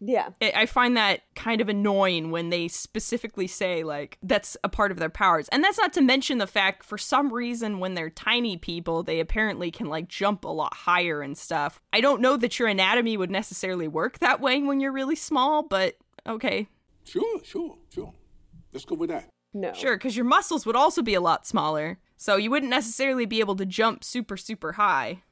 Yeah. 0.00 0.30
I 0.40 0.64
find 0.64 0.96
that 0.96 1.24
kind 1.34 1.60
of 1.60 1.68
annoying 1.68 2.30
when 2.30 2.48
they 2.48 2.68
specifically 2.68 3.48
say, 3.48 3.84
like, 3.84 4.16
that's 4.22 4.56
a 4.64 4.70
part 4.70 4.90
of 4.90 4.98
their 4.98 5.10
powers. 5.10 5.50
And 5.50 5.62
that's 5.62 5.76
not 5.76 5.92
to 5.92 6.00
mention 6.00 6.38
the 6.38 6.46
fact, 6.46 6.82
for 6.82 6.96
some 6.96 7.30
reason, 7.30 7.80
when 7.80 7.92
they're 7.92 8.08
tiny 8.08 8.56
people, 8.56 9.02
they 9.02 9.20
apparently 9.20 9.70
can, 9.70 9.88
like, 9.88 10.08
jump 10.08 10.46
a 10.46 10.48
lot 10.48 10.72
higher 10.72 11.20
and 11.20 11.36
stuff. 11.36 11.82
I 11.92 12.00
don't 12.00 12.22
know 12.22 12.38
that 12.38 12.58
your 12.58 12.68
anatomy 12.68 13.18
would 13.18 13.30
necessarily 13.30 13.88
work 13.88 14.20
that 14.20 14.40
way 14.40 14.62
when 14.62 14.80
you're 14.80 14.90
really 14.90 15.16
small, 15.16 15.62
but 15.62 15.98
okay. 16.26 16.66
Sure, 17.04 17.40
sure, 17.44 17.76
sure. 17.90 18.12
Let's 18.72 18.84
go 18.84 18.94
with 18.94 19.10
that. 19.10 19.28
No. 19.54 19.72
Sure, 19.74 19.96
because 19.96 20.16
your 20.16 20.24
muscles 20.24 20.64
would 20.64 20.76
also 20.76 21.02
be 21.02 21.14
a 21.14 21.20
lot 21.20 21.46
smaller. 21.46 21.98
So 22.16 22.36
you 22.36 22.50
wouldn't 22.50 22.70
necessarily 22.70 23.26
be 23.26 23.40
able 23.40 23.56
to 23.56 23.66
jump 23.66 24.04
super, 24.04 24.36
super 24.36 24.72
high. 24.72 25.22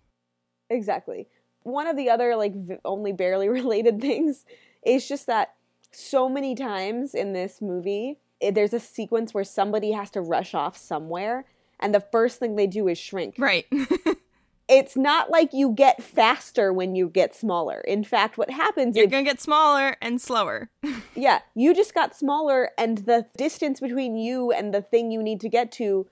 Exactly. 0.68 1.28
One 1.62 1.87
of 1.87 1.96
the 1.96 2.11
other 2.11 2.37
like 2.37 2.54
v- 2.54 2.76
only 2.85 3.12
barely 3.12 3.48
related 3.61 4.00
things 4.00 4.44
is 4.85 5.09
just 5.09 5.26
that 5.26 5.54
so 5.92 6.28
many 6.28 6.54
times 6.54 7.14
in 7.14 7.33
this 7.33 7.61
movie 7.61 8.18
it, 8.40 8.54
there's 8.54 8.72
a 8.72 8.80
sequence 8.80 9.35
where 9.35 9.44
somebody 9.44 9.92
has 9.92 10.11
to 10.11 10.20
rush 10.20 10.54
off 10.54 10.76
somewhere 10.76 11.44
and 11.78 11.94
the 11.94 12.00
first 12.00 12.38
thing 12.38 12.56
they 12.56 12.66
do 12.66 12.88
is 12.88 12.98
shrink. 12.98 13.35
Right. 13.38 13.66
It's 14.70 14.96
not 14.96 15.30
like 15.30 15.52
you 15.52 15.72
get 15.72 16.00
faster 16.00 16.72
when 16.72 16.94
you 16.94 17.09
get 17.09 17.35
smaller. 17.35 17.80
In 17.80 18.04
fact, 18.04 18.38
what 18.38 18.50
happens 18.50 18.96
you're 18.96 19.06
is 19.06 19.11
to 19.11 19.22
get 19.24 19.40
smaller 19.40 19.96
and 20.00 20.20
slower. 20.20 20.70
yeah, 21.16 21.40
you 21.56 21.74
just 21.74 21.92
got 21.92 22.14
smaller 22.14 22.70
and 22.78 22.98
the 22.98 23.26
distance 23.37 23.80
between 23.80 24.16
you 24.16 24.52
and 24.52 24.72
the 24.72 24.80
thing 24.80 25.11
you 25.11 25.24
need 25.24 25.40
to 25.40 25.48
get 25.48 25.72
to 25.72 26.06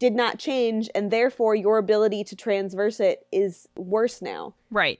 did 0.00 0.14
not 0.14 0.40
change 0.40 0.90
and 0.92 1.12
therefore 1.12 1.54
your 1.54 1.78
ability 1.78 2.24
to 2.24 2.34
transverse 2.34 2.98
it 2.98 3.26
is 3.30 3.68
worse 3.76 4.20
now. 4.20 4.54
right. 4.72 4.98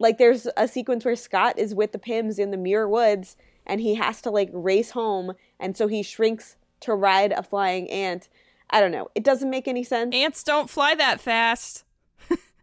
like 0.00 0.18
there's 0.18 0.48
a 0.56 0.66
sequence 0.66 1.04
where 1.04 1.14
Scott 1.14 1.56
is 1.56 1.76
with 1.76 1.92
the 1.92 1.98
Pyms 1.98 2.40
in 2.40 2.50
the 2.50 2.56
Muir 2.56 2.88
Woods 2.88 3.36
and 3.64 3.80
he 3.80 3.94
has 3.94 4.20
to 4.22 4.30
like 4.30 4.50
race 4.52 4.90
home 4.90 5.34
and 5.60 5.76
so 5.76 5.86
he 5.86 6.02
shrinks 6.02 6.56
to 6.80 6.92
ride 6.92 7.30
a 7.30 7.42
flying 7.44 7.88
ant. 7.88 8.28
I 8.68 8.80
don't 8.80 8.90
know. 8.90 9.10
It 9.14 9.22
doesn't 9.22 9.48
make 9.48 9.68
any 9.68 9.84
sense. 9.84 10.12
Ants 10.12 10.42
don't 10.42 10.68
fly 10.68 10.96
that 10.96 11.20
fast. 11.20 11.84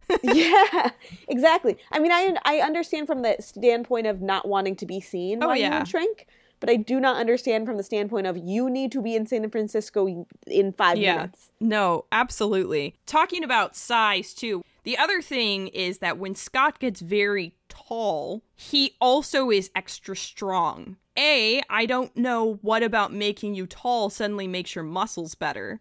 yeah, 0.24 0.92
exactly. 1.28 1.78
I 1.92 2.00
mean, 2.00 2.12
I 2.12 2.36
I 2.46 2.58
understand 2.60 3.08
from 3.08 3.22
the 3.22 3.36
standpoint 3.40 4.08
of 4.08 4.22
not 4.22 4.48
wanting 4.48 4.76
to 4.78 4.86
be 4.86 5.00
seen 5.00 5.44
Oh, 5.44 5.54
you 5.54 5.62
yeah. 5.62 5.80
would 5.80 5.88
shrink, 5.88 6.28
but 6.60 6.70
I 6.70 6.76
do 6.76 7.00
not 7.00 7.18
understand 7.18 7.66
from 7.66 7.78
the 7.78 7.84
standpoint 7.84 8.28
of 8.28 8.38
you 8.38 8.70
need 8.70 8.92
to 8.94 9.02
be 9.02 9.16
in 9.16 9.26
San 9.26 9.50
Francisco 9.50 10.26
in 10.48 10.74
five 10.74 10.98
minutes. 11.18 11.52
No, 11.60 12.06
absolutely. 12.12 12.96
Talking 13.06 13.44
about 13.44 13.76
size 13.76 14.34
too. 14.34 14.64
The 14.84 14.98
other 14.98 15.22
thing 15.22 15.68
is 15.70 16.00
that 16.00 16.18
when 16.18 16.36
Scott 16.36 16.80
gets 16.80 17.00
very 17.00 17.56
tall, 17.70 18.44
he 18.56 18.96
also 19.00 19.50
is 19.50 19.72
extra 19.76 20.16
strong. 20.16 20.98
A, 21.18 21.62
I 21.70 21.86
don't 21.86 22.16
know 22.18 22.60
what 22.62 22.84
about 22.84 23.14
making 23.14 23.56
you 23.56 23.66
tall 23.66 24.10
suddenly 24.10 24.48
makes 24.48 24.76
your 24.76 24.84
muscles 24.84 25.36
better. 25.36 25.80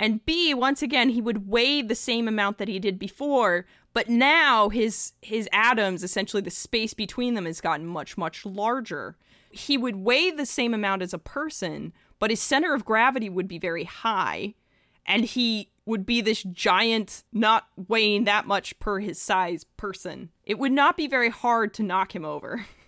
And 0.00 0.24
B, 0.24 0.54
once 0.54 0.80
again, 0.80 1.10
he 1.10 1.20
would 1.20 1.46
weigh 1.46 1.82
the 1.82 1.94
same 1.94 2.26
amount 2.26 2.56
that 2.56 2.68
he 2.68 2.78
did 2.78 2.98
before, 2.98 3.66
but 3.92 4.08
now 4.08 4.70
his 4.70 5.12
his 5.20 5.46
atoms, 5.52 6.02
essentially 6.02 6.40
the 6.40 6.50
space 6.50 6.94
between 6.94 7.34
them 7.34 7.44
has 7.44 7.60
gotten 7.60 7.86
much 7.86 8.16
much 8.16 8.46
larger. 8.46 9.16
He 9.50 9.76
would 9.76 9.96
weigh 9.96 10.30
the 10.30 10.46
same 10.46 10.72
amount 10.72 11.02
as 11.02 11.12
a 11.12 11.18
person, 11.18 11.92
but 12.18 12.30
his 12.30 12.40
center 12.40 12.72
of 12.72 12.86
gravity 12.86 13.28
would 13.28 13.46
be 13.46 13.58
very 13.58 13.84
high, 13.84 14.54
and 15.04 15.26
he 15.26 15.70
would 15.84 16.06
be 16.06 16.22
this 16.22 16.44
giant 16.44 17.22
not 17.30 17.66
weighing 17.76 18.24
that 18.24 18.46
much 18.46 18.78
per 18.78 19.00
his 19.00 19.20
size 19.20 19.64
person. 19.76 20.30
It 20.46 20.58
would 20.58 20.72
not 20.72 20.96
be 20.96 21.08
very 21.08 21.28
hard 21.28 21.74
to 21.74 21.82
knock 21.82 22.14
him 22.14 22.24
over. 22.24 22.64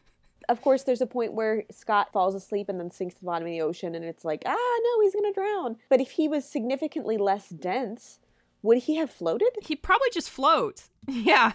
Of 0.48 0.61
course, 0.62 0.83
there's 0.83 1.00
a 1.00 1.07
point 1.07 1.35
where 1.35 1.64
Scott 1.70 2.12
falls 2.12 2.35
asleep 2.35 2.68
and 2.68 2.78
then 2.78 2.90
sinks 2.90 3.14
to 3.14 3.20
the 3.20 3.26
bottom 3.26 3.46
of 3.46 3.50
the 3.52 3.61
ocean, 3.61 3.94
and 3.94 4.05
it's 4.05 4.24
like, 4.24 4.42
ah, 4.46 4.81
no, 4.85 5.02
he's 5.02 5.14
gonna 5.14 5.33
drown. 5.33 5.76
But 5.88 6.00
if 6.00 6.12
he 6.12 6.28
was 6.28 6.44
significantly 6.44 7.16
less 7.16 7.48
dense, 7.48 8.18
would 8.62 8.78
he 8.78 8.96
have 8.96 9.11
floated? 9.11 9.50
He'd 9.62 9.83
probably 9.83 10.09
just 10.12 10.31
float. 10.31 10.85
Yeah. 11.09 11.52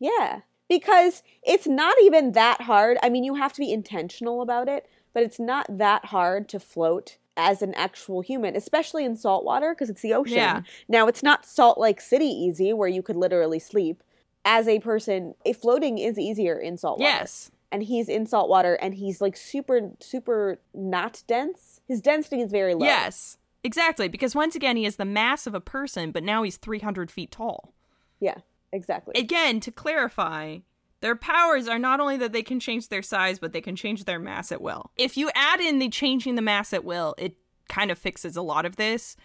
Yeah. 0.00 0.40
Because 0.68 1.22
it's 1.42 1.66
not 1.66 1.96
even 2.02 2.32
that 2.32 2.62
hard. 2.62 2.98
I 3.02 3.08
mean, 3.08 3.24
you 3.24 3.36
have 3.36 3.52
to 3.54 3.60
be 3.60 3.72
intentional 3.72 4.42
about 4.42 4.68
it, 4.68 4.88
but 5.14 5.22
it's 5.22 5.40
not 5.40 5.66
that 5.78 6.06
hard 6.06 6.48
to 6.50 6.60
float 6.60 7.16
as 7.36 7.62
an 7.62 7.72
actual 7.74 8.20
human, 8.20 8.56
especially 8.56 9.04
in 9.04 9.16
salt 9.16 9.44
water 9.44 9.72
because 9.72 9.88
it's 9.88 10.02
the 10.02 10.12
ocean. 10.12 10.36
Yeah. 10.36 10.62
Now, 10.88 11.06
it's 11.06 11.22
not 11.22 11.46
Salt 11.46 11.78
Lake 11.78 12.00
City 12.00 12.26
easy 12.26 12.72
where 12.72 12.88
you 12.88 13.02
could 13.02 13.16
literally 13.16 13.60
sleep. 13.60 14.02
As 14.44 14.66
a 14.66 14.80
person, 14.80 15.34
a 15.44 15.52
floating 15.52 15.98
is 15.98 16.18
easier 16.18 16.58
in 16.58 16.76
salt 16.76 16.98
water. 16.98 17.10
Yes. 17.10 17.50
And 17.70 17.82
he's 17.82 18.08
in 18.08 18.26
salt 18.26 18.48
water 18.48 18.74
and 18.74 18.94
he's 18.94 19.20
like 19.20 19.36
super, 19.36 19.92
super 20.00 20.58
not 20.72 21.22
dense. 21.26 21.80
His 21.86 22.00
density 22.00 22.40
is 22.40 22.50
very 22.50 22.74
low. 22.74 22.86
Yes. 22.86 23.36
Exactly, 23.64 24.08
because 24.08 24.36
once 24.36 24.54
again, 24.54 24.76
he 24.76 24.84
has 24.84 24.96
the 24.96 25.04
mass 25.04 25.46
of 25.46 25.54
a 25.54 25.60
person, 25.60 26.12
but 26.12 26.22
now 26.22 26.44
he's 26.44 26.56
300 26.56 27.10
feet 27.10 27.32
tall. 27.32 27.74
Yeah, 28.20 28.36
exactly. 28.72 29.20
Again, 29.20 29.58
to 29.60 29.72
clarify, 29.72 30.58
their 31.00 31.16
powers 31.16 31.66
are 31.66 31.78
not 31.78 31.98
only 31.98 32.16
that 32.18 32.32
they 32.32 32.42
can 32.42 32.60
change 32.60 32.88
their 32.88 33.02
size, 33.02 33.40
but 33.40 33.52
they 33.52 33.60
can 33.60 33.74
change 33.74 34.04
their 34.04 34.20
mass 34.20 34.52
at 34.52 34.62
will. 34.62 34.92
If 34.96 35.16
you 35.16 35.30
add 35.34 35.60
in 35.60 35.80
the 35.80 35.88
changing 35.88 36.36
the 36.36 36.42
mass 36.42 36.72
at 36.72 36.84
will, 36.84 37.16
it 37.18 37.36
kind 37.68 37.90
of 37.90 37.98
fixes 37.98 38.36
a 38.36 38.42
lot 38.42 38.64
of 38.64 38.76
this. 38.76 39.16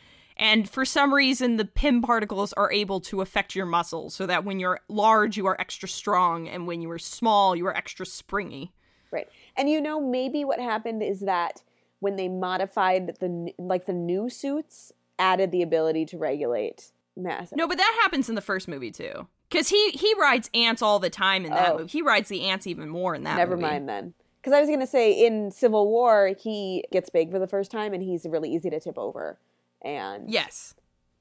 And 0.44 0.70
for 0.70 0.84
some 0.84 1.14
reason, 1.14 1.56
the 1.56 1.64
Pym 1.66 2.02
particles 2.02 2.52
are 2.54 2.72
able 2.72 3.00
to 3.02 3.22
affect 3.22 3.56
your 3.56 3.66
muscles 3.66 4.14
so 4.14 4.26
that 4.28 4.44
when 4.44 4.60
you're 4.60 4.82
large, 4.90 5.38
you 5.38 5.46
are 5.46 5.56
extra 5.60 5.88
strong, 5.88 6.50
and 6.50 6.68
when 6.68 6.82
you 6.82 6.92
are 6.92 7.00
small, 7.00 7.56
you 7.56 7.66
are 7.66 7.76
extra 7.76 8.06
springy. 8.06 8.74
Right. 9.10 9.30
And 9.56 9.70
you 9.70 9.80
know, 9.80 10.02
maybe 10.02 10.44
what 10.44 10.60
happened 10.60 11.02
is 11.02 11.22
that 11.22 11.62
when 12.00 12.18
they 12.18 12.28
modified 12.28 13.16
the 13.22 13.54
like 13.58 13.86
the 13.86 13.94
new 13.94 14.30
suits, 14.30 14.92
added 15.18 15.52
the 15.52 15.62
ability 15.62 16.06
to 16.08 16.18
regulate 16.18 16.92
mass. 17.16 17.54
No, 17.56 17.66
but 17.68 17.78
that 17.78 18.00
happens 18.02 18.28
in 18.28 18.36
the 18.36 18.42
first 18.42 18.68
movie 18.68 18.92
too. 18.92 19.28
Because 19.50 19.70
he, 19.70 19.92
he 19.92 20.14
rides 20.20 20.50
ants 20.56 20.82
all 20.82 20.98
the 21.00 21.12
time 21.12 21.46
in 21.46 21.52
that 21.52 21.74
Oh. 21.74 21.78
movie. 21.78 21.92
He 21.92 22.02
rides 22.02 22.28
the 22.28 22.42
ants 22.50 22.66
even 22.68 22.90
more 22.90 23.14
in 23.16 23.24
that 23.24 23.30
movie. 23.36 23.38
Never 23.40 23.56
movie. 23.56 23.62
mind 23.70 23.88
then. 23.88 24.14
Because 24.42 24.52
I 24.52 24.60
was 24.60 24.68
gonna 24.70 24.88
say 24.88 25.26
in 25.26 25.52
Civil 25.52 25.88
War 25.88 26.34
he 26.38 26.84
gets 26.92 27.10
big 27.10 27.32
for 27.32 27.40
the 27.40 27.48
first 27.48 27.72
time 27.72 27.94
and 27.94 28.04
he's 28.04 28.26
really 28.26 28.50
easy 28.54 28.70
to 28.72 28.80
tip 28.80 28.98
over, 28.98 29.38
and 29.84 30.30
Yes. 30.30 30.76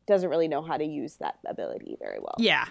doesn't 0.06 0.28
really 0.30 0.48
know 0.48 0.62
how 0.62 0.76
to 0.76 0.84
use 0.84 1.16
that 1.16 1.38
ability 1.46 1.96
very 2.00 2.18
well. 2.18 2.34
Yeah. 2.38 2.66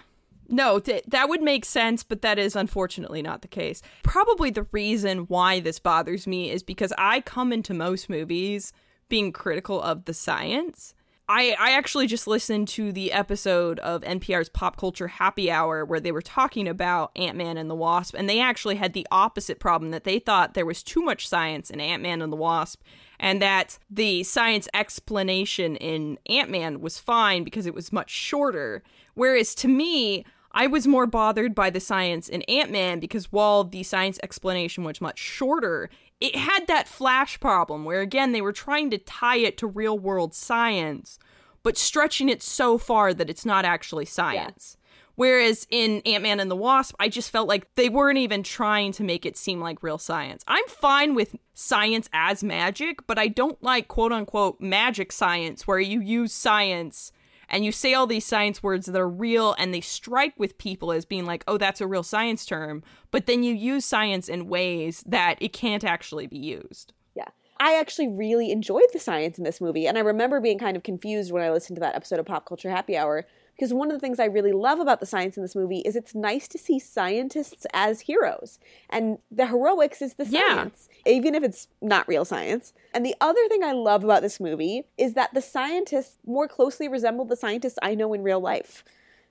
No, 0.48 0.78
th- 0.80 1.04
that 1.06 1.28
would 1.28 1.40
make 1.42 1.64
sense, 1.64 2.02
but 2.02 2.20
that 2.22 2.38
is 2.38 2.56
unfortunately 2.56 3.22
not 3.22 3.42
the 3.42 3.48
case. 3.48 3.80
Probably 4.02 4.50
the 4.50 4.66
reason 4.72 5.20
why 5.20 5.60
this 5.60 5.78
bothers 5.78 6.26
me 6.26 6.50
is 6.50 6.62
because 6.62 6.92
I 6.98 7.20
come 7.20 7.52
into 7.52 7.72
most 7.72 8.10
movies 8.10 8.72
being 9.08 9.32
critical 9.32 9.80
of 9.80 10.04
the 10.04 10.14
science. 10.14 10.94
I, 11.28 11.56
I 11.58 11.70
actually 11.72 12.06
just 12.06 12.26
listened 12.26 12.68
to 12.68 12.92
the 12.92 13.12
episode 13.12 13.78
of 13.78 14.02
NPR's 14.02 14.48
Pop 14.48 14.76
Culture 14.76 15.06
Happy 15.08 15.50
Hour 15.50 15.84
where 15.84 16.00
they 16.00 16.12
were 16.12 16.22
talking 16.22 16.66
about 16.66 17.12
Ant 17.16 17.36
Man 17.36 17.56
and 17.56 17.70
the 17.70 17.74
Wasp, 17.74 18.14
and 18.14 18.28
they 18.28 18.40
actually 18.40 18.76
had 18.76 18.92
the 18.92 19.06
opposite 19.10 19.60
problem 19.60 19.92
that 19.92 20.04
they 20.04 20.18
thought 20.18 20.54
there 20.54 20.66
was 20.66 20.82
too 20.82 21.00
much 21.00 21.28
science 21.28 21.70
in 21.70 21.80
Ant 21.80 22.02
Man 22.02 22.20
and 22.20 22.32
the 22.32 22.36
Wasp, 22.36 22.82
and 23.20 23.40
that 23.40 23.78
the 23.88 24.24
science 24.24 24.68
explanation 24.74 25.76
in 25.76 26.18
Ant 26.28 26.50
Man 26.50 26.80
was 26.80 26.98
fine 26.98 27.44
because 27.44 27.66
it 27.66 27.74
was 27.74 27.92
much 27.92 28.10
shorter. 28.10 28.82
Whereas 29.14 29.54
to 29.56 29.68
me, 29.68 30.24
I 30.50 30.66
was 30.66 30.86
more 30.86 31.06
bothered 31.06 31.54
by 31.54 31.70
the 31.70 31.80
science 31.80 32.28
in 32.28 32.42
Ant 32.42 32.70
Man 32.70 33.00
because 33.00 33.32
while 33.32 33.64
the 33.64 33.82
science 33.84 34.18
explanation 34.22 34.84
was 34.84 35.00
much 35.00 35.18
shorter, 35.18 35.88
it 36.22 36.36
had 36.36 36.68
that 36.68 36.86
flash 36.86 37.40
problem 37.40 37.84
where, 37.84 38.00
again, 38.00 38.30
they 38.30 38.40
were 38.40 38.52
trying 38.52 38.90
to 38.90 38.98
tie 38.98 39.38
it 39.38 39.58
to 39.58 39.66
real 39.66 39.98
world 39.98 40.34
science, 40.34 41.18
but 41.64 41.76
stretching 41.76 42.28
it 42.28 42.44
so 42.44 42.78
far 42.78 43.12
that 43.12 43.28
it's 43.28 43.44
not 43.44 43.64
actually 43.64 44.04
science. 44.04 44.76
Whereas 45.16 45.66
in 45.68 46.00
Ant 46.06 46.22
Man 46.22 46.38
and 46.38 46.48
the 46.48 46.56
Wasp, 46.56 46.94
I 47.00 47.08
just 47.08 47.30
felt 47.30 47.48
like 47.48 47.74
they 47.74 47.88
weren't 47.88 48.18
even 48.18 48.44
trying 48.44 48.92
to 48.92 49.02
make 49.02 49.26
it 49.26 49.36
seem 49.36 49.60
like 49.60 49.82
real 49.82 49.98
science. 49.98 50.44
I'm 50.46 50.66
fine 50.68 51.16
with 51.16 51.34
science 51.54 52.08
as 52.12 52.44
magic, 52.44 53.04
but 53.08 53.18
I 53.18 53.26
don't 53.26 53.60
like 53.60 53.88
quote 53.88 54.12
unquote 54.12 54.60
magic 54.60 55.10
science 55.10 55.66
where 55.66 55.80
you 55.80 56.00
use 56.00 56.32
science 56.32 57.10
and 57.52 57.66
you 57.66 57.70
say 57.70 57.92
all 57.92 58.06
these 58.06 58.24
science 58.24 58.62
words 58.62 58.86
that 58.86 58.98
are 58.98 59.08
real 59.08 59.54
and 59.58 59.72
they 59.72 59.82
strike 59.82 60.32
with 60.38 60.56
people 60.56 60.90
as 60.90 61.04
being 61.04 61.26
like, 61.26 61.44
oh, 61.46 61.58
that's 61.58 61.82
a 61.82 61.86
real 61.86 62.02
science 62.02 62.46
term, 62.46 62.82
but 63.10 63.26
then 63.26 63.42
you 63.42 63.54
use 63.54 63.84
science 63.84 64.28
in 64.28 64.48
ways 64.48 65.04
that 65.06 65.36
it 65.40 65.52
can't 65.52 65.84
actually 65.84 66.26
be 66.26 66.38
used. 66.38 66.94
Yeah. 67.14 67.28
I 67.60 67.78
actually 67.78 68.08
really 68.08 68.50
enjoyed 68.50 68.88
the 68.94 68.98
science 68.98 69.36
in 69.36 69.44
this 69.44 69.60
movie. 69.60 69.86
And 69.86 69.98
I 69.98 70.00
remember 70.00 70.40
being 70.40 70.58
kind 70.58 70.76
of 70.78 70.82
confused 70.82 71.30
when 71.30 71.42
I 71.42 71.50
listened 71.50 71.76
to 71.76 71.80
that 71.80 71.94
episode 71.94 72.18
of 72.18 72.26
Pop 72.26 72.46
Culture 72.46 72.70
Happy 72.70 72.96
Hour 72.96 73.26
because 73.62 73.72
one 73.72 73.92
of 73.92 73.94
the 73.94 74.00
things 74.00 74.18
I 74.18 74.24
really 74.24 74.50
love 74.50 74.80
about 74.80 74.98
the 74.98 75.06
science 75.06 75.36
in 75.36 75.42
this 75.44 75.54
movie 75.54 75.82
is 75.82 75.94
it's 75.94 76.16
nice 76.16 76.48
to 76.48 76.58
see 76.58 76.80
scientists 76.80 77.64
as 77.72 78.00
heroes. 78.00 78.58
And 78.90 79.18
the 79.30 79.46
heroics 79.46 80.02
is 80.02 80.14
the 80.14 80.24
Yeah. 80.24 80.56
science, 80.56 80.88
even 81.06 81.36
if 81.36 81.44
it's 81.44 81.68
not 81.80 82.08
real 82.08 82.24
science. 82.24 82.72
And 82.92 83.06
the 83.06 83.14
other 83.20 83.46
thing 83.46 83.62
I 83.62 83.70
love 83.70 84.02
about 84.02 84.20
this 84.20 84.40
movie 84.40 84.86
is 84.98 85.14
that 85.14 85.32
the 85.32 85.40
scientists 85.40 86.18
more 86.26 86.48
closely 86.48 86.88
resemble 86.88 87.24
the 87.24 87.36
scientists 87.36 87.78
I 87.82 87.94
know 87.94 88.12
in 88.14 88.24
real 88.24 88.40
life. 88.40 88.82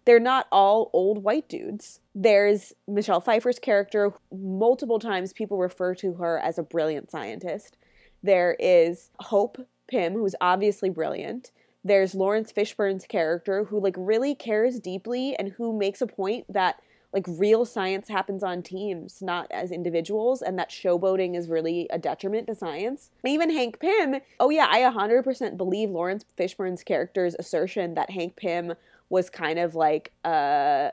They're 0.06 0.18
not 0.18 0.48
all 0.50 0.90
old 0.94 1.26
white 1.26 1.50
dudes. 1.50 2.00
There's 2.16 2.72
Michelle 2.88 3.20
Pfeiffer's 3.20 3.60
character. 3.60 4.14
Multiple 4.32 5.00
times 5.00 5.34
people 5.34 5.58
refer 5.58 5.94
to 5.96 6.14
her 6.14 6.40
as 6.40 6.58
a 6.58 6.64
brilliant 6.64 7.12
scientist. 7.12 7.76
There 8.24 8.56
is 8.62 9.10
Hope 9.20 9.68
Pym, 9.90 10.14
who's 10.14 10.36
obviously 10.40 10.90
brilliant. 10.90 11.52
There's 11.84 12.14
Laurence 12.14 12.52
Fishburne's 12.52 13.06
character, 13.08 13.66
who 13.66 13.80
like 13.80 13.96
really 13.98 14.36
cares 14.36 14.80
deeply 14.80 15.36
and 15.38 15.54
who 15.54 15.78
makes 15.78 16.02
a 16.02 16.08
point 16.08 16.46
that 16.52 16.82
like 17.14 17.26
real 17.28 17.66
science 17.66 18.08
happens 18.08 18.44
on 18.44 18.62
teams, 18.62 19.22
not 19.22 19.48
as 19.52 19.72
individuals, 19.72 20.42
and 20.42 20.58
that 20.58 20.70
showboating 20.70 21.36
is 21.36 21.50
really 21.50 21.88
a 21.92 22.00
detriment 22.00 22.48
to 22.48 22.56
science. 22.56 23.10
Even 23.26 23.50
Hank 23.50 23.80
Pym, 23.80 24.22
oh 24.40 24.50
yeah, 24.50 24.68
I 24.70 24.80
100% 24.82 25.58
believe 25.58 25.90
Laurence 25.90 26.24
Fishburne's 26.38 26.84
character's 26.84 27.36
assertion 27.38 27.96
that 27.96 28.12
Hank 28.12 28.36
Pym 28.38 28.74
was 29.10 29.30
kind 29.30 29.60
of 29.60 29.76
like 29.76 30.14
uh 30.24 30.90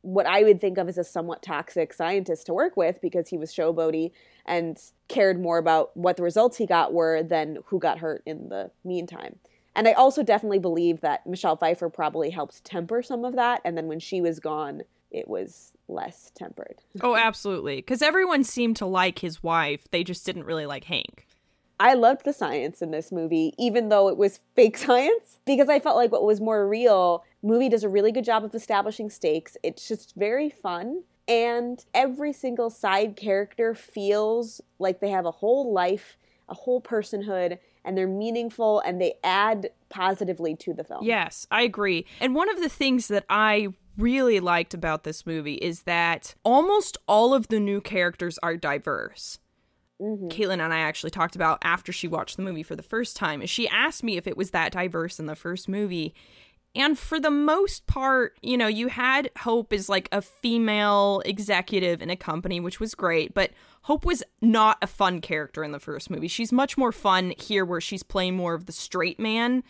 what 0.00 0.26
I 0.26 0.42
would 0.42 0.60
think 0.60 0.76
of 0.76 0.86
as 0.86 0.98
a 0.98 1.04
somewhat 1.04 1.42
toxic 1.42 1.94
scientist 1.94 2.44
to 2.46 2.52
work 2.52 2.76
with 2.76 3.00
because 3.00 3.28
he 3.28 3.38
was 3.38 3.54
showboaty 3.54 4.12
and 4.44 4.78
cared 5.08 5.40
more 5.40 5.56
about 5.56 5.96
what 5.96 6.18
the 6.18 6.22
results 6.22 6.58
he 6.58 6.66
got 6.66 6.92
were 6.92 7.22
than 7.22 7.58
who 7.66 7.78
got 7.78 7.98
hurt 7.98 8.22
in 8.26 8.50
the 8.50 8.70
meantime. 8.84 9.36
And 9.76 9.88
I 9.88 9.92
also 9.92 10.22
definitely 10.22 10.58
believe 10.58 11.00
that 11.00 11.26
Michelle 11.26 11.56
Pfeiffer 11.56 11.88
probably 11.88 12.30
helped 12.30 12.64
temper 12.64 13.02
some 13.02 13.24
of 13.24 13.34
that. 13.34 13.60
And 13.64 13.76
then 13.76 13.86
when 13.86 14.00
she 14.00 14.20
was 14.20 14.38
gone, 14.38 14.82
it 15.10 15.28
was 15.28 15.72
less 15.88 16.30
tempered. 16.34 16.82
Oh, 17.00 17.16
absolutely. 17.16 17.76
Because 17.76 18.02
everyone 18.02 18.44
seemed 18.44 18.76
to 18.76 18.86
like 18.86 19.20
his 19.20 19.42
wife, 19.42 19.84
they 19.90 20.04
just 20.04 20.24
didn't 20.26 20.44
really 20.44 20.66
like 20.66 20.84
Hank. 20.84 21.26
I 21.80 21.94
loved 21.94 22.24
the 22.24 22.32
science 22.32 22.82
in 22.82 22.92
this 22.92 23.10
movie, 23.10 23.52
even 23.58 23.88
though 23.88 24.08
it 24.08 24.16
was 24.16 24.40
fake 24.54 24.78
science, 24.78 25.40
because 25.44 25.68
I 25.68 25.80
felt 25.80 25.96
like 25.96 26.12
what 26.12 26.24
was 26.24 26.40
more 26.40 26.68
real. 26.68 27.24
Movie 27.42 27.68
does 27.68 27.84
a 27.84 27.88
really 27.88 28.12
good 28.12 28.24
job 28.24 28.44
of 28.44 28.54
establishing 28.54 29.10
stakes. 29.10 29.56
It's 29.62 29.86
just 29.86 30.14
very 30.14 30.50
fun. 30.50 31.02
And 31.26 31.84
every 31.94 32.32
single 32.32 32.70
side 32.70 33.16
character 33.16 33.74
feels 33.74 34.60
like 34.78 35.00
they 35.00 35.08
have 35.08 35.24
a 35.24 35.30
whole 35.30 35.72
life, 35.72 36.16
a 36.48 36.54
whole 36.54 36.82
personhood, 36.82 37.58
and 37.84 37.96
they're 37.96 38.08
meaningful 38.08 38.80
and 38.80 39.00
they 39.00 39.14
add 39.22 39.70
positively 39.90 40.56
to 40.56 40.72
the 40.72 40.84
film. 40.84 41.04
Yes, 41.04 41.46
I 41.50 41.62
agree. 41.62 42.06
And 42.20 42.34
one 42.34 42.50
of 42.50 42.60
the 42.60 42.68
things 42.68 43.08
that 43.08 43.24
I 43.28 43.68
really 43.96 44.40
liked 44.40 44.74
about 44.74 45.04
this 45.04 45.26
movie 45.26 45.54
is 45.54 45.82
that 45.82 46.34
almost 46.42 46.98
all 47.06 47.34
of 47.34 47.48
the 47.48 47.60
new 47.60 47.80
characters 47.80 48.38
are 48.42 48.56
diverse. 48.56 49.38
Mm-hmm. 50.00 50.28
Caitlin 50.28 50.64
and 50.64 50.74
I 50.74 50.80
actually 50.80 51.10
talked 51.10 51.36
about 51.36 51.58
after 51.62 51.92
she 51.92 52.08
watched 52.08 52.36
the 52.36 52.42
movie 52.42 52.64
for 52.64 52.74
the 52.74 52.82
first 52.82 53.16
time. 53.16 53.42
is 53.42 53.50
She 53.50 53.68
asked 53.68 54.02
me 54.02 54.16
if 54.16 54.26
it 54.26 54.36
was 54.36 54.50
that 54.50 54.72
diverse 54.72 55.20
in 55.20 55.26
the 55.26 55.36
first 55.36 55.68
movie. 55.68 56.14
And 56.74 56.98
for 56.98 57.20
the 57.20 57.30
most 57.30 57.86
part, 57.86 58.36
you 58.42 58.56
know, 58.56 58.66
you 58.66 58.88
had 58.88 59.30
Hope 59.38 59.72
as 59.72 59.88
like 59.88 60.08
a 60.10 60.20
female 60.20 61.22
executive 61.24 62.02
in 62.02 62.10
a 62.10 62.16
company, 62.16 62.58
which 62.58 62.80
was 62.80 62.94
great, 62.94 63.32
but 63.32 63.50
Hope 63.82 64.04
was 64.04 64.22
not 64.40 64.78
a 64.82 64.86
fun 64.86 65.20
character 65.20 65.62
in 65.62 65.72
the 65.72 65.78
first 65.78 66.10
movie. 66.10 66.28
She's 66.28 66.52
much 66.52 66.76
more 66.76 66.90
fun 66.90 67.34
here, 67.38 67.64
where 67.64 67.80
she's 67.80 68.02
playing 68.02 68.34
more 68.36 68.54
of 68.54 68.66
the 68.66 68.72
straight 68.72 69.20
man 69.20 69.62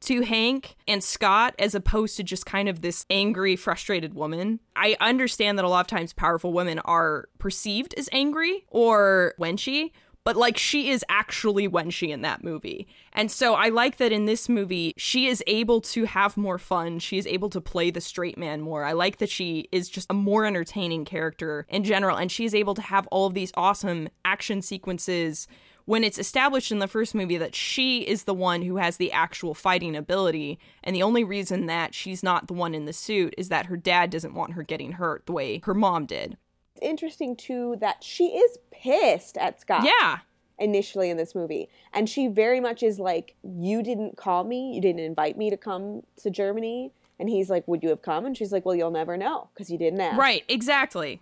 to 0.00 0.22
Hank 0.22 0.76
and 0.86 1.02
Scott 1.02 1.54
as 1.58 1.74
opposed 1.74 2.16
to 2.16 2.22
just 2.22 2.46
kind 2.46 2.68
of 2.68 2.82
this 2.82 3.04
angry, 3.10 3.56
frustrated 3.56 4.14
woman. 4.14 4.60
I 4.76 4.96
understand 5.00 5.58
that 5.58 5.64
a 5.64 5.68
lot 5.68 5.80
of 5.80 5.86
times 5.86 6.12
powerful 6.12 6.52
women 6.52 6.78
are 6.80 7.28
perceived 7.38 7.94
as 7.98 8.08
angry 8.12 8.64
or 8.68 9.34
wenchy, 9.40 9.90
but 10.28 10.36
like 10.36 10.58
she 10.58 10.90
is 10.90 11.02
actually 11.08 11.66
wenchy 11.66 12.10
in 12.10 12.20
that 12.20 12.44
movie. 12.44 12.86
And 13.14 13.30
so 13.30 13.54
I 13.54 13.70
like 13.70 13.96
that 13.96 14.12
in 14.12 14.26
this 14.26 14.46
movie, 14.46 14.92
she 14.98 15.26
is 15.26 15.42
able 15.46 15.80
to 15.80 16.04
have 16.04 16.36
more 16.36 16.58
fun. 16.58 16.98
She 16.98 17.16
is 17.16 17.26
able 17.26 17.48
to 17.48 17.62
play 17.62 17.90
the 17.90 18.02
straight 18.02 18.36
man 18.36 18.60
more. 18.60 18.84
I 18.84 18.92
like 18.92 19.16
that 19.20 19.30
she 19.30 19.70
is 19.72 19.88
just 19.88 20.06
a 20.10 20.14
more 20.14 20.44
entertaining 20.44 21.06
character 21.06 21.64
in 21.70 21.82
general, 21.82 22.18
and 22.18 22.30
she 22.30 22.44
is 22.44 22.54
able 22.54 22.74
to 22.74 22.82
have 22.82 23.06
all 23.06 23.26
of 23.26 23.32
these 23.32 23.52
awesome 23.54 24.10
action 24.22 24.60
sequences 24.60 25.48
when 25.86 26.04
it's 26.04 26.18
established 26.18 26.70
in 26.70 26.78
the 26.78 26.88
first 26.88 27.14
movie 27.14 27.38
that 27.38 27.54
she 27.54 28.00
is 28.00 28.24
the 28.24 28.34
one 28.34 28.60
who 28.60 28.76
has 28.76 28.98
the 28.98 29.10
actual 29.12 29.54
fighting 29.54 29.96
ability, 29.96 30.58
and 30.84 30.94
the 30.94 31.02
only 31.02 31.24
reason 31.24 31.64
that 31.64 31.94
she's 31.94 32.22
not 32.22 32.48
the 32.48 32.52
one 32.52 32.74
in 32.74 32.84
the 32.84 32.92
suit 32.92 33.34
is 33.38 33.48
that 33.48 33.64
her 33.64 33.78
dad 33.78 34.10
doesn't 34.10 34.34
want 34.34 34.52
her 34.52 34.62
getting 34.62 34.92
hurt 34.92 35.24
the 35.24 35.32
way 35.32 35.62
her 35.64 35.72
mom 35.72 36.04
did. 36.04 36.36
It's 36.78 36.86
interesting 36.86 37.34
too 37.36 37.76
that 37.80 38.04
she 38.04 38.26
is 38.26 38.58
pissed 38.70 39.36
at 39.36 39.60
Scott. 39.60 39.84
Yeah. 39.84 40.18
initially 40.60 41.08
in 41.10 41.16
this 41.16 41.34
movie. 41.36 41.68
And 41.92 42.08
she 42.08 42.26
very 42.28 42.58
much 42.60 42.82
is 42.82 42.98
like, 42.98 43.34
You 43.42 43.82
didn't 43.82 44.16
call 44.16 44.44
me, 44.44 44.74
you 44.74 44.80
didn't 44.80 45.00
invite 45.00 45.36
me 45.36 45.50
to 45.50 45.56
come 45.56 46.02
to 46.22 46.30
Germany. 46.30 46.92
And 47.20 47.28
he's 47.28 47.48
like, 47.50 47.66
Would 47.68 47.82
you 47.82 47.88
have 47.90 48.02
come? 48.02 48.26
And 48.26 48.36
she's 48.36 48.52
like, 48.52 48.64
Well, 48.64 48.74
you'll 48.74 48.90
never 48.90 49.16
know 49.16 49.50
because 49.54 49.70
you 49.70 49.78
didn't 49.78 50.00
ask. 50.00 50.18
Right, 50.18 50.44
exactly. 50.48 51.20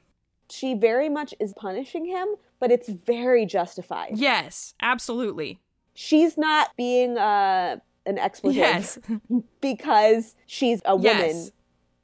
She 0.50 0.74
very 0.74 1.08
much 1.08 1.34
is 1.40 1.52
punishing 1.54 2.04
him, 2.06 2.28
but 2.60 2.70
it's 2.70 2.88
very 2.88 3.44
justified. 3.46 4.12
Yes, 4.14 4.74
absolutely. 4.80 5.58
She's 5.94 6.36
not 6.38 6.70
being 6.76 7.18
uh, 7.18 7.76
an 8.06 8.18
expletive 8.18 8.56
Yes. 8.58 8.98
because 9.60 10.34
she's 10.46 10.80
a 10.84 10.94
woman. 10.96 11.12
Yes. 11.36 11.50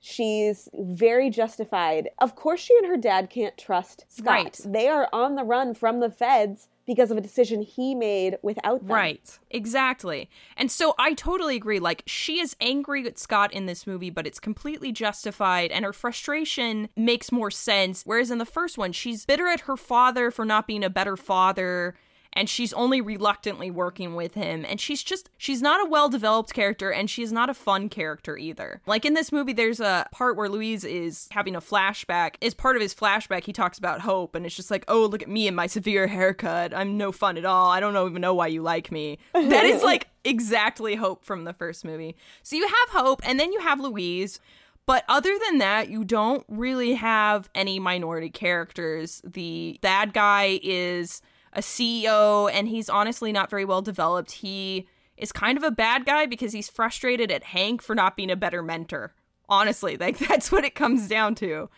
She's 0.05 0.68
very 0.74 1.30
justified. 1.30 2.11
Of 2.18 2.34
course, 2.34 2.59
she 2.59 2.76
and 2.76 2.88
her 2.88 2.96
dad 2.96 3.30
can't 3.30 3.57
trust 3.57 4.05
Scott. 4.09 4.26
Right. 4.26 4.61
They 4.64 4.88
are 4.88 5.09
on 5.12 5.36
the 5.36 5.44
run 5.44 5.74
from 5.74 6.00
the 6.00 6.11
feds 6.11 6.66
because 6.84 7.12
of 7.12 7.16
a 7.16 7.20
decision 7.20 7.62
he 7.62 7.94
made 7.94 8.36
without 8.42 8.80
them. 8.80 8.96
Right. 8.96 9.38
Exactly. 9.53 10.28
And 10.57 10.72
so 10.72 10.96
I 10.98 11.14
totally 11.14 11.55
agree. 11.55 11.78
Like, 11.78 12.03
she 12.05 12.40
is 12.40 12.57
angry 12.61 13.07
at 13.07 13.16
Scott 13.16 13.53
in 13.53 13.66
this 13.66 13.86
movie, 13.86 14.11
but 14.11 14.26
it's 14.26 14.40
completely 14.40 14.90
justified, 14.90 15.70
and 15.70 15.84
her 15.84 15.92
frustration 15.92 16.88
makes 16.96 17.30
more 17.30 17.53
sense. 17.53 18.03
Whereas 18.05 18.32
in 18.32 18.38
the 18.38 18.44
first 18.44 18.76
one, 18.76 18.90
she's 18.90 19.24
bitter 19.24 19.46
at 19.46 19.61
her 19.61 19.76
father 19.76 20.32
for 20.32 20.44
not 20.44 20.66
being 20.66 20.82
a 20.82 20.90
better 20.90 21.16
father. 21.16 21.94
And 22.32 22.48
she's 22.48 22.72
only 22.72 23.00
reluctantly 23.00 23.70
working 23.70 24.14
with 24.14 24.34
him. 24.34 24.64
And 24.66 24.80
she's 24.80 25.02
just, 25.02 25.30
she's 25.36 25.60
not 25.60 25.86
a 25.86 25.88
well 25.88 26.08
developed 26.08 26.54
character 26.54 26.90
and 26.90 27.10
she's 27.10 27.32
not 27.32 27.50
a 27.50 27.54
fun 27.54 27.88
character 27.88 28.36
either. 28.36 28.80
Like 28.86 29.04
in 29.04 29.14
this 29.14 29.32
movie, 29.32 29.52
there's 29.52 29.80
a 29.80 30.06
part 30.12 30.36
where 30.36 30.48
Luis 30.48 30.84
is 30.84 31.28
having 31.30 31.54
a 31.54 31.60
flashback. 31.60 32.36
As 32.42 32.54
part 32.54 32.76
of 32.76 32.82
his 32.82 32.94
flashback, 32.94 33.44
he 33.44 33.52
talks 33.52 33.78
about 33.78 34.00
hope. 34.00 34.34
And 34.34 34.46
it's 34.46 34.56
just 34.56 34.70
like, 34.70 34.84
oh, 34.88 35.06
look 35.06 35.22
at 35.22 35.28
me 35.28 35.46
and 35.46 35.56
my 35.56 35.66
severe 35.66 36.06
haircut. 36.06 36.74
I'm 36.74 36.96
no 36.96 37.12
fun 37.12 37.36
at 37.36 37.44
all. 37.44 37.70
I 37.70 37.80
don't 37.80 37.96
even 38.08 38.22
know 38.22 38.34
why 38.34 38.46
you 38.46 38.62
like 38.62 38.90
me. 38.90 39.18
That 39.34 39.64
is 39.64 39.82
like 39.82 40.08
exactly 40.24 40.94
hope 40.94 41.24
from 41.24 41.44
the 41.44 41.52
first 41.52 41.84
movie. 41.84 42.16
So 42.42 42.56
you 42.56 42.66
have 42.66 43.02
hope 43.02 43.20
and 43.24 43.38
then 43.38 43.52
you 43.52 43.60
have 43.60 43.80
Luis. 43.80 44.40
But 44.86 45.04
other 45.08 45.38
than 45.46 45.58
that, 45.58 45.90
you 45.90 46.04
don't 46.04 46.44
really 46.48 46.94
have 46.94 47.48
any 47.54 47.78
minority 47.78 48.30
characters. 48.30 49.22
The 49.24 49.78
bad 49.80 50.12
guy 50.12 50.58
is 50.62 51.22
a 51.53 51.61
CEO 51.61 52.50
and 52.53 52.68
he's 52.68 52.88
honestly 52.88 53.32
not 53.32 53.50
very 53.50 53.64
well 53.64 53.82
developed. 53.82 54.32
He 54.32 54.88
is 55.16 55.32
kind 55.32 55.59
of 55.59 55.64
a 55.64 55.70
bad 55.70 56.07
guy 56.07 56.26
because 56.26 56.53
he's 56.53 56.68
frustrated 56.68 57.30
at 57.30 57.44
Hank 57.44 57.82
for 57.82 57.94
not 57.94 58.16
being 58.16 58.30
a 58.30 58.36
better 58.36 58.62
mentor. 58.62 59.14
Honestly, 59.48 59.96
like 60.00 60.18
that's 60.18 60.50
what 60.50 60.64
it 60.64 60.74
comes 60.74 61.09
down 61.09 61.34
to. 61.36 61.68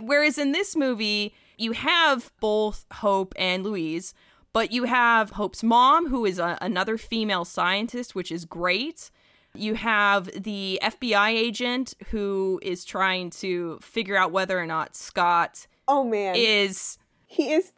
Whereas 0.00 0.38
in 0.38 0.52
this 0.52 0.74
movie, 0.74 1.34
you 1.56 1.72
have 1.72 2.32
both 2.40 2.84
Hope 2.92 3.32
and 3.36 3.62
Luis, 3.62 4.14
but 4.52 4.72
you 4.72 4.84
have 4.84 5.30
Hope's 5.30 5.62
mom, 5.62 6.08
who 6.08 6.24
is 6.24 6.38
a, 6.38 6.58
another 6.60 6.98
female 6.98 7.44
scientist, 7.44 8.14
which 8.14 8.32
is 8.32 8.44
great. 8.44 9.10
You 9.54 9.74
have 9.74 10.26
the 10.42 10.80
FBI 10.82 11.28
agent 11.30 11.94
who 12.10 12.58
is 12.62 12.84
trying 12.84 13.30
to 13.30 13.78
figure 13.80 14.16
out 14.16 14.32
whether 14.32 14.58
or 14.58 14.66
not 14.66 14.96
Scott 14.96 15.68
Oh 15.86 16.02
man, 16.02 16.34
is 16.36 16.98
he 17.26 17.52
is 17.52 17.72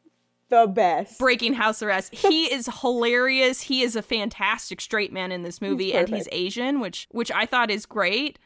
the 0.48 0.66
best. 0.66 1.18
breaking 1.18 1.54
house 1.54 1.82
arrest. 1.82 2.14
He 2.26 2.52
is 2.52 2.68
hilarious. 2.80 3.62
He 3.62 3.82
is 3.82 3.96
a 3.96 4.02
fantastic 4.02 4.80
straight 4.80 5.12
man 5.12 5.32
in 5.32 5.42
this 5.42 5.60
movie, 5.60 5.94
and 5.94 6.08
he's. 6.08 6.28
Asian, 6.32 6.80
which 6.80 7.08
which 7.10 7.30
I 7.30 7.46
thought 7.46 7.70
is 7.70 7.86
great. 7.86 8.38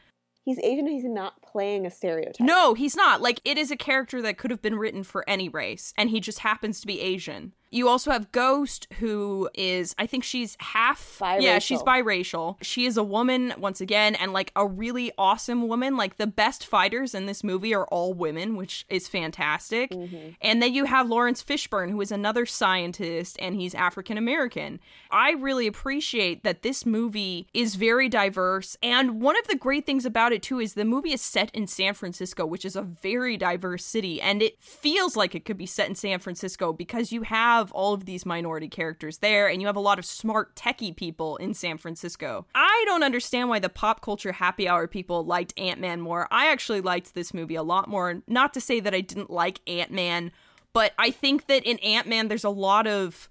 He's 0.43 0.59
Asian. 0.59 0.87
He's 0.87 1.03
not 1.03 1.41
playing 1.41 1.85
a 1.85 1.91
stereotype. 1.91 2.45
No, 2.45 2.73
he's 2.73 2.95
not. 2.95 3.21
Like 3.21 3.41
it 3.45 3.57
is 3.57 3.71
a 3.71 3.77
character 3.77 4.21
that 4.21 4.37
could 4.37 4.51
have 4.51 4.61
been 4.61 4.75
written 4.75 5.03
for 5.03 5.27
any 5.27 5.49
race, 5.49 5.93
and 5.97 6.09
he 6.09 6.19
just 6.19 6.39
happens 6.39 6.81
to 6.81 6.87
be 6.87 6.99
Asian. 6.99 7.53
You 7.71 7.87
also 7.87 8.11
have 8.11 8.31
Ghost, 8.33 8.85
who 8.99 9.49
is, 9.53 9.95
I 9.97 10.05
think 10.05 10.25
she's 10.25 10.57
half. 10.59 11.21
Yeah, 11.21 11.59
she's 11.59 11.81
Biracial. 11.81 12.03
biracial. 12.03 12.55
She 12.61 12.85
is 12.85 12.97
a 12.97 13.03
woman, 13.03 13.53
once 13.57 13.79
again, 13.79 14.13
and 14.15 14.33
like 14.33 14.51
a 14.57 14.67
really 14.67 15.13
awesome 15.17 15.69
woman. 15.69 15.95
Like 15.95 16.17
the 16.17 16.27
best 16.27 16.65
fighters 16.65 17.15
in 17.15 17.27
this 17.27 17.45
movie 17.45 17.73
are 17.73 17.85
all 17.85 18.13
women, 18.13 18.57
which 18.57 18.85
is 18.89 19.07
fantastic. 19.07 19.91
Mm-hmm. 19.91 20.31
And 20.41 20.61
then 20.61 20.73
you 20.73 20.83
have 20.83 21.07
Laurence 21.07 21.41
Fishburne, 21.41 21.91
who 21.91 22.01
is 22.01 22.11
another 22.11 22.45
scientist, 22.45 23.37
and 23.39 23.55
he's 23.55 23.73
African 23.73 24.17
American. 24.17 24.81
I 25.09 25.31
really 25.31 25.65
appreciate 25.65 26.43
that 26.43 26.63
this 26.63 26.85
movie 26.85 27.47
is 27.53 27.75
very 27.75 28.09
diverse. 28.09 28.75
And 28.83 29.21
one 29.21 29.37
of 29.39 29.47
the 29.47 29.55
great 29.55 29.85
things 29.85 30.05
about 30.05 30.33
it, 30.33 30.43
too, 30.43 30.59
is 30.59 30.73
the 30.73 30.83
movie 30.83 31.13
is 31.13 31.21
set 31.21 31.49
in 31.55 31.67
San 31.67 31.93
Francisco, 31.93 32.45
which 32.45 32.65
is 32.65 32.75
a 32.75 32.81
very 32.81 33.37
diverse 33.37 33.85
city. 33.85 34.21
And 34.21 34.41
it 34.41 34.61
feels 34.61 35.15
like 35.15 35.35
it 35.35 35.45
could 35.45 35.57
be 35.57 35.65
set 35.65 35.87
in 35.87 35.95
San 35.95 36.19
Francisco 36.19 36.73
because 36.73 37.13
you 37.13 37.21
have 37.21 37.60
all 37.71 37.93
of 37.93 38.05
these 38.05 38.25
minority 38.25 38.69
characters 38.69 39.17
there, 39.17 39.47
and 39.47 39.61
you 39.61 39.67
have 39.67 39.75
a 39.75 39.81
lot 39.81 39.99
of 39.99 40.05
smart, 40.05 40.55
techie 40.55 40.95
people 40.95 41.35
in 41.37 41.53
San 41.53 41.77
Francisco. 41.77 42.47
I 42.55 42.83
don't 42.87 43.03
understand 43.03 43.49
why 43.49 43.59
the 43.59 43.69
pop 43.69 44.01
culture 44.01 44.31
happy 44.31 44.67
hour 44.67 44.87
people 44.87 45.25
liked 45.25 45.53
Ant 45.59 45.81
Man 45.81 45.99
more. 46.01 46.27
I 46.31 46.49
actually 46.49 46.81
liked 46.81 47.13
this 47.13 47.33
movie 47.33 47.55
a 47.55 47.63
lot 47.63 47.89
more. 47.89 48.23
Not 48.25 48.53
to 48.53 48.61
say 48.61 48.79
that 48.79 48.95
I 48.95 49.01
didn't 49.01 49.29
like 49.29 49.59
Ant 49.67 49.91
Man, 49.91 50.31
but 50.73 50.93
I 50.97 51.11
think 51.11 51.47
that 51.47 51.63
in 51.63 51.77
Ant 51.79 52.07
Man, 52.07 52.29
there's 52.29 52.45
a 52.45 52.49
lot 52.49 52.87
of 52.87 53.29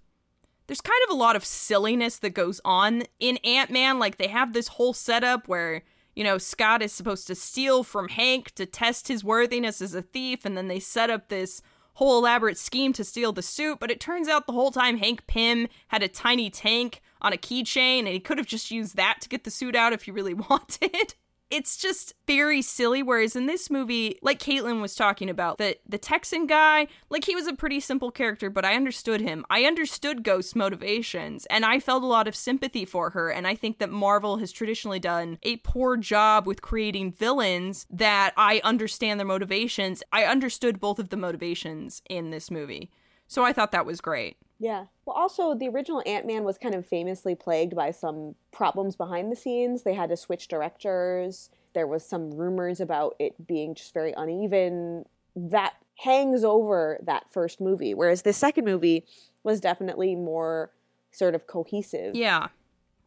there's 0.67 0.81
kind 0.81 1.03
of 1.09 1.13
a 1.13 1.19
lot 1.19 1.35
of 1.35 1.45
silliness 1.45 2.19
that 2.19 2.31
goes 2.31 2.61
on 2.65 3.03
in 3.19 3.39
Ant 3.39 3.71
Man. 3.71 3.99
Like 3.99 4.19
they 4.19 4.29
have 4.29 4.53
this 4.53 4.69
whole 4.69 4.93
setup 4.93 5.49
where, 5.49 5.83
you 6.15 6.23
know, 6.23 6.39
Scott 6.39 6.81
is 6.81 6.93
supposed 6.93 7.27
to 7.27 7.35
steal 7.35 7.83
from 7.83 8.09
Hank 8.09 8.53
to 8.53 8.67
test 8.67 9.09
his 9.09 9.25
worthiness 9.25 9.83
as 9.83 9.97
a 9.97 10.03
thief, 10.03 10.45
and 10.45 10.57
then 10.57 10.69
they 10.69 10.79
set 10.79 11.11
up 11.11 11.29
this 11.29 11.61
whole 12.01 12.17
elaborate 12.17 12.57
scheme 12.57 12.95
to 12.95 13.05
steal 13.05 13.31
the 13.31 13.43
suit. 13.43 13.79
But 13.79 13.91
it 13.91 14.01
turns 14.01 14.27
out 14.27 14.47
the 14.47 14.55
whole 14.55 14.71
time 14.71 14.97
Hank 14.97 15.27
Pym 15.27 15.69
had 15.89 16.03
a 16.03 16.09
tiny 16.09 16.49
tank 16.49 17.03
on 17.21 17.35
a 17.35 17.37
keychain, 17.37 18.01
and 18.01 18.09
he 18.09 18.21
could 18.21 18.39
have 18.39 18.47
just 18.47 18.71
used 18.71 18.97
that 18.97 19.19
to 19.21 19.29
get 19.29 19.45
the 19.45 19.51
suit 19.51 19.77
out 19.77 19.93
if 19.93 20.05
he 20.05 20.11
really 20.11 20.33
wanted. 20.51 21.15
It's 21.51 21.77
just 21.77 22.15
very 22.29 22.63
silly. 22.63 23.03
Whereas 23.03 23.35
in 23.35 23.47
this 23.47 23.71
movie, 23.71 24.19
like 24.23 24.39
Caitlin 24.39 24.81
was 24.81 24.95
talking 24.95 25.29
about, 25.29 25.59
that 25.59 25.79
the 25.87 25.99
Texan 25.99 26.47
guy, 26.47 26.87
like 27.11 27.25
he 27.25 27.35
was 27.35 27.49
a 27.49 27.55
pretty 27.55 27.81
simple 27.81 28.13
character, 28.13 28.49
but 28.49 28.65
I 28.65 28.77
understood 28.77 29.21
him. 29.21 29.45
I 29.51 29.65
understood 29.65 30.23
Ghost's 30.23 30.55
motivations, 30.55 31.47
and 31.47 31.65
I 31.65 31.81
felt 31.81 32.05
a 32.05 32.07
lot 32.07 32.29
of 32.29 32.37
sympathy 32.37 32.85
for 32.85 33.11
her. 33.11 33.31
And 33.31 33.49
I 33.49 33.57
think 33.57 33.79
that 33.79 33.91
Marvel 33.91 34.37
has 34.37 34.53
traditionally 34.53 35.01
done 35.01 35.39
a 35.43 35.57
poor 35.57 35.97
job 35.97 36.47
with 36.47 36.63
creating 36.63 37.13
villains 37.13 37.85
that 37.91 38.33
I 38.37 38.61
understand 38.63 39.19
their 39.19 39.27
motivations. 39.27 40.05
I 40.13 40.25
understood 40.25 40.79
both 40.79 41.01
of 41.01 41.09
the 41.09 41.17
motivations 41.17 42.01
in 42.09 42.31
this 42.31 42.51
movie. 42.51 42.93
So 43.27 43.45
I 43.45 43.53
thought 43.53 43.73
that 43.73 43.87
was 43.87 44.01
great. 44.01 44.37
Yeah. 44.61 44.85
Well, 45.07 45.17
also, 45.17 45.55
the 45.55 45.69
original 45.69 46.03
Ant 46.05 46.27
Man 46.27 46.45
was 46.45 46.59
kind 46.59 46.75
of 46.75 46.87
famously 46.87 47.35
plagued 47.35 47.75
by 47.75 47.91
some 47.91 48.35
problems 48.53 48.95
behind 48.95 49.33
the 49.33 49.37
scenes. 49.37 49.83
They 49.83 49.95
had 49.95 50.11
to 50.11 50.17
switch 50.17 50.49
directors. 50.49 51.49
There 51.73 51.87
was 51.87 52.05
some 52.05 52.31
rumors 52.31 52.79
about 52.79 53.17
it 53.19 53.47
being 53.47 53.75
just 53.75 53.95
very 53.95 54.13
uneven. 54.13 55.07
That 55.35 55.75
hangs 55.97 56.45
over 56.45 56.99
that 57.03 57.25
first 57.31 57.61
movie, 57.61 57.95
whereas 57.95 58.23
the 58.23 58.35
second 58.35 58.67
movie 58.67 59.07
was 59.43 59.61
definitely 59.61 60.15
more 60.15 60.71
sort 61.11 61.35
of 61.35 61.47
cohesive. 61.47 62.15
Yeah. 62.15 62.49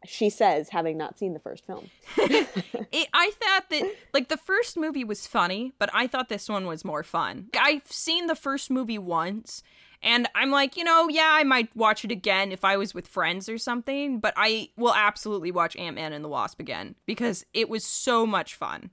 She 0.04 0.30
says, 0.30 0.68
having 0.70 0.98
not 0.98 1.18
seen 1.18 1.32
the 1.32 1.40
first 1.40 1.64
film. 1.64 1.88
it, 2.18 3.08
I 3.14 3.30
thought 3.40 3.70
that 3.70 3.94
like 4.12 4.28
the 4.28 4.36
first 4.36 4.76
movie 4.76 5.04
was 5.04 5.26
funny, 5.26 5.72
but 5.78 5.88
I 5.94 6.06
thought 6.06 6.28
this 6.28 6.48
one 6.48 6.66
was 6.66 6.84
more 6.84 7.02
fun. 7.02 7.48
I've 7.58 7.90
seen 7.90 8.26
the 8.26 8.34
first 8.34 8.70
movie 8.70 8.98
once, 8.98 9.62
and 10.04 10.28
I'm 10.34 10.50
like, 10.50 10.76
you 10.76 10.84
know, 10.84 11.08
yeah, 11.08 11.30
I 11.32 11.44
might 11.44 11.74
watch 11.74 12.04
it 12.04 12.12
again 12.12 12.52
if 12.52 12.64
I 12.64 12.76
was 12.76 12.94
with 12.94 13.08
friends 13.08 13.48
or 13.48 13.56
something, 13.56 14.20
but 14.20 14.34
I 14.36 14.68
will 14.76 14.94
absolutely 14.94 15.50
watch 15.50 15.74
Ant 15.76 15.96
Man 15.96 16.12
and 16.12 16.22
the 16.22 16.28
Wasp 16.28 16.60
again 16.60 16.94
because 17.06 17.46
it 17.54 17.70
was 17.70 17.84
so 17.84 18.26
much 18.26 18.54
fun. 18.54 18.90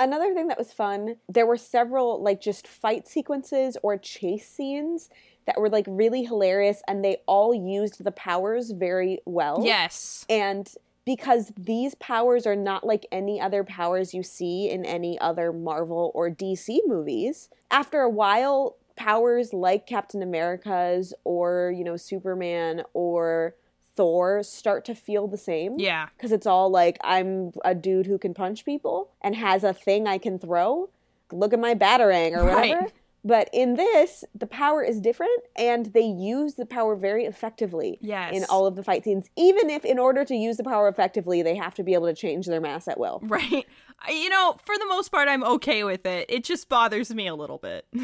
Another 0.00 0.34
thing 0.34 0.48
that 0.48 0.58
was 0.58 0.72
fun, 0.72 1.16
there 1.28 1.46
were 1.46 1.56
several 1.56 2.22
like 2.22 2.40
just 2.40 2.66
fight 2.66 3.06
sequences 3.06 3.76
or 3.82 3.96
chase 3.96 4.48
scenes 4.48 5.10
that 5.46 5.60
were 5.60 5.70
like 5.70 5.86
really 5.88 6.24
hilarious 6.24 6.82
and 6.88 7.04
they 7.04 7.18
all 7.26 7.54
used 7.54 8.02
the 8.02 8.12
powers 8.12 8.72
very 8.72 9.20
well. 9.24 9.62
Yes. 9.64 10.26
And 10.28 10.68
because 11.04 11.52
these 11.56 11.94
powers 11.94 12.46
are 12.46 12.56
not 12.56 12.84
like 12.84 13.06
any 13.10 13.40
other 13.40 13.64
powers 13.64 14.12
you 14.12 14.22
see 14.22 14.68
in 14.68 14.84
any 14.84 15.18
other 15.20 15.52
Marvel 15.52 16.10
or 16.14 16.28
DC 16.28 16.80
movies, 16.86 17.48
after 17.70 18.00
a 18.00 18.10
while, 18.10 18.76
powers 18.98 19.54
like 19.54 19.86
Captain 19.86 20.22
America's 20.22 21.14
or, 21.24 21.72
you 21.74 21.84
know, 21.84 21.96
Superman 21.96 22.82
or 22.92 23.54
Thor 23.96 24.42
start 24.42 24.84
to 24.86 24.94
feel 24.94 25.26
the 25.26 25.38
same. 25.38 25.78
Yeah. 25.78 26.08
Because 26.16 26.32
it's 26.32 26.46
all 26.46 26.68
like, 26.70 26.98
I'm 27.02 27.52
a 27.64 27.74
dude 27.74 28.06
who 28.06 28.18
can 28.18 28.34
punch 28.34 28.64
people 28.64 29.10
and 29.22 29.34
has 29.36 29.64
a 29.64 29.72
thing 29.72 30.06
I 30.06 30.18
can 30.18 30.38
throw. 30.38 30.90
Look 31.32 31.52
at 31.52 31.58
my 31.60 31.74
Batarang 31.74 32.36
or 32.36 32.44
whatever. 32.44 32.80
Right. 32.82 32.92
But 33.24 33.50
in 33.52 33.74
this, 33.74 34.24
the 34.32 34.46
power 34.46 34.82
is 34.82 35.00
different, 35.00 35.42
and 35.56 35.86
they 35.86 36.06
use 36.06 36.54
the 36.54 36.64
power 36.64 36.94
very 36.94 37.24
effectively 37.24 37.98
Yes. 38.00 38.32
in 38.34 38.44
all 38.48 38.64
of 38.64 38.76
the 38.76 38.84
fight 38.84 39.02
scenes. 39.04 39.28
Even 39.36 39.68
if, 39.68 39.84
in 39.84 39.98
order 39.98 40.24
to 40.24 40.34
use 40.36 40.56
the 40.56 40.64
power 40.64 40.88
effectively, 40.88 41.42
they 41.42 41.56
have 41.56 41.74
to 41.74 41.82
be 41.82 41.94
able 41.94 42.06
to 42.06 42.14
change 42.14 42.46
their 42.46 42.60
mass 42.60 42.86
at 42.86 42.98
will. 42.98 43.18
Right. 43.24 43.66
You 44.08 44.28
know, 44.28 44.56
for 44.64 44.78
the 44.78 44.86
most 44.86 45.10
part, 45.10 45.28
I'm 45.28 45.42
okay 45.42 45.82
with 45.82 46.06
it. 46.06 46.26
It 46.28 46.44
just 46.44 46.68
bothers 46.68 47.12
me 47.12 47.26
a 47.26 47.34
little 47.34 47.58
bit. 47.58 47.84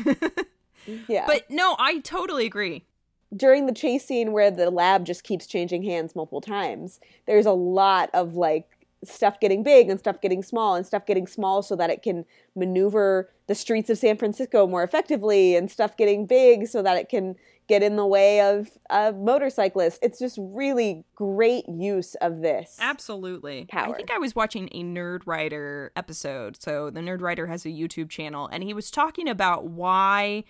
Yeah. 1.08 1.24
but 1.26 1.50
no, 1.50 1.76
I 1.78 2.00
totally 2.00 2.46
agree. 2.46 2.84
during 3.36 3.66
the 3.66 3.72
chase 3.72 4.04
scene 4.04 4.32
where 4.32 4.50
the 4.50 4.70
lab 4.70 5.04
just 5.04 5.24
keeps 5.24 5.46
changing 5.46 5.82
hands 5.82 6.14
multiple 6.14 6.40
times, 6.40 7.00
there's 7.26 7.46
a 7.46 7.52
lot 7.52 8.10
of 8.14 8.34
like 8.34 8.68
stuff 9.04 9.38
getting 9.40 9.62
big 9.62 9.90
and 9.90 9.98
stuff 9.98 10.20
getting 10.22 10.42
small 10.42 10.74
and 10.74 10.86
stuff 10.86 11.04
getting 11.04 11.26
small 11.26 11.62
so 11.62 11.76
that 11.76 11.90
it 11.90 12.02
can 12.02 12.24
maneuver 12.56 13.28
the 13.46 13.54
streets 13.54 13.90
of 13.90 13.98
San 13.98 14.16
Francisco 14.16 14.66
more 14.66 14.82
effectively 14.82 15.54
and 15.56 15.70
stuff 15.70 15.96
getting 15.96 16.24
big 16.24 16.66
so 16.66 16.80
that 16.82 16.96
it 16.96 17.10
can 17.10 17.34
get 17.66 17.82
in 17.82 17.96
the 17.96 18.06
way 18.06 18.40
of 18.40 18.70
a 18.90 19.12
motorcyclist. 19.12 19.98
It's 20.02 20.18
just 20.18 20.38
really 20.40 21.04
great 21.14 21.68
use 21.68 22.14
of 22.16 22.40
this. 22.40 22.76
Absolutely. 22.80 23.66
Power. 23.66 23.92
I 23.92 23.96
think 23.96 24.10
I 24.10 24.18
was 24.18 24.34
watching 24.34 24.68
a 24.72 24.82
Nerd 24.82 25.20
Writer 25.26 25.92
episode. 25.96 26.60
So 26.62 26.88
the 26.88 27.00
Nerd 27.00 27.20
Writer 27.20 27.46
has 27.46 27.66
a 27.66 27.70
YouTube 27.70 28.08
channel, 28.08 28.48
and 28.52 28.62
he 28.62 28.72
was 28.72 28.90
talking 28.90 29.28
about 29.28 29.64
why 29.66 30.44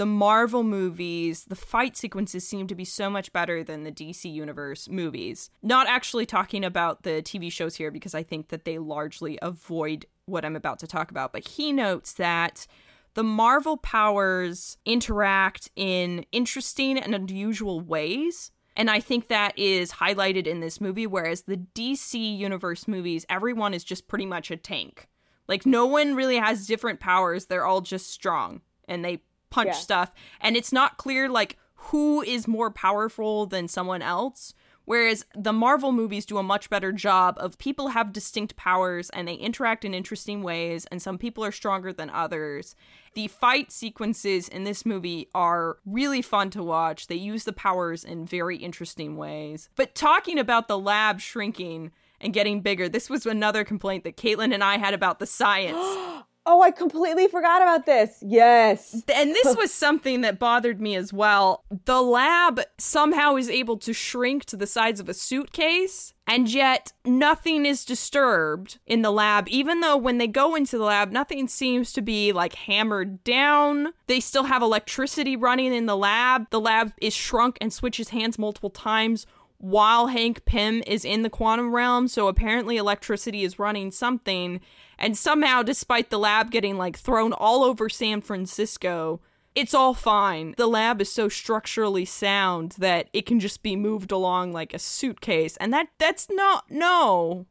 the 0.00 0.06
Marvel 0.06 0.62
movies, 0.62 1.44
the 1.44 1.54
fight 1.54 1.94
sequences 1.94 2.48
seem 2.48 2.66
to 2.66 2.74
be 2.74 2.86
so 2.86 3.10
much 3.10 3.34
better 3.34 3.62
than 3.62 3.84
the 3.84 3.92
DC 3.92 4.32
Universe 4.32 4.88
movies. 4.88 5.50
Not 5.62 5.88
actually 5.88 6.24
talking 6.24 6.64
about 6.64 7.02
the 7.02 7.20
TV 7.20 7.52
shows 7.52 7.76
here 7.76 7.90
because 7.90 8.14
I 8.14 8.22
think 8.22 8.48
that 8.48 8.64
they 8.64 8.78
largely 8.78 9.38
avoid 9.42 10.06
what 10.24 10.42
I'm 10.42 10.56
about 10.56 10.78
to 10.78 10.86
talk 10.86 11.10
about, 11.10 11.34
but 11.34 11.46
he 11.46 11.70
notes 11.70 12.14
that 12.14 12.66
the 13.12 13.22
Marvel 13.22 13.76
powers 13.76 14.78
interact 14.86 15.68
in 15.76 16.24
interesting 16.32 16.96
and 16.98 17.14
unusual 17.14 17.82
ways. 17.82 18.52
And 18.74 18.88
I 18.88 19.00
think 19.00 19.28
that 19.28 19.52
is 19.58 19.92
highlighted 19.92 20.46
in 20.46 20.60
this 20.60 20.80
movie, 20.80 21.06
whereas 21.06 21.42
the 21.42 21.60
DC 21.74 22.38
Universe 22.38 22.88
movies, 22.88 23.26
everyone 23.28 23.74
is 23.74 23.84
just 23.84 24.08
pretty 24.08 24.24
much 24.24 24.50
a 24.50 24.56
tank. 24.56 25.08
Like, 25.46 25.66
no 25.66 25.84
one 25.84 26.14
really 26.14 26.38
has 26.38 26.66
different 26.66 27.00
powers. 27.00 27.44
They're 27.44 27.66
all 27.66 27.82
just 27.82 28.10
strong 28.10 28.62
and 28.90 29.04
they 29.04 29.20
punch 29.50 29.68
Yeah. 29.68 29.72
stuff. 29.74 30.12
And 30.40 30.56
it's 30.56 30.72
not 30.72 30.96
clear, 30.96 31.28
like, 31.28 31.56
who 31.74 32.22
is 32.22 32.46
more 32.46 32.70
powerful 32.70 33.46
than 33.46 33.68
someone 33.68 34.02
else. 34.02 34.54
Whereas 34.86 35.24
the 35.36 35.52
Marvel 35.52 35.92
movies 35.92 36.26
do 36.26 36.38
a 36.38 36.42
much 36.42 36.68
better 36.68 36.90
job 36.90 37.36
of 37.38 37.58
people 37.58 37.88
have 37.88 38.12
distinct 38.12 38.56
powers 38.56 39.08
and 39.10 39.28
they 39.28 39.34
interact 39.34 39.84
in 39.84 39.94
interesting 39.94 40.42
ways, 40.42 40.84
and 40.90 41.00
some 41.00 41.16
people 41.16 41.44
are 41.44 41.52
stronger 41.52 41.92
than 41.92 42.10
others. 42.10 42.74
The 43.14 43.28
fight 43.28 43.70
sequences 43.70 44.48
in 44.48 44.64
this 44.64 44.84
movie 44.84 45.28
are 45.32 45.78
really 45.86 46.22
fun 46.22 46.50
to 46.50 46.62
watch. 46.64 47.06
They 47.06 47.14
use 47.14 47.44
the 47.44 47.52
powers 47.52 48.02
in 48.02 48.26
very 48.26 48.56
interesting 48.56 49.16
ways. 49.16 49.68
But 49.76 49.94
talking 49.94 50.38
about 50.40 50.66
the 50.66 50.78
lab 50.78 51.20
shrinking 51.20 51.92
and 52.20 52.32
getting 52.32 52.60
bigger, 52.60 52.88
this 52.88 53.08
was 53.08 53.26
another 53.26 53.62
complaint 53.62 54.02
that 54.04 54.16
Caitlin 54.16 54.52
and 54.52 54.64
I 54.64 54.78
had 54.78 54.94
about 54.94 55.18
the 55.20 55.26
science. 55.26 55.76
Oh, 55.82 56.24
Oh, 56.46 56.62
I 56.62 56.70
completely 56.70 57.28
forgot 57.28 57.60
about 57.60 57.84
this. 57.84 58.18
Yes. 58.22 59.02
and 59.14 59.30
this 59.30 59.56
was 59.58 59.72
something 59.72 60.22
that 60.22 60.38
bothered 60.38 60.80
me 60.80 60.96
as 60.96 61.12
well. 61.12 61.64
The 61.84 62.00
lab 62.00 62.60
somehow 62.78 63.36
is 63.36 63.50
able 63.50 63.76
to 63.78 63.92
shrink 63.92 64.46
to 64.46 64.56
the 64.56 64.66
size 64.66 65.00
of 65.00 65.08
a 65.08 65.14
suitcase, 65.14 66.14
and 66.26 66.50
yet 66.50 66.92
nothing 67.04 67.66
is 67.66 67.84
disturbed 67.84 68.78
in 68.86 69.02
the 69.02 69.10
lab. 69.10 69.48
Even 69.48 69.80
though 69.80 69.98
when 69.98 70.16
they 70.18 70.26
go 70.26 70.54
into 70.54 70.78
the 70.78 70.84
lab, 70.84 71.12
nothing 71.12 71.46
seems 71.46 71.92
to 71.92 72.00
be 72.00 72.32
like 72.32 72.54
hammered 72.54 73.22
down. 73.22 73.92
They 74.06 74.20
still 74.20 74.44
have 74.44 74.62
electricity 74.62 75.36
running 75.36 75.74
in 75.74 75.86
the 75.86 75.96
lab. 75.96 76.48
The 76.50 76.60
lab 76.60 76.92
is 77.02 77.12
shrunk 77.14 77.58
and 77.60 77.72
switches 77.72 78.08
hands 78.08 78.38
multiple 78.38 78.70
times 78.70 79.26
while 79.60 80.06
Hank 80.06 80.46
Pym 80.46 80.82
is 80.86 81.04
in 81.04 81.22
the 81.22 81.30
quantum 81.30 81.74
realm. 81.74 82.08
So 82.08 82.28
apparently, 82.28 82.78
electricity 82.78 83.44
is 83.44 83.58
running 83.58 83.90
something. 83.90 84.60
And 85.00 85.16
somehow, 85.16 85.62
despite 85.62 86.10
the 86.10 86.18
lab 86.18 86.50
getting 86.50 86.76
like 86.76 86.96
thrown 86.96 87.32
all 87.32 87.64
over 87.64 87.88
San 87.88 88.20
Francisco, 88.20 89.20
it's 89.54 89.74
all 89.74 89.94
fine. 89.94 90.54
The 90.58 90.66
lab 90.68 91.00
is 91.00 91.10
so 91.10 91.28
structurally 91.28 92.04
sound 92.04 92.76
that 92.78 93.08
it 93.12 93.26
can 93.26 93.40
just 93.40 93.62
be 93.62 93.74
moved 93.76 94.12
along 94.12 94.52
like 94.52 94.74
a 94.74 94.78
suitcase. 94.78 95.56
And 95.56 95.72
that 95.72 95.88
that's 95.98 96.28
not 96.30 96.70
no. 96.70 97.46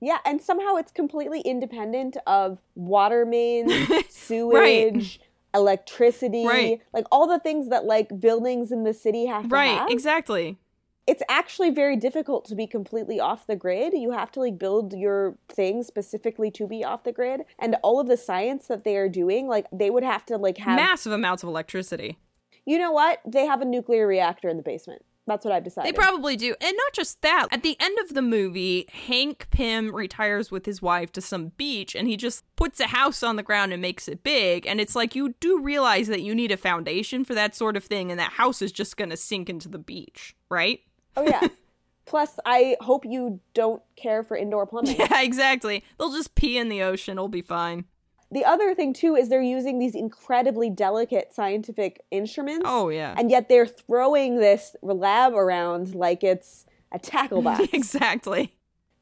Yeah, 0.00 0.18
and 0.24 0.40
somehow 0.40 0.76
it's 0.76 0.90
completely 0.90 1.40
independent 1.42 2.16
of 2.26 2.58
water 2.74 3.24
mains, 3.26 3.72
sewage, 4.08 5.20
electricity, 5.54 6.46
Right. 6.46 6.80
like 6.92 7.06
all 7.12 7.26
the 7.28 7.38
things 7.38 7.68
that 7.68 7.84
like 7.84 8.18
buildings 8.20 8.72
in 8.72 8.84
the 8.84 8.94
city 8.94 9.26
have 9.26 9.42
to 9.44 9.48
Right, 9.48 9.78
have. 9.78 9.90
exactly. 9.90 10.58
It's 11.06 11.22
actually 11.28 11.70
very 11.70 11.96
difficult 11.96 12.44
to 12.46 12.54
be 12.54 12.66
completely 12.66 13.18
off 13.18 13.46
the 13.46 13.56
grid. 13.56 13.92
You 13.94 14.12
have 14.12 14.30
to 14.32 14.40
like 14.40 14.58
build 14.58 14.92
your 14.92 15.36
thing 15.48 15.82
specifically 15.82 16.50
to 16.52 16.66
be 16.66 16.84
off 16.84 17.02
the 17.04 17.12
grid, 17.12 17.42
and 17.58 17.76
all 17.82 17.98
of 17.98 18.06
the 18.06 18.16
science 18.16 18.68
that 18.68 18.84
they 18.84 18.96
are 18.96 19.08
doing, 19.08 19.48
like 19.48 19.66
they 19.72 19.90
would 19.90 20.04
have 20.04 20.24
to 20.26 20.36
like 20.36 20.58
have. 20.58 20.76
Massive 20.76 21.12
amounts 21.12 21.42
of 21.42 21.48
electricity. 21.48 22.18
you 22.66 22.78
know 22.78 22.92
what? 22.92 23.20
They 23.26 23.46
have 23.46 23.60
a 23.60 23.64
nuclear 23.64 24.06
reactor 24.06 24.48
in 24.48 24.56
the 24.56 24.62
basement. 24.62 25.04
That's 25.26 25.44
what 25.44 25.54
I've 25.54 25.62
decided. 25.62 25.88
They 25.88 25.96
probably 25.96 26.34
do. 26.34 26.54
And 26.60 26.76
not 26.76 26.92
just 26.92 27.22
that. 27.22 27.46
At 27.52 27.62
the 27.62 27.76
end 27.78 27.96
of 28.00 28.14
the 28.14 28.22
movie, 28.22 28.88
Hank 29.06 29.46
Pym 29.52 29.94
retires 29.94 30.50
with 30.50 30.66
his 30.66 30.82
wife 30.82 31.12
to 31.12 31.20
some 31.20 31.52
beach 31.56 31.94
and 31.94 32.08
he 32.08 32.16
just 32.16 32.44
puts 32.56 32.80
a 32.80 32.88
house 32.88 33.22
on 33.22 33.36
the 33.36 33.42
ground 33.44 33.72
and 33.72 33.80
makes 33.80 34.08
it 34.08 34.24
big. 34.24 34.66
And 34.66 34.80
it's 34.80 34.96
like 34.96 35.14
you 35.14 35.34
do 35.38 35.60
realize 35.60 36.08
that 36.08 36.22
you 36.22 36.34
need 36.34 36.50
a 36.50 36.56
foundation 36.56 37.24
for 37.24 37.34
that 37.34 37.54
sort 37.54 37.76
of 37.76 37.84
thing, 37.84 38.10
and 38.10 38.18
that 38.18 38.32
house 38.32 38.60
is 38.62 38.72
just 38.72 38.96
going 38.96 39.10
to 39.10 39.16
sink 39.16 39.48
into 39.48 39.68
the 39.68 39.78
beach, 39.78 40.34
right? 40.50 40.80
Oh 41.16 41.22
yeah. 41.22 41.46
Plus, 42.04 42.38
I 42.44 42.76
hope 42.80 43.04
you 43.04 43.40
don't 43.54 43.80
care 43.96 44.22
for 44.22 44.36
indoor 44.36 44.66
plumbing. 44.66 44.96
Yeah, 44.98 45.22
exactly. 45.22 45.84
They'll 45.98 46.12
just 46.12 46.34
pee 46.34 46.58
in 46.58 46.68
the 46.68 46.82
ocean. 46.82 47.12
It'll 47.12 47.28
be 47.28 47.42
fine. 47.42 47.84
The 48.30 48.44
other 48.44 48.74
thing 48.74 48.92
too 48.92 49.14
is 49.14 49.28
they're 49.28 49.42
using 49.42 49.78
these 49.78 49.94
incredibly 49.94 50.68
delicate 50.68 51.32
scientific 51.34 52.02
instruments. 52.10 52.64
Oh, 52.66 52.88
yeah. 52.88 53.14
And 53.16 53.30
yet 53.30 53.48
they're 53.48 53.66
throwing 53.66 54.38
this 54.38 54.74
lab 54.82 55.34
around 55.34 55.94
like 55.94 56.24
it's 56.24 56.66
a 56.90 56.98
tackle 56.98 57.42
box. 57.42 57.68
exactly. 57.72 58.54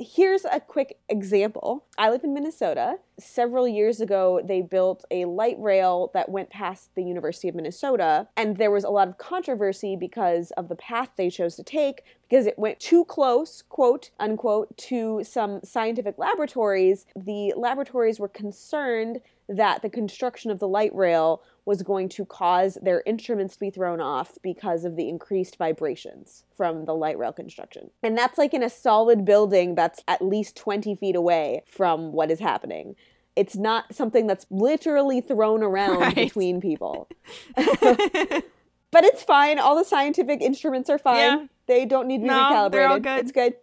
Here's 0.02 0.46
a 0.46 0.60
quick 0.60 0.96
example. 1.10 1.84
I 1.98 2.08
live 2.08 2.24
in 2.24 2.32
Minnesota. 2.32 2.96
Several 3.18 3.68
years 3.68 4.00
ago, 4.00 4.40
they 4.42 4.62
built 4.62 5.04
a 5.10 5.26
light 5.26 5.56
rail 5.60 6.10
that 6.14 6.30
went 6.30 6.48
past 6.48 6.94
the 6.94 7.02
University 7.02 7.50
of 7.50 7.54
Minnesota, 7.54 8.26
and 8.34 8.56
there 8.56 8.70
was 8.70 8.82
a 8.82 8.88
lot 8.88 9.08
of 9.08 9.18
controversy 9.18 9.96
because 9.96 10.52
of 10.52 10.70
the 10.70 10.74
path 10.74 11.10
they 11.16 11.28
chose 11.28 11.54
to 11.56 11.62
take 11.62 12.04
because 12.30 12.46
it 12.46 12.58
went 12.58 12.80
too 12.80 13.04
close, 13.04 13.60
quote 13.68 14.10
unquote, 14.18 14.74
to 14.78 15.22
some 15.22 15.60
scientific 15.64 16.16
laboratories. 16.16 17.04
The 17.14 17.52
laboratories 17.54 18.18
were 18.18 18.28
concerned 18.28 19.20
that 19.50 19.82
the 19.82 19.90
construction 19.90 20.50
of 20.50 20.60
the 20.60 20.68
light 20.68 20.94
rail 20.94 21.42
was 21.66 21.82
going 21.82 22.08
to 22.08 22.24
cause 22.24 22.78
their 22.80 23.02
instruments 23.04 23.54
to 23.54 23.60
be 23.60 23.70
thrown 23.70 24.00
off 24.00 24.38
because 24.42 24.84
of 24.84 24.96
the 24.96 25.08
increased 25.08 25.56
vibrations 25.58 26.44
from 26.56 26.84
the 26.84 26.94
light 26.94 27.18
rail 27.18 27.32
construction. 27.32 27.90
And 28.02 28.16
that's 28.16 28.38
like 28.38 28.54
in 28.54 28.62
a 28.62 28.70
solid 28.70 29.24
building 29.24 29.74
that's 29.74 30.02
at 30.08 30.22
least 30.22 30.56
20 30.56 30.94
feet 30.94 31.16
away 31.16 31.62
from 31.66 32.12
what 32.12 32.30
is 32.30 32.38
happening. 32.38 32.94
It's 33.36 33.56
not 33.56 33.94
something 33.94 34.26
that's 34.26 34.46
literally 34.50 35.20
thrown 35.20 35.62
around 35.62 35.98
Right. 36.00 36.14
between 36.14 36.60
people. 36.60 37.08
but 37.56 39.04
it's 39.04 39.22
fine. 39.22 39.58
All 39.58 39.76
the 39.76 39.84
scientific 39.84 40.40
instruments 40.40 40.88
are 40.90 40.98
fine. 40.98 41.16
Yeah. 41.16 41.46
They 41.66 41.84
don't 41.86 42.06
need 42.08 42.18
to 42.18 42.22
be 42.22 42.28
No, 42.28 42.34
recalibrated. 42.34 42.72
they're 42.72 42.88
all 42.88 43.00
good. 43.00 43.18
It's 43.20 43.32
good. 43.32 43.54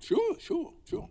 Sure, 0.00 0.34
sure, 0.38 0.72
sure. 0.88 1.08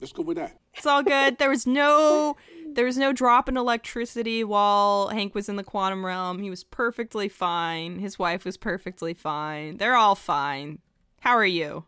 Let's 0.00 0.12
go 0.12 0.22
with 0.22 0.36
that. 0.36 0.56
It's 0.74 0.86
all 0.86 1.02
good. 1.02 1.38
There 1.38 1.48
was 1.50 1.66
no 1.66 2.36
there 2.78 2.86
was 2.86 2.96
no 2.96 3.12
drop 3.12 3.48
in 3.48 3.56
electricity 3.56 4.44
while 4.44 5.08
Hank 5.08 5.34
was 5.34 5.48
in 5.48 5.56
the 5.56 5.64
quantum 5.64 6.06
realm. 6.06 6.38
He 6.38 6.48
was 6.48 6.62
perfectly 6.62 7.28
fine. 7.28 7.98
His 7.98 8.20
wife 8.20 8.44
was 8.44 8.56
perfectly 8.56 9.14
fine. 9.14 9.78
They're 9.78 9.96
all 9.96 10.14
fine. 10.14 10.78
How 11.22 11.32
are 11.32 11.44
you? 11.44 11.86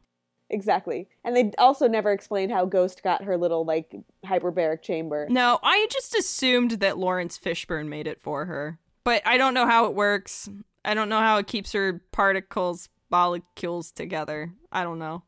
Exactly. 0.49 1.09
And 1.23 1.37
they 1.37 1.53
also 1.59 1.87
never 1.87 2.11
explained 2.11 2.51
how 2.51 2.65
Ghost 2.65 3.05
got 3.05 3.23
her 3.23 3.37
little 3.37 3.65
like 3.65 3.95
hyperbaric 4.27 4.83
chamber. 4.83 5.29
No, 5.31 5.61
I 5.63 5.87
just 5.93 6.17
assumed 6.17 6.73
that 6.73 6.99
Laurence 6.99 7.39
Fishburne 7.39 7.87
made 7.87 8.09
it 8.09 8.21
for 8.21 8.47
her. 8.47 8.81
But 9.05 9.25
I 9.25 9.39
don't 9.39 9.55
know 9.55 9.67
how 9.67 9.85
it 9.85 9.95
works. 9.95 10.49
I 10.85 10.95
don't 10.95 11.09
know 11.09 11.21
how 11.21 11.37
it 11.37 11.47
keeps 11.47 11.71
her 11.71 12.03
particles 12.11 12.89
molecules 13.13 13.93
together. 13.93 14.55
I 14.73 14.83
don't 14.83 14.99
know. 14.99 15.23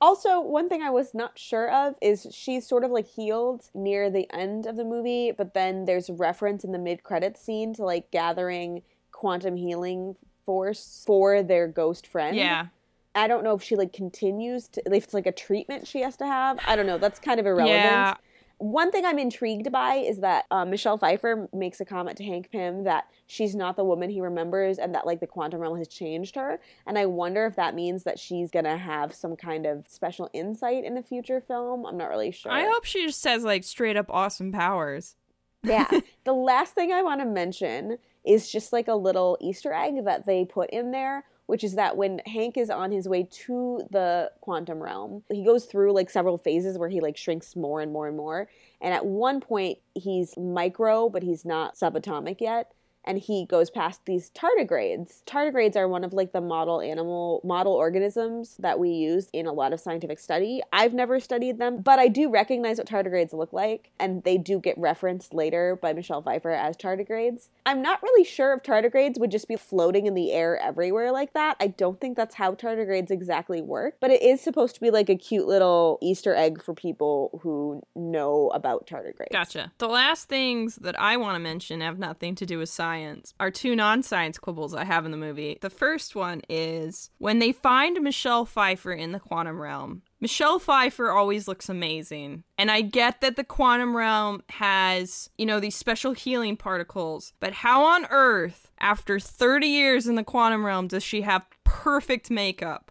Also, 0.00 0.40
one 0.40 0.68
thing 0.68 0.82
I 0.82 0.90
was 0.90 1.14
not 1.14 1.38
sure 1.38 1.70
of 1.70 1.94
is 2.02 2.26
she's 2.30 2.66
sort 2.66 2.84
of 2.84 2.90
like 2.90 3.06
healed 3.06 3.70
near 3.74 4.10
the 4.10 4.28
end 4.32 4.66
of 4.66 4.76
the 4.76 4.84
movie, 4.84 5.32
but 5.32 5.54
then 5.54 5.86
there's 5.86 6.10
reference 6.10 6.64
in 6.64 6.72
the 6.72 6.78
mid 6.78 7.02
credit 7.02 7.38
scene 7.38 7.72
to 7.74 7.84
like 7.84 8.10
gathering 8.10 8.82
quantum 9.10 9.56
healing 9.56 10.16
force 10.44 11.02
for 11.06 11.42
their 11.42 11.66
ghost 11.66 12.06
friend. 12.06 12.36
Yeah. 12.36 12.66
I 13.14 13.26
don't 13.26 13.42
know 13.42 13.54
if 13.54 13.62
she 13.62 13.76
like 13.76 13.94
continues 13.94 14.68
to 14.68 14.82
if 14.86 15.04
it's 15.04 15.14
like 15.14 15.26
a 15.26 15.32
treatment 15.32 15.86
she 15.86 16.02
has 16.02 16.16
to 16.18 16.26
have. 16.26 16.58
I 16.66 16.76
don't 16.76 16.86
know. 16.86 16.98
That's 16.98 17.18
kind 17.18 17.40
of 17.40 17.46
irrelevant. 17.46 17.82
Yeah. 17.82 18.14
One 18.58 18.90
thing 18.90 19.04
I'm 19.04 19.18
intrigued 19.18 19.70
by 19.70 19.96
is 19.96 20.20
that 20.20 20.46
uh, 20.50 20.64
Michelle 20.64 20.96
Pfeiffer 20.96 21.46
makes 21.52 21.80
a 21.80 21.84
comment 21.84 22.16
to 22.18 22.24
Hank 22.24 22.50
Pym 22.50 22.84
that 22.84 23.06
she's 23.26 23.54
not 23.54 23.76
the 23.76 23.84
woman 23.84 24.08
he 24.08 24.22
remembers 24.22 24.78
and 24.78 24.94
that 24.94 25.06
like 25.06 25.20
the 25.20 25.26
quantum 25.26 25.60
realm 25.60 25.76
has 25.76 25.88
changed 25.88 26.36
her. 26.36 26.58
And 26.86 26.96
I 26.98 27.04
wonder 27.04 27.44
if 27.44 27.56
that 27.56 27.74
means 27.74 28.04
that 28.04 28.18
she's 28.18 28.50
gonna 28.50 28.78
have 28.78 29.14
some 29.14 29.36
kind 29.36 29.66
of 29.66 29.86
special 29.88 30.30
insight 30.32 30.84
in 30.84 30.96
a 30.96 31.02
future 31.02 31.40
film. 31.40 31.84
I'm 31.84 31.98
not 31.98 32.08
really 32.08 32.30
sure. 32.30 32.50
I 32.50 32.64
hope 32.64 32.84
she 32.84 33.04
just 33.06 33.20
says 33.20 33.44
like 33.44 33.62
straight 33.62 33.96
up 33.96 34.06
awesome 34.08 34.52
powers. 34.52 35.16
Yeah. 35.62 35.88
the 36.24 36.32
last 36.32 36.74
thing 36.74 36.92
I 36.92 37.02
want 37.02 37.20
to 37.20 37.26
mention 37.26 37.98
is 38.24 38.50
just 38.50 38.72
like 38.72 38.88
a 38.88 38.94
little 38.94 39.36
Easter 39.40 39.72
egg 39.72 40.04
that 40.04 40.26
they 40.26 40.44
put 40.44 40.70
in 40.70 40.90
there, 40.90 41.24
which 41.46 41.64
is 41.64 41.74
that 41.74 41.96
when 41.96 42.20
Hank 42.26 42.56
is 42.56 42.70
on 42.70 42.90
his 42.90 43.08
way 43.08 43.28
to 43.30 43.82
the 43.90 44.30
quantum 44.40 44.82
realm, 44.82 45.22
he 45.30 45.44
goes 45.44 45.64
through 45.64 45.92
like 45.92 46.10
several 46.10 46.38
phases 46.38 46.78
where 46.78 46.88
he 46.88 47.00
like 47.00 47.16
shrinks 47.16 47.56
more 47.56 47.80
and 47.80 47.92
more 47.92 48.08
and 48.08 48.16
more. 48.16 48.48
And 48.80 48.92
at 48.92 49.06
one 49.06 49.40
point, 49.40 49.78
he's 49.94 50.36
micro, 50.36 51.08
but 51.08 51.22
he's 51.22 51.44
not 51.44 51.76
subatomic 51.76 52.40
yet. 52.40 52.72
And 53.06 53.18
he 53.18 53.46
goes 53.46 53.70
past 53.70 54.00
these 54.04 54.30
tardigrades. 54.30 55.22
Tardigrades 55.24 55.76
are 55.76 55.86
one 55.86 56.02
of 56.02 56.12
like 56.12 56.32
the 56.32 56.40
model 56.40 56.80
animal 56.80 57.40
model 57.44 57.72
organisms 57.72 58.56
that 58.58 58.78
we 58.78 58.90
use 58.90 59.28
in 59.32 59.46
a 59.46 59.52
lot 59.52 59.72
of 59.72 59.80
scientific 59.80 60.18
study. 60.18 60.60
I've 60.72 60.92
never 60.92 61.20
studied 61.20 61.58
them, 61.58 61.82
but 61.82 61.98
I 61.98 62.08
do 62.08 62.28
recognize 62.28 62.78
what 62.78 62.88
tardigrades 62.88 63.32
look 63.32 63.52
like, 63.52 63.90
and 64.00 64.24
they 64.24 64.38
do 64.38 64.58
get 64.58 64.76
referenced 64.76 65.32
later 65.32 65.78
by 65.80 65.92
Michelle 65.92 66.22
Pfeiffer 66.22 66.50
as 66.50 66.76
tardigrades. 66.76 67.48
I'm 67.64 67.80
not 67.80 68.02
really 68.02 68.24
sure 68.24 68.54
if 68.54 68.62
tardigrades 68.62 69.20
would 69.20 69.30
just 69.30 69.46
be 69.46 69.56
floating 69.56 70.06
in 70.06 70.14
the 70.14 70.32
air 70.32 70.58
everywhere 70.58 71.12
like 71.12 71.32
that. 71.34 71.56
I 71.60 71.68
don't 71.68 72.00
think 72.00 72.16
that's 72.16 72.34
how 72.34 72.54
tardigrades 72.54 73.10
exactly 73.10 73.62
work, 73.62 73.96
but 74.00 74.10
it 74.10 74.22
is 74.22 74.40
supposed 74.40 74.74
to 74.74 74.80
be 74.80 74.90
like 74.90 75.08
a 75.08 75.16
cute 75.16 75.46
little 75.46 75.98
Easter 76.02 76.34
egg 76.34 76.62
for 76.62 76.74
people 76.74 77.40
who 77.42 77.82
know 77.94 78.50
about 78.54 78.86
tardigrades. 78.86 79.30
Gotcha. 79.30 79.72
The 79.78 79.88
last 79.88 80.28
things 80.28 80.76
that 80.76 80.98
I 80.98 81.16
want 81.16 81.36
to 81.36 81.40
mention 81.40 81.80
have 81.80 81.98
nothing 81.98 82.34
to 82.36 82.46
do 82.46 82.58
with 82.58 82.68
science 82.68 82.95
are 83.40 83.50
two 83.50 83.76
non 83.76 84.02
science 84.02 84.38
quibbles 84.38 84.74
I 84.74 84.84
have 84.84 85.04
in 85.04 85.10
the 85.10 85.16
movie. 85.16 85.58
The 85.60 85.70
first 85.70 86.14
one 86.14 86.42
is 86.48 87.10
when 87.18 87.38
they 87.38 87.52
find 87.52 88.00
Michelle 88.02 88.44
Pfeiffer 88.44 88.92
in 88.92 89.12
the 89.12 89.20
quantum 89.20 89.60
realm. 89.60 90.02
Michelle 90.20 90.58
Pfeiffer 90.58 91.10
always 91.10 91.46
looks 91.46 91.68
amazing. 91.68 92.44
And 92.58 92.70
I 92.70 92.80
get 92.80 93.20
that 93.20 93.36
the 93.36 93.44
quantum 93.44 93.96
realm 93.96 94.42
has, 94.50 95.28
you 95.36 95.44
know, 95.46 95.60
these 95.60 95.76
special 95.76 96.12
healing 96.12 96.56
particles, 96.56 97.32
but 97.40 97.52
how 97.52 97.84
on 97.84 98.06
earth, 98.10 98.70
after 98.80 99.20
30 99.20 99.66
years 99.66 100.06
in 100.06 100.14
the 100.14 100.24
quantum 100.24 100.64
realm, 100.64 100.88
does 100.88 101.02
she 101.02 101.20
have 101.22 101.46
perfect 101.64 102.30
makeup? 102.30 102.90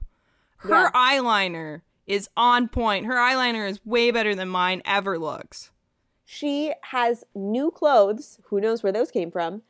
Her 0.57 0.69
Yeah. 0.83 0.91
eyeliner 0.93 1.81
is 2.07 2.29
on 2.37 2.67
point. 2.67 3.05
Her 3.07 3.15
eyeliner 3.15 3.67
is 3.67 3.83
way 3.85 4.11
better 4.11 4.35
than 4.35 4.47
mine 4.49 4.81
ever 4.85 5.17
looks. 5.17 5.71
She 6.27 6.73
has 6.91 7.23
new 7.35 7.69
clothes. 7.71 8.39
Who 8.45 8.59
knows 8.59 8.81
where 8.81 8.91
those 8.91 9.11
came 9.11 9.29
from? 9.31 9.61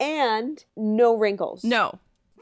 And 0.00 0.64
no 0.76 1.16
wrinkles. 1.16 1.62
No. 1.62 1.98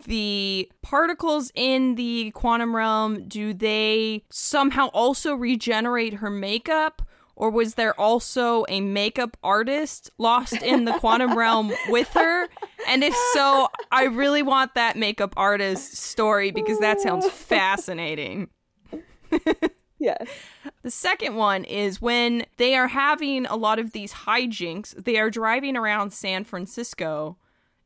The 0.07 0.71
particles 0.81 1.51
in 1.55 1.97
the 1.97 2.31
quantum 2.31 2.75
realm, 2.75 3.27
do 3.27 3.53
they 3.53 4.25
somehow 4.31 4.89
also 4.89 5.35
regenerate 5.35 6.15
her 6.15 6.31
makeup? 6.31 7.03
Or 7.35 7.51
was 7.51 7.75
there 7.75 7.99
also 8.01 8.65
a 8.69 8.81
makeup 8.81 9.37
artist 9.45 10.11
lost 10.19 10.55
in 10.55 10.85
the 10.85 10.93
quantum 10.93 11.35
realm 11.39 11.73
with 11.89 12.09
her? 12.11 12.49
And 12.89 13.05
if 13.05 13.15
so, 13.33 13.69
I 13.93 14.05
really 14.05 14.43
want 14.43 14.75
that 14.75 14.97
makeup 14.97 15.35
artist 15.37 15.97
story 15.97 16.51
because 16.53 16.79
that 16.79 17.01
sounds 17.01 17.29
fascinating. 17.31 18.49
Yes. 19.99 20.29
The 20.83 20.91
second 20.91 21.35
one 21.35 21.65
is 21.65 22.01
when 22.01 22.47
they 22.57 22.77
are 22.77 22.87
having 22.87 23.47
a 23.47 23.57
lot 23.57 23.79
of 23.79 23.93
these 23.93 24.13
hijinks, 24.13 24.95
they 25.05 25.19
are 25.19 25.31
driving 25.31 25.77
around 25.77 26.13
San 26.13 26.45
Francisco. 26.45 27.37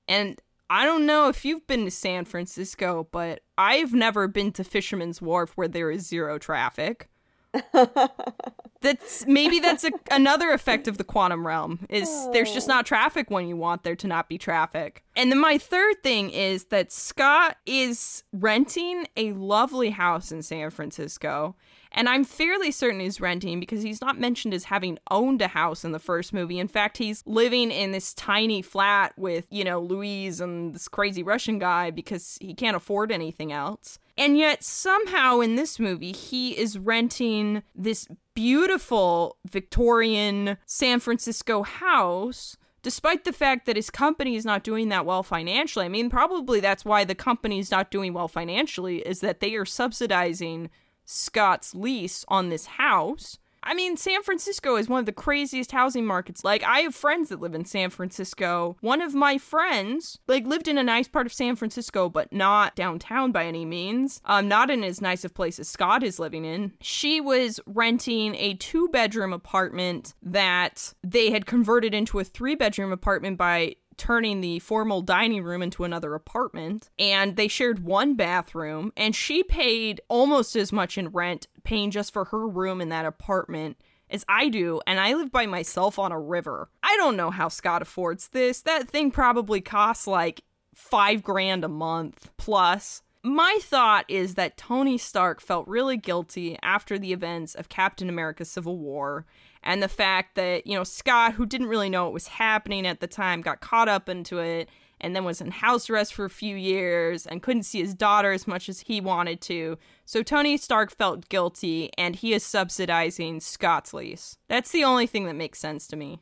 And 0.09 0.41
I 0.71 0.85
don't 0.85 1.07
know 1.07 1.29
if 1.29 1.45
you've 1.45 1.67
been 1.67 1.85
to 1.85 1.91
San 1.91 2.25
Francisco, 2.25 3.09
but 3.13 3.41
I've 3.59 3.93
never 3.93 4.27
been 4.29 4.53
to 4.53 4.65
Fisherman's 4.65 5.21
Wharf 5.21 5.53
where 5.57 5.69
there 5.69 5.91
is 5.91 6.07
zero 6.07 6.39
traffic. 6.39 7.09
That's 8.83 9.25
maybe 9.27 9.61
that's 9.61 9.85
a, 9.85 9.93
another 10.11 10.51
effect 10.51 10.89
of 10.89 10.99
the 10.99 11.05
quantum 11.05 11.47
realm 11.47 11.87
is 11.89 12.09
there's 12.33 12.53
just 12.53 12.69
oh. 12.69 12.75
not 12.75 12.87
traffic 12.87 13.31
when 13.31 13.47
you 13.47 13.57
want 13.57 13.85
there 13.85 13.95
to 13.95 14.09
not 14.09 14.29
be 14.29 14.39
traffic. 14.39 15.05
And 15.15 15.31
then 15.31 15.39
my 15.39 15.57
third 15.57 16.03
thing 16.03 16.31
is 16.31 16.65
that 16.67 16.91
Scott 16.91 17.59
is 17.65 18.25
renting 18.33 19.07
a 19.17 19.33
lovely 19.35 19.91
house 19.91 20.33
in 20.33 20.43
San 20.43 20.71
Francisco. 20.71 21.55
And 21.93 22.09
I'm 22.09 22.25
fairly 22.25 22.71
certain 22.71 23.01
he's 23.01 23.21
renting 23.21 23.61
because 23.61 23.83
he's 23.83 24.01
not 24.01 24.19
mentioned 24.19 24.55
as 24.55 24.65
having 24.65 24.99
owned 25.11 25.43
a 25.43 25.49
house 25.49 25.85
in 25.85 25.93
the 25.93 25.99
first 25.99 26.33
movie. 26.33 26.59
In 26.59 26.69
fact, 26.69 26.99
he's 26.99 27.23
living 27.27 27.71
in 27.71 27.93
this 27.93 28.15
tiny 28.15 28.63
flat 28.63 29.13
with, 29.17 29.47
you 29.51 29.63
know, 29.63 29.79
Luis 29.79 30.41
and 30.41 30.75
this 30.75 30.89
crazy 30.89 31.23
Russian 31.23 31.59
guy 31.59 31.91
because 31.91 32.39
he 32.41 32.55
can't 32.55 32.77
afford 32.77 33.13
anything 33.13 33.53
else. 33.53 33.99
And 34.17 34.37
yet, 34.37 34.63
somehow 34.63 35.41
in 35.41 35.57
this 35.57 35.79
movie, 35.79 36.13
he 36.13 36.59
is 36.59 36.79
renting 36.79 37.63
this 37.75 38.09
beautiful 38.35 39.37
Victorian 39.51 40.57
San 40.67 41.01
Francisco 41.01 41.63
house. 41.63 42.57
Despite 42.83 43.25
the 43.25 43.33
fact 43.33 43.67
that 43.67 43.77
his 43.77 43.91
company 43.91 44.35
is 44.35 44.45
not 44.45 44.65
doing 44.65 44.89
that 44.89 45.07
well 45.07 45.23
financially, 45.23 45.87
I 45.87 45.89
mean, 45.89 46.11
probably 46.11 46.59
that's 46.59 46.85
why 46.85 47.05
the 47.05 47.15
company 47.15 47.61
is 47.61 47.71
not 47.71 47.91
doing 47.93 48.13
well 48.13 48.29
financially, 48.29 48.99
is 48.99 49.21
that 49.21 49.41
they 49.41 49.55
are 49.55 49.65
subsidizing 49.65 50.69
Scott's 51.13 51.75
lease 51.75 52.25
on 52.29 52.49
this 52.49 52.67
house. 52.67 53.39
I 53.65 53.75
mean, 53.75 53.97
San 53.97 54.23
Francisco 54.23 54.77
is 54.77 54.89
one 54.89 54.99
of 54.99 55.07
the 55.07 55.13
craziest 55.13 55.71
housing 55.71 56.05
markets. 56.05 56.43
Like, 56.43 56.65
I 56.65 56.81
have 56.81 56.95
friends 56.95 57.29
that 57.29 57.41
live 57.41 57.55
in 57.55 57.65
San 57.65 57.91
Francisco. 57.91 58.77
One 58.81 59.01
of 59.01 59.15
my 59.15 59.39
friends, 59.39 60.19
like, 60.27 60.45
lived 60.47 60.67
in 60.67 60.79
a 60.79 60.83
nice 60.83 61.07
part 61.07 61.27
of 61.27 61.33
San 61.33 61.55
Francisco, 61.55 62.09
but 62.09 62.33
not 62.33 62.75
downtown 62.75 63.31
by 63.31 63.47
any 63.47 63.65
means. 63.65 64.21
Um, 64.25 64.49
not 64.49 64.69
in 64.69 64.83
as 64.83 65.01
nice 65.01 65.25
of 65.25 65.35
place 65.35 65.61
as 65.61 65.69
Scott 65.69 66.03
is 66.03 66.19
living 66.19 66.45
in. 66.45 66.73
She 66.81 67.21
was 67.21 67.61
renting 67.67 68.35
a 68.35 68.55
two 68.55 68.89
bedroom 68.89 69.33
apartment 69.33 70.15
that 70.23 70.93
they 71.05 71.31
had 71.31 71.47
converted 71.47 71.95
into 71.95 72.19
a 72.19 72.25
three 72.25 72.57
bedroom 72.57 72.91
apartment 72.91 73.39
by 73.39 73.77
turning 73.97 74.41
the 74.41 74.59
formal 74.59 75.01
dining 75.01 75.43
room 75.43 75.63
into 75.63 75.85
another 75.85 76.15
apartment 76.15 76.91
and 76.99 77.37
they 77.37 77.49
shared 77.49 77.85
one 77.85 78.15
bathroom 78.15 78.93
and 78.97 79.15
she 79.15 79.43
paid 79.43 80.01
almost 80.09 80.57
as 80.57 80.73
much 80.73 80.97
in 80.99 81.09
rent 81.09 81.47
paying 81.65 81.91
just 81.91 82.13
for 82.13 82.27
her 82.27 82.47
room 82.47 82.81
in 82.81 82.89
that 82.89 83.07
apartment 83.07 83.77
as 84.11 84.25
I 84.29 84.49
do 84.49 84.81
and 84.87 85.01
I 85.01 85.15
live 85.15 85.33
by 85.33 85.47
myself 85.47 85.99
on 85.99 86.13
a 86.13 86.21
river. 86.21 86.69
I 86.83 86.97
don't 86.97 87.17
know 87.17 87.31
how 87.31 87.49
Scott 87.49 87.83
affords 87.83 88.29
this. 88.29 88.63
That 88.63 88.89
thing 88.89 89.11
probably 89.11 89.61
costs 89.61 90.07
like 90.07 90.43
5 90.75 91.23
grand 91.23 91.65
a 91.65 91.69
month 91.69 92.31
plus. 92.37 93.03
My 93.25 93.59
thought 93.61 94.05
is 94.09 94.35
that 94.35 94.57
Tony 94.57 94.99
Stark 94.99 95.41
felt 95.41 95.69
really 95.69 95.97
guilty 95.97 96.59
after 96.61 96.99
the 96.99 97.13
events 97.13 97.55
of 97.55 97.69
Captain 97.69 98.09
America 98.09 98.45
Civil 98.45 98.79
War 98.79 99.27
and 99.63 99.83
the 99.83 99.89
fact 99.89 100.35
that, 100.35 100.67
you 100.67 100.77
know, 100.77 100.85
Scott, 100.85 101.35
who 101.35 101.47
didn't 101.47 101.69
really 101.69 101.89
know 101.89 102.05
what 102.05 102.13
was 102.13 102.29
happening 102.29 102.87
at 102.87 103.01
the 103.01 103.07
time, 103.07 103.41
got 103.41 103.61
caught 103.61 103.89
up 103.89 104.09
into 104.09 104.39
it 104.39 104.69
and 105.01 105.15
then 105.17 105.25
was 105.25 105.41
in 105.41 105.51
house 105.51 105.91
arrest 105.91 106.15
for 106.15 106.25
a 106.25 106.31
few 106.31 106.57
years 106.57 107.27
and 107.27 107.43
couldn't 107.43 107.65
see 107.65 107.81
his 107.81 107.95
daughter 107.95 108.33
as 108.33 108.47
much 108.47 108.69
as 108.69 108.81
he 108.81 109.01
wanted 109.01 109.41
to. 109.43 109.77
So 110.05 110.23
Tony 110.23 110.57
Stark 110.57 110.97
felt 110.97 111.29
guilty 111.29 111.91
and 111.99 112.17
he 112.17 112.33
is 112.33 112.45
subsidizing 112.45 113.41
Scott's 113.41 113.93
lease. 113.93 114.39
That's 114.49 114.71
the 114.71 114.85
only 114.85 115.07
thing 115.07 115.27
that 115.27 115.35
makes 115.35 115.59
sense 115.59 115.87
to 115.89 115.97
me. 115.97 116.21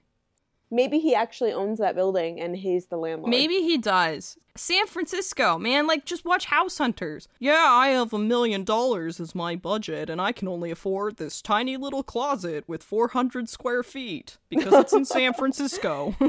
Maybe 0.71 0.99
he 1.01 1.15
actually 1.15 1.53
owns 1.53 1.79
that 1.81 1.95
building 1.97 2.41
and 2.41 2.57
he's 2.57 2.87
the 2.87 2.97
landlord. 2.97 3.31
Maybe 3.31 3.55
he 3.55 3.77
does. 3.77 4.37
San 4.57 4.87
Francisco, 4.87 5.59
man, 5.59 5.87
like 5.87 6.05
just 6.05 6.25
watch 6.25 6.45
House 6.47 6.79
Hunters. 6.79 7.29
Yeah, 7.39 7.67
I 7.69 7.89
have 7.89 8.13
a 8.13 8.19
million 8.19 8.63
dollars 8.65 9.19
as 9.21 9.35
my 9.35 9.57
budget, 9.57 10.11
and 10.11 10.21
I 10.21 10.33
can 10.33 10.49
only 10.49 10.71
afford 10.71 11.17
this 11.17 11.41
tiny 11.41 11.77
little 11.77 12.03
closet 12.03 12.65
with 12.69 12.83
400 12.83 13.49
square 13.49 13.83
feet 13.83 14.39
because 14.49 14.73
it's 14.75 14.93
in 14.93 15.05
San 15.05 15.33
Francisco. 15.35 16.15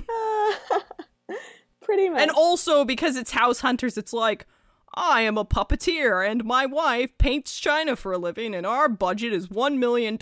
Pretty 1.82 2.10
much. 2.10 2.22
and 2.22 2.32
also 2.32 2.86
because 2.86 3.18
it's 3.18 3.32
House 3.32 3.60
Hunters, 3.62 3.98
it's 3.98 4.14
like, 4.14 4.46
I 4.94 5.22
am 5.22 5.38
a 5.38 5.46
puppeteer, 5.46 6.28
and 6.28 6.44
my 6.46 6.66
wife 6.66 7.18
paints 7.18 7.58
china 7.60 7.96
for 7.96 8.12
a 8.14 8.18
living, 8.18 8.54
and 8.54 8.66
our 8.66 8.88
budget 8.88 9.34
is 9.34 9.48
$1 9.48 9.78
million. 9.78 10.18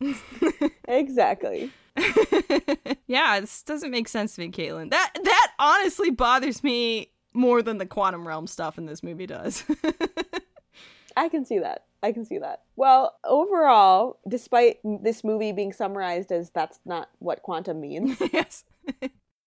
exactly. 0.88 1.70
yeah, 3.06 3.40
this 3.40 3.62
doesn't 3.62 3.90
make 3.90 4.08
sense 4.08 4.34
to 4.34 4.40
me, 4.40 4.50
Caitlin. 4.50 4.90
That 4.90 5.12
that 5.22 5.52
honestly 5.58 6.10
bothers 6.10 6.62
me 6.64 7.12
more 7.32 7.62
than 7.62 7.78
the 7.78 7.86
quantum 7.86 8.26
realm 8.26 8.46
stuff 8.46 8.78
in 8.78 8.86
this 8.86 9.02
movie 9.02 9.26
does. 9.26 9.64
I 11.16 11.28
can 11.28 11.44
see 11.44 11.58
that. 11.58 11.84
I 12.02 12.12
can 12.12 12.24
see 12.24 12.38
that. 12.38 12.62
Well, 12.76 13.16
overall, 13.24 14.18
despite 14.28 14.78
this 14.84 15.24
movie 15.24 15.52
being 15.52 15.72
summarized 15.72 16.32
as 16.32 16.50
that's 16.50 16.80
not 16.84 17.08
what 17.18 17.42
quantum 17.42 17.80
means, 17.80 18.20
yes. 18.32 18.64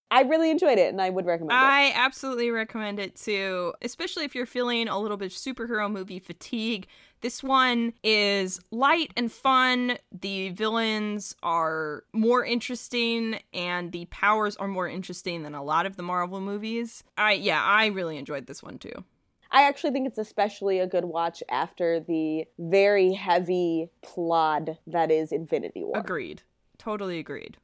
I 0.10 0.22
really 0.22 0.50
enjoyed 0.50 0.80
it 0.80 0.92
and 0.92 1.02
I 1.02 1.10
would 1.10 1.26
recommend 1.26 1.52
it. 1.52 1.64
I 1.64 1.92
absolutely 1.94 2.50
recommend 2.50 3.00
it 3.00 3.16
too, 3.16 3.74
especially 3.82 4.24
if 4.24 4.34
you're 4.34 4.46
feeling 4.46 4.88
a 4.88 4.98
little 4.98 5.18
bit 5.18 5.28
of 5.28 5.34
superhero 5.34 5.92
movie 5.92 6.20
fatigue. 6.20 6.88
This 7.22 7.44
one 7.44 7.94
is 8.04 8.60
light 8.72 9.12
and 9.18 9.32
fun. 9.32 9.98
The 10.12 10.50
villains 10.50 11.36
are 11.42 12.04
more 12.14 12.46
interesting 12.46 13.40
and 13.54 13.92
the 13.92 14.06
powers 14.06 14.56
are 14.58 14.68
more 14.68 14.88
interesting 14.88 15.44
than 15.44 15.56
a 15.56 15.64
lot 15.64 15.86
of 15.86 15.96
the 15.96 16.04
Marvel 16.04 16.40
movies. 16.42 17.04
I 17.18 17.34
yeah, 17.34 17.64
I 17.64 17.88
really 17.88 18.18
enjoyed 18.18 18.46
this 18.46 18.62
one 18.62 18.78
too. 18.78 19.04
I 19.52 19.64
actually 19.64 19.92
think 19.92 20.08
it's 20.08 20.18
especially 20.18 20.80
a 20.80 20.88
good 20.88 21.06
watch 21.06 21.42
after 21.50 22.00
the 22.00 22.46
very 22.60 23.14
heavy 23.14 23.90
plot 24.04 24.70
that 24.86 25.10
is 25.10 25.32
Infinity 25.32 25.84
War. 25.84 25.98
Agreed. 25.98 26.44
Totally 26.78 27.18
agreed. 27.18 27.58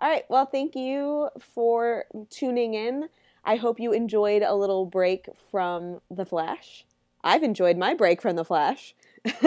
All 0.00 0.08
right. 0.08 0.24
Well, 0.28 0.46
thank 0.46 0.74
you 0.74 1.28
for 1.54 2.06
tuning 2.30 2.74
in. 2.74 3.08
I 3.44 3.56
hope 3.56 3.78
you 3.80 3.92
enjoyed 3.92 4.42
a 4.42 4.54
little 4.54 4.86
break 4.86 5.28
from 5.50 6.00
The 6.10 6.24
Flash. 6.24 6.84
I've 7.22 7.42
enjoyed 7.42 7.76
my 7.76 7.94
break 7.94 8.22
from 8.22 8.36
The 8.36 8.44
Flash. 8.44 8.94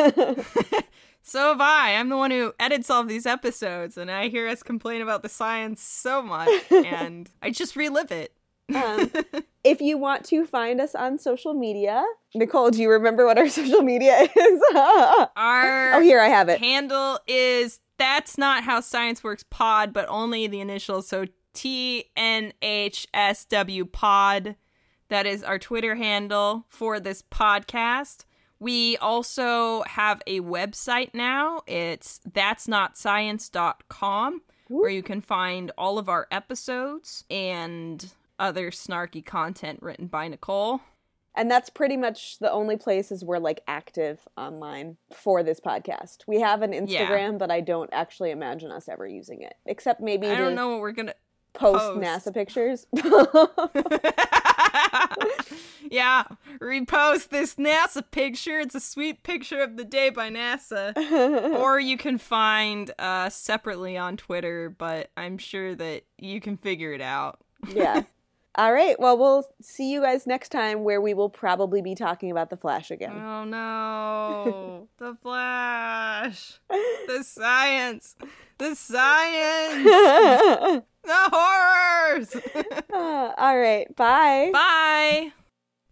So 1.24 1.50
have 1.50 1.62
I. 1.62 1.96
I'm 1.96 2.10
the 2.10 2.18
one 2.18 2.32
who 2.32 2.54
edits 2.60 2.90
all 2.90 3.02
of 3.02 3.08
these 3.08 3.26
episodes, 3.26 3.98
and 3.98 4.10
I 4.10 4.30
hear 4.30 4.48
us 4.48 4.64
complain 4.64 5.02
about 5.02 5.22
the 5.22 5.30
science 5.30 5.82
so 5.82 6.22
much, 6.22 6.50
and 6.72 7.30
I 7.42 7.52
just 7.52 7.76
relive 7.76 8.12
it. 8.12 8.34
Um, 8.74 9.12
if 9.64 9.82
you 9.82 9.98
want 9.98 10.26
to 10.26 10.46
find 10.46 10.82
us 10.82 10.96
on 10.96 11.18
social 11.20 11.54
media, 11.54 12.04
Nicole, 12.34 12.72
do 12.72 12.82
you 12.82 12.90
remember 12.90 13.26
what 13.26 13.38
our 13.38 13.50
social 13.50 13.82
media 13.82 14.22
is? 14.22 14.62
Our 14.76 15.94
oh, 15.94 16.02
here 16.02 16.20
I 16.20 16.28
have 16.28 16.50
it. 16.50 16.60
handle 16.60 17.20
is 17.28 17.80
that's 17.98 18.38
not 18.38 18.64
how 18.64 18.82
science 18.82 19.24
works 19.24 19.46
pod, 19.50 19.94
but 19.94 20.08
only 20.10 20.48
the 20.48 20.60
initials. 20.60 21.08
So 21.08 21.26
T 21.54 22.06
N 22.16 22.54
H 22.62 23.08
S 23.14 23.46
W 23.46 23.86
pod. 23.86 24.56
That 25.12 25.26
is 25.26 25.44
our 25.44 25.60
Twitter 25.60 25.96
handle 25.96 26.66
for 26.70 26.98
this 26.98 27.22
podcast. 27.22 28.24
We 28.62 28.96
also 28.96 29.84
have 29.84 30.22
a 30.26 30.40
website 30.40 31.14
now. 31.14 31.64
It's 31.68 32.22
that's 32.34 32.66
not 32.66 32.98
science.com 32.98 34.42
where 34.70 34.90
you 34.90 35.04
can 35.04 35.20
find 35.20 35.70
all 35.78 36.00
of 36.00 36.08
our 36.08 36.28
episodes 36.32 37.26
and 37.30 38.14
other 38.40 38.72
snarky 38.72 39.24
content 39.24 39.80
written 39.82 40.08
by 40.08 40.30
Nicole. 40.30 40.80
And 41.36 41.52
that's 41.52 41.70
pretty 41.70 41.98
much 41.98 42.40
the 42.40 42.50
only 42.50 42.78
places 42.78 43.22
we're 43.22 43.40
like 43.40 43.60
active 43.68 44.26
online 44.38 44.96
for 45.14 45.44
this 45.44 45.60
podcast. 45.60 46.20
We 46.26 46.40
have 46.40 46.62
an 46.62 46.72
Instagram, 46.72 47.38
but 47.38 47.52
I 47.52 47.60
don't 47.60 47.90
actually 47.92 48.32
imagine 48.32 48.72
us 48.72 48.88
ever 48.88 49.06
using 49.06 49.42
it, 49.42 49.56
except 49.66 50.00
maybe 50.00 50.28
I 50.28 50.38
don't 50.38 50.56
know 50.56 50.70
what 50.70 50.80
we're 50.80 50.94
gonna 50.94 51.16
post 51.52 51.84
post. 51.84 52.00
NASA 52.00 52.34
pictures. 52.34 52.88
Yeah, 55.90 56.24
repost 56.60 57.30
this 57.30 57.56
NASA 57.56 58.04
picture. 58.10 58.60
It's 58.60 58.76
a 58.76 58.80
sweet 58.80 59.24
picture 59.24 59.62
of 59.62 59.76
the 59.76 59.84
day 59.84 60.10
by 60.10 60.30
NASA. 60.30 60.96
or 61.60 61.82
you 61.82 61.98
can 61.98 62.18
find 62.18 62.92
uh, 62.98 63.30
separately 63.30 63.98
on 63.98 64.16
Twitter, 64.16 64.70
but 64.70 65.10
I'm 65.18 65.38
sure 65.38 65.76
that 65.76 66.04
you 66.18 66.40
can 66.40 66.56
figure 66.56 66.94
it 66.94 67.02
out. 67.02 67.40
yeah. 67.74 68.04
All 68.56 68.74
right. 68.74 69.00
Well, 69.00 69.18
we'll 69.18 69.46
see 69.62 69.92
you 69.92 70.02
guys 70.02 70.28
next 70.28 70.50
time 70.50 70.84
where 70.84 71.00
we 71.00 71.14
will 71.14 71.30
probably 71.30 71.82
be 71.82 71.96
talking 71.96 72.32
about 72.32 72.50
the 72.50 72.58
Flash 72.58 72.92
again. 72.92 73.18
Oh 73.18 73.46
no. 73.46 74.90
the 74.98 75.16
Flash. 75.22 76.60
The 76.70 77.24
science. 77.24 78.18
The 78.58 78.76
science. 78.76 80.84
The 81.04 81.30
horrors. 81.32 82.36
Uh, 82.94 83.34
all 83.38 83.58
right. 83.58 83.94
Bye. 83.96 84.50
Bye. 84.52 85.32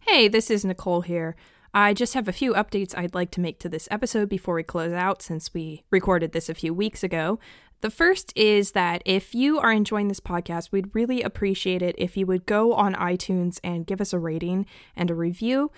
Hey, 0.02 0.28
this 0.28 0.52
is 0.52 0.66
Nicole 0.66 1.02
here. 1.02 1.38
I 1.74 1.94
just 1.94 2.14
have 2.14 2.28
a 2.28 2.34
few 2.34 2.54
updates 2.54 2.96
I'd 2.98 3.16
like 3.16 3.32
to 3.32 3.42
make 3.42 3.58
to 3.60 3.70
this 3.70 3.88
episode 3.90 4.28
before 4.28 4.56
we 4.56 4.64
close 4.64 4.92
out 4.92 5.22
since 5.22 5.54
we 5.54 5.86
recorded 5.92 6.34
this 6.34 6.50
a 6.50 6.54
few 6.54 6.74
weeks 6.74 7.02
ago. 7.02 7.40
The 7.82 7.90
first 7.90 8.34
is 8.36 8.72
that 8.74 9.02
if 9.06 9.34
you 9.34 9.60
are 9.60 9.72
enjoying 9.72 10.10
this 10.10 10.20
podcast, 10.20 10.72
we'd 10.72 10.94
really 10.94 11.22
appreciate 11.22 11.82
it 11.82 11.96
if 11.98 12.18
you 12.18 12.26
would 12.26 12.46
go 12.46 12.74
on 12.74 12.94
iTunes 12.96 13.60
and 13.64 13.88
give 13.88 14.02
us 14.02 14.12
a 14.12 14.20
rating 14.20 14.66
and 14.96 15.10
a 15.10 15.16
review. 15.16 15.72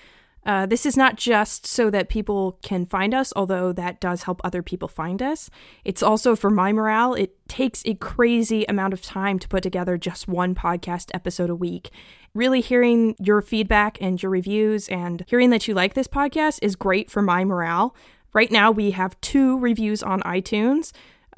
Uh, 0.46 0.66
this 0.66 0.86
is 0.86 0.98
not 0.98 1.18
just 1.18 1.68
so 1.68 1.90
that 1.92 2.10
people 2.10 2.58
can 2.64 2.86
find 2.86 3.14
us, 3.14 3.32
although 3.36 3.72
that 3.72 4.00
does 4.00 4.24
help 4.24 4.42
other 4.44 4.64
people 4.64 4.88
find 4.88 5.22
us. 5.22 5.50
It's 5.86 6.02
also 6.02 6.36
for 6.36 6.50
my 6.50 6.72
morale. 6.72 7.14
It 7.14 7.36
takes 7.48 7.84
a 7.86 7.94
crazy 7.96 8.66
amount 8.68 8.94
of 8.94 9.02
time 9.02 9.38
to 9.40 9.48
put 9.48 9.62
together 9.62 9.98
just 9.98 10.28
one 10.28 10.56
podcast 10.56 11.12
episode 11.14 11.50
a 11.50 11.56
week. 11.56 11.92
Really 12.34 12.62
hearing 12.62 13.16
your 13.20 13.42
feedback 13.42 13.98
and 14.02 14.22
your 14.22 14.32
reviews 14.32 14.88
and 14.90 15.24
hearing 15.28 15.52
that 15.52 15.68
you 15.68 15.74
like 15.74 15.94
this 15.94 16.08
podcast 16.08 16.60
is 16.62 16.76
great 16.76 17.12
for 17.12 17.22
my 17.22 17.44
morale. 17.44 17.96
Right 18.34 18.52
now, 18.52 18.72
we 18.72 18.92
have 18.92 19.20
two 19.22 19.60
reviews 19.60 20.02
on 20.02 20.22
iTunes. 20.22 20.92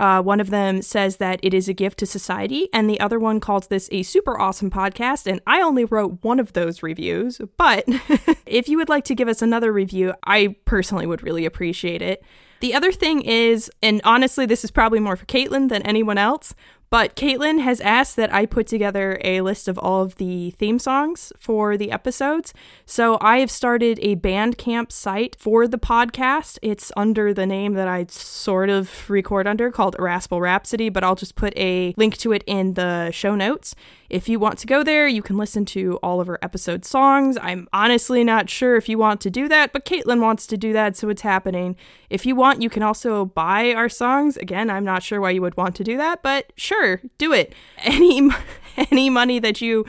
Uh, 0.04 0.22
one 0.22 0.41
of 0.41 0.49
them 0.49 0.82
says 0.82 1.16
that 1.16 1.39
it 1.41 1.54
is 1.54 1.70
a 1.70 1.74
gift 1.74 1.97
to 1.97 2.06
society, 2.06 2.68
and 2.74 2.89
the 2.89 2.99
other 2.99 3.18
one 3.18 3.39
calls 3.39 3.68
this 3.68 3.88
a 3.93 4.04
super 4.04 4.38
awesome 4.38 4.70
podcast. 4.70 5.32
And 5.32 5.39
I 5.47 5.62
only 5.62 5.86
wrote 5.86 6.22
one 6.24 6.41
of 6.41 6.51
those 6.51 6.84
reviews, 6.84 7.39
but 7.56 7.86
if 8.45 8.68
you 8.68 8.76
would 8.78 8.89
like 8.89 9.06
to 9.06 9.16
give 9.16 9.30
us 9.30 9.41
another 9.41 9.72
review, 9.72 10.14
I 10.26 10.58
personally 10.66 11.06
would 11.06 11.24
really 11.24 11.45
appreciate 11.45 12.01
it. 12.01 12.22
The 12.60 12.74
other 12.74 12.91
thing 12.91 13.22
is, 13.22 13.72
and 13.82 14.01
honestly, 14.04 14.45
this 14.45 14.66
is 14.66 14.72
probably 14.72 14.99
more 14.99 15.16
for 15.16 15.26
Caitlin 15.26 15.70
than 15.70 15.82
anyone 15.84 16.18
else, 16.18 16.54
but 16.94 17.16
Caitlin 17.16 17.60
has 17.60 17.82
asked 17.82 18.18
that 18.18 18.32
I 18.32 18.46
put 18.46 18.68
together 18.68 19.20
a 19.24 19.41
list 19.41 19.68
of 19.68 19.80
all 19.80 20.04
of 20.04 20.18
the 20.18 20.52
theme 20.52 20.78
songs 20.78 21.34
for 21.39 21.76
the 21.76 21.91
episodes. 21.91 22.54
So 22.86 23.18
I 23.20 23.39
have 23.39 23.50
started 23.50 23.98
a 24.04 24.16
Bandcamp 24.16 24.91
site 24.91 25.36
for 25.39 25.68
the 25.68 25.80
podcast. 25.80 26.60
It's 26.62 26.91
under 26.96 27.34
the 27.34 27.48
name 27.48 27.74
that 27.74 27.88
I 27.88 28.06
sort 28.10 28.70
of 28.70 29.10
record 29.10 29.48
under 29.48 29.72
called 29.72 29.96
Raspel 29.98 30.39
Rhapsody, 30.39 30.89
but 30.89 31.04
I'll 31.04 31.16
just 31.16 31.34
put 31.34 31.58
a 31.58 31.96
link 31.98 32.16
to 32.18 32.32
it 32.32 32.44
in 32.46 32.76
the 32.76 33.10
show 33.10 33.34
notes. 33.34 33.74
If 34.14 34.30
you 34.30 34.38
want 34.38 34.60
to 34.60 34.68
go 34.68 34.84
there, 34.84 35.08
you 35.08 35.24
can 35.24 35.38
listen 35.38 35.66
to 35.66 35.98
all 36.04 36.22
of 36.22 36.30
our 36.30 36.38
episode 36.44 36.86
songs. 36.86 37.36
I'm 37.41 37.68
honestly 37.74 38.24
not 38.24 38.48
sure 38.48 38.76
if 38.76 38.88
you 38.88 39.00
want 39.00 39.20
to 39.22 39.32
do 39.32 39.48
that, 39.48 39.74
but 39.74 39.86
Caitlin 39.86 40.22
wants 40.22 40.46
to 40.46 40.58
do 40.58 40.72
that, 40.74 40.96
so 40.96 41.10
it's 41.10 41.24
happening. 41.24 41.76
If 42.12 42.24
you 42.24 42.36
want, 42.36 42.62
you 42.62 42.70
can 42.70 42.84
also 42.84 43.26
buy 43.26 43.74
our 43.74 43.89
songs. 43.89 44.38
Again, 44.38 44.70
I'm 44.70 44.86
not 44.86 45.02
sure 45.02 45.20
why 45.20 45.32
you 45.32 45.41
would 45.41 45.58
want 45.58 45.76
to 45.78 45.84
do 45.84 45.98
that, 45.98 46.22
but 46.22 46.54
sure, 46.56 46.83
do 47.18 47.34
it. 47.34 47.54
Any 47.80 48.30
any 48.92 49.10
money 49.10 49.40
that 49.40 49.62
you 49.62 49.86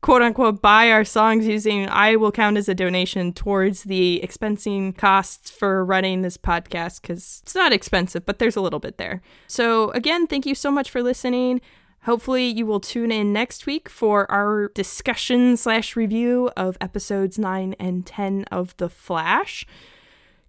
quote 0.00 0.22
unquote 0.22 0.60
buy 0.60 0.90
our 0.90 1.04
songs 1.04 1.46
using 1.46 1.88
I 1.88 2.16
will 2.16 2.32
count 2.32 2.56
as 2.56 2.68
a 2.68 2.74
donation 2.74 3.32
towards 3.32 3.84
the 3.84 4.20
expensing 4.24 4.96
costs 4.96 5.48
for 5.48 5.84
running 5.84 6.22
this 6.22 6.36
podcast 6.36 7.02
cuz 7.02 7.40
it's 7.42 7.54
not 7.54 7.72
expensive 7.72 8.26
but 8.26 8.38
there's 8.38 8.56
a 8.56 8.60
little 8.60 8.80
bit 8.80 8.98
there. 8.98 9.22
So 9.46 9.90
again, 9.90 10.26
thank 10.26 10.46
you 10.46 10.54
so 10.54 10.70
much 10.70 10.90
for 10.90 11.02
listening. 11.02 11.60
Hopefully, 12.06 12.46
you 12.46 12.66
will 12.66 12.78
tune 12.78 13.10
in 13.10 13.32
next 13.32 13.66
week 13.66 13.88
for 13.88 14.30
our 14.30 14.68
discussion 14.76 15.56
slash 15.56 15.96
review 15.96 16.52
of 16.56 16.78
episodes 16.80 17.36
9 17.36 17.74
and 17.80 18.06
10 18.06 18.44
of 18.44 18.76
The 18.76 18.88
Flash. 18.88 19.66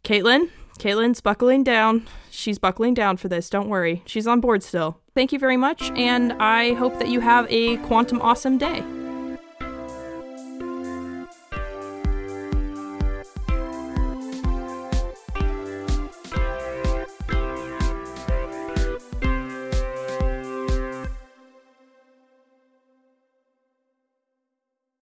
Caitlin, 0.03 0.51
Caitlin's 0.77 1.19
buckling 1.19 1.63
down. 1.63 2.07
She's 2.29 2.59
buckling 2.59 2.93
down 2.93 3.17
for 3.17 3.27
this. 3.27 3.49
Don't 3.49 3.69
worry. 3.69 4.03
She's 4.05 4.27
on 4.27 4.39
board 4.39 4.61
still. 4.61 5.01
Thank 5.17 5.33
you 5.33 5.39
very 5.39 5.57
much, 5.57 5.89
and 5.95 6.33
I 6.33 6.75
hope 6.75 6.99
that 6.99 7.07
you 7.07 7.21
have 7.21 7.47
a 7.49 7.77
quantum 7.77 8.21
awesome 8.21 8.59
day. 8.59 8.83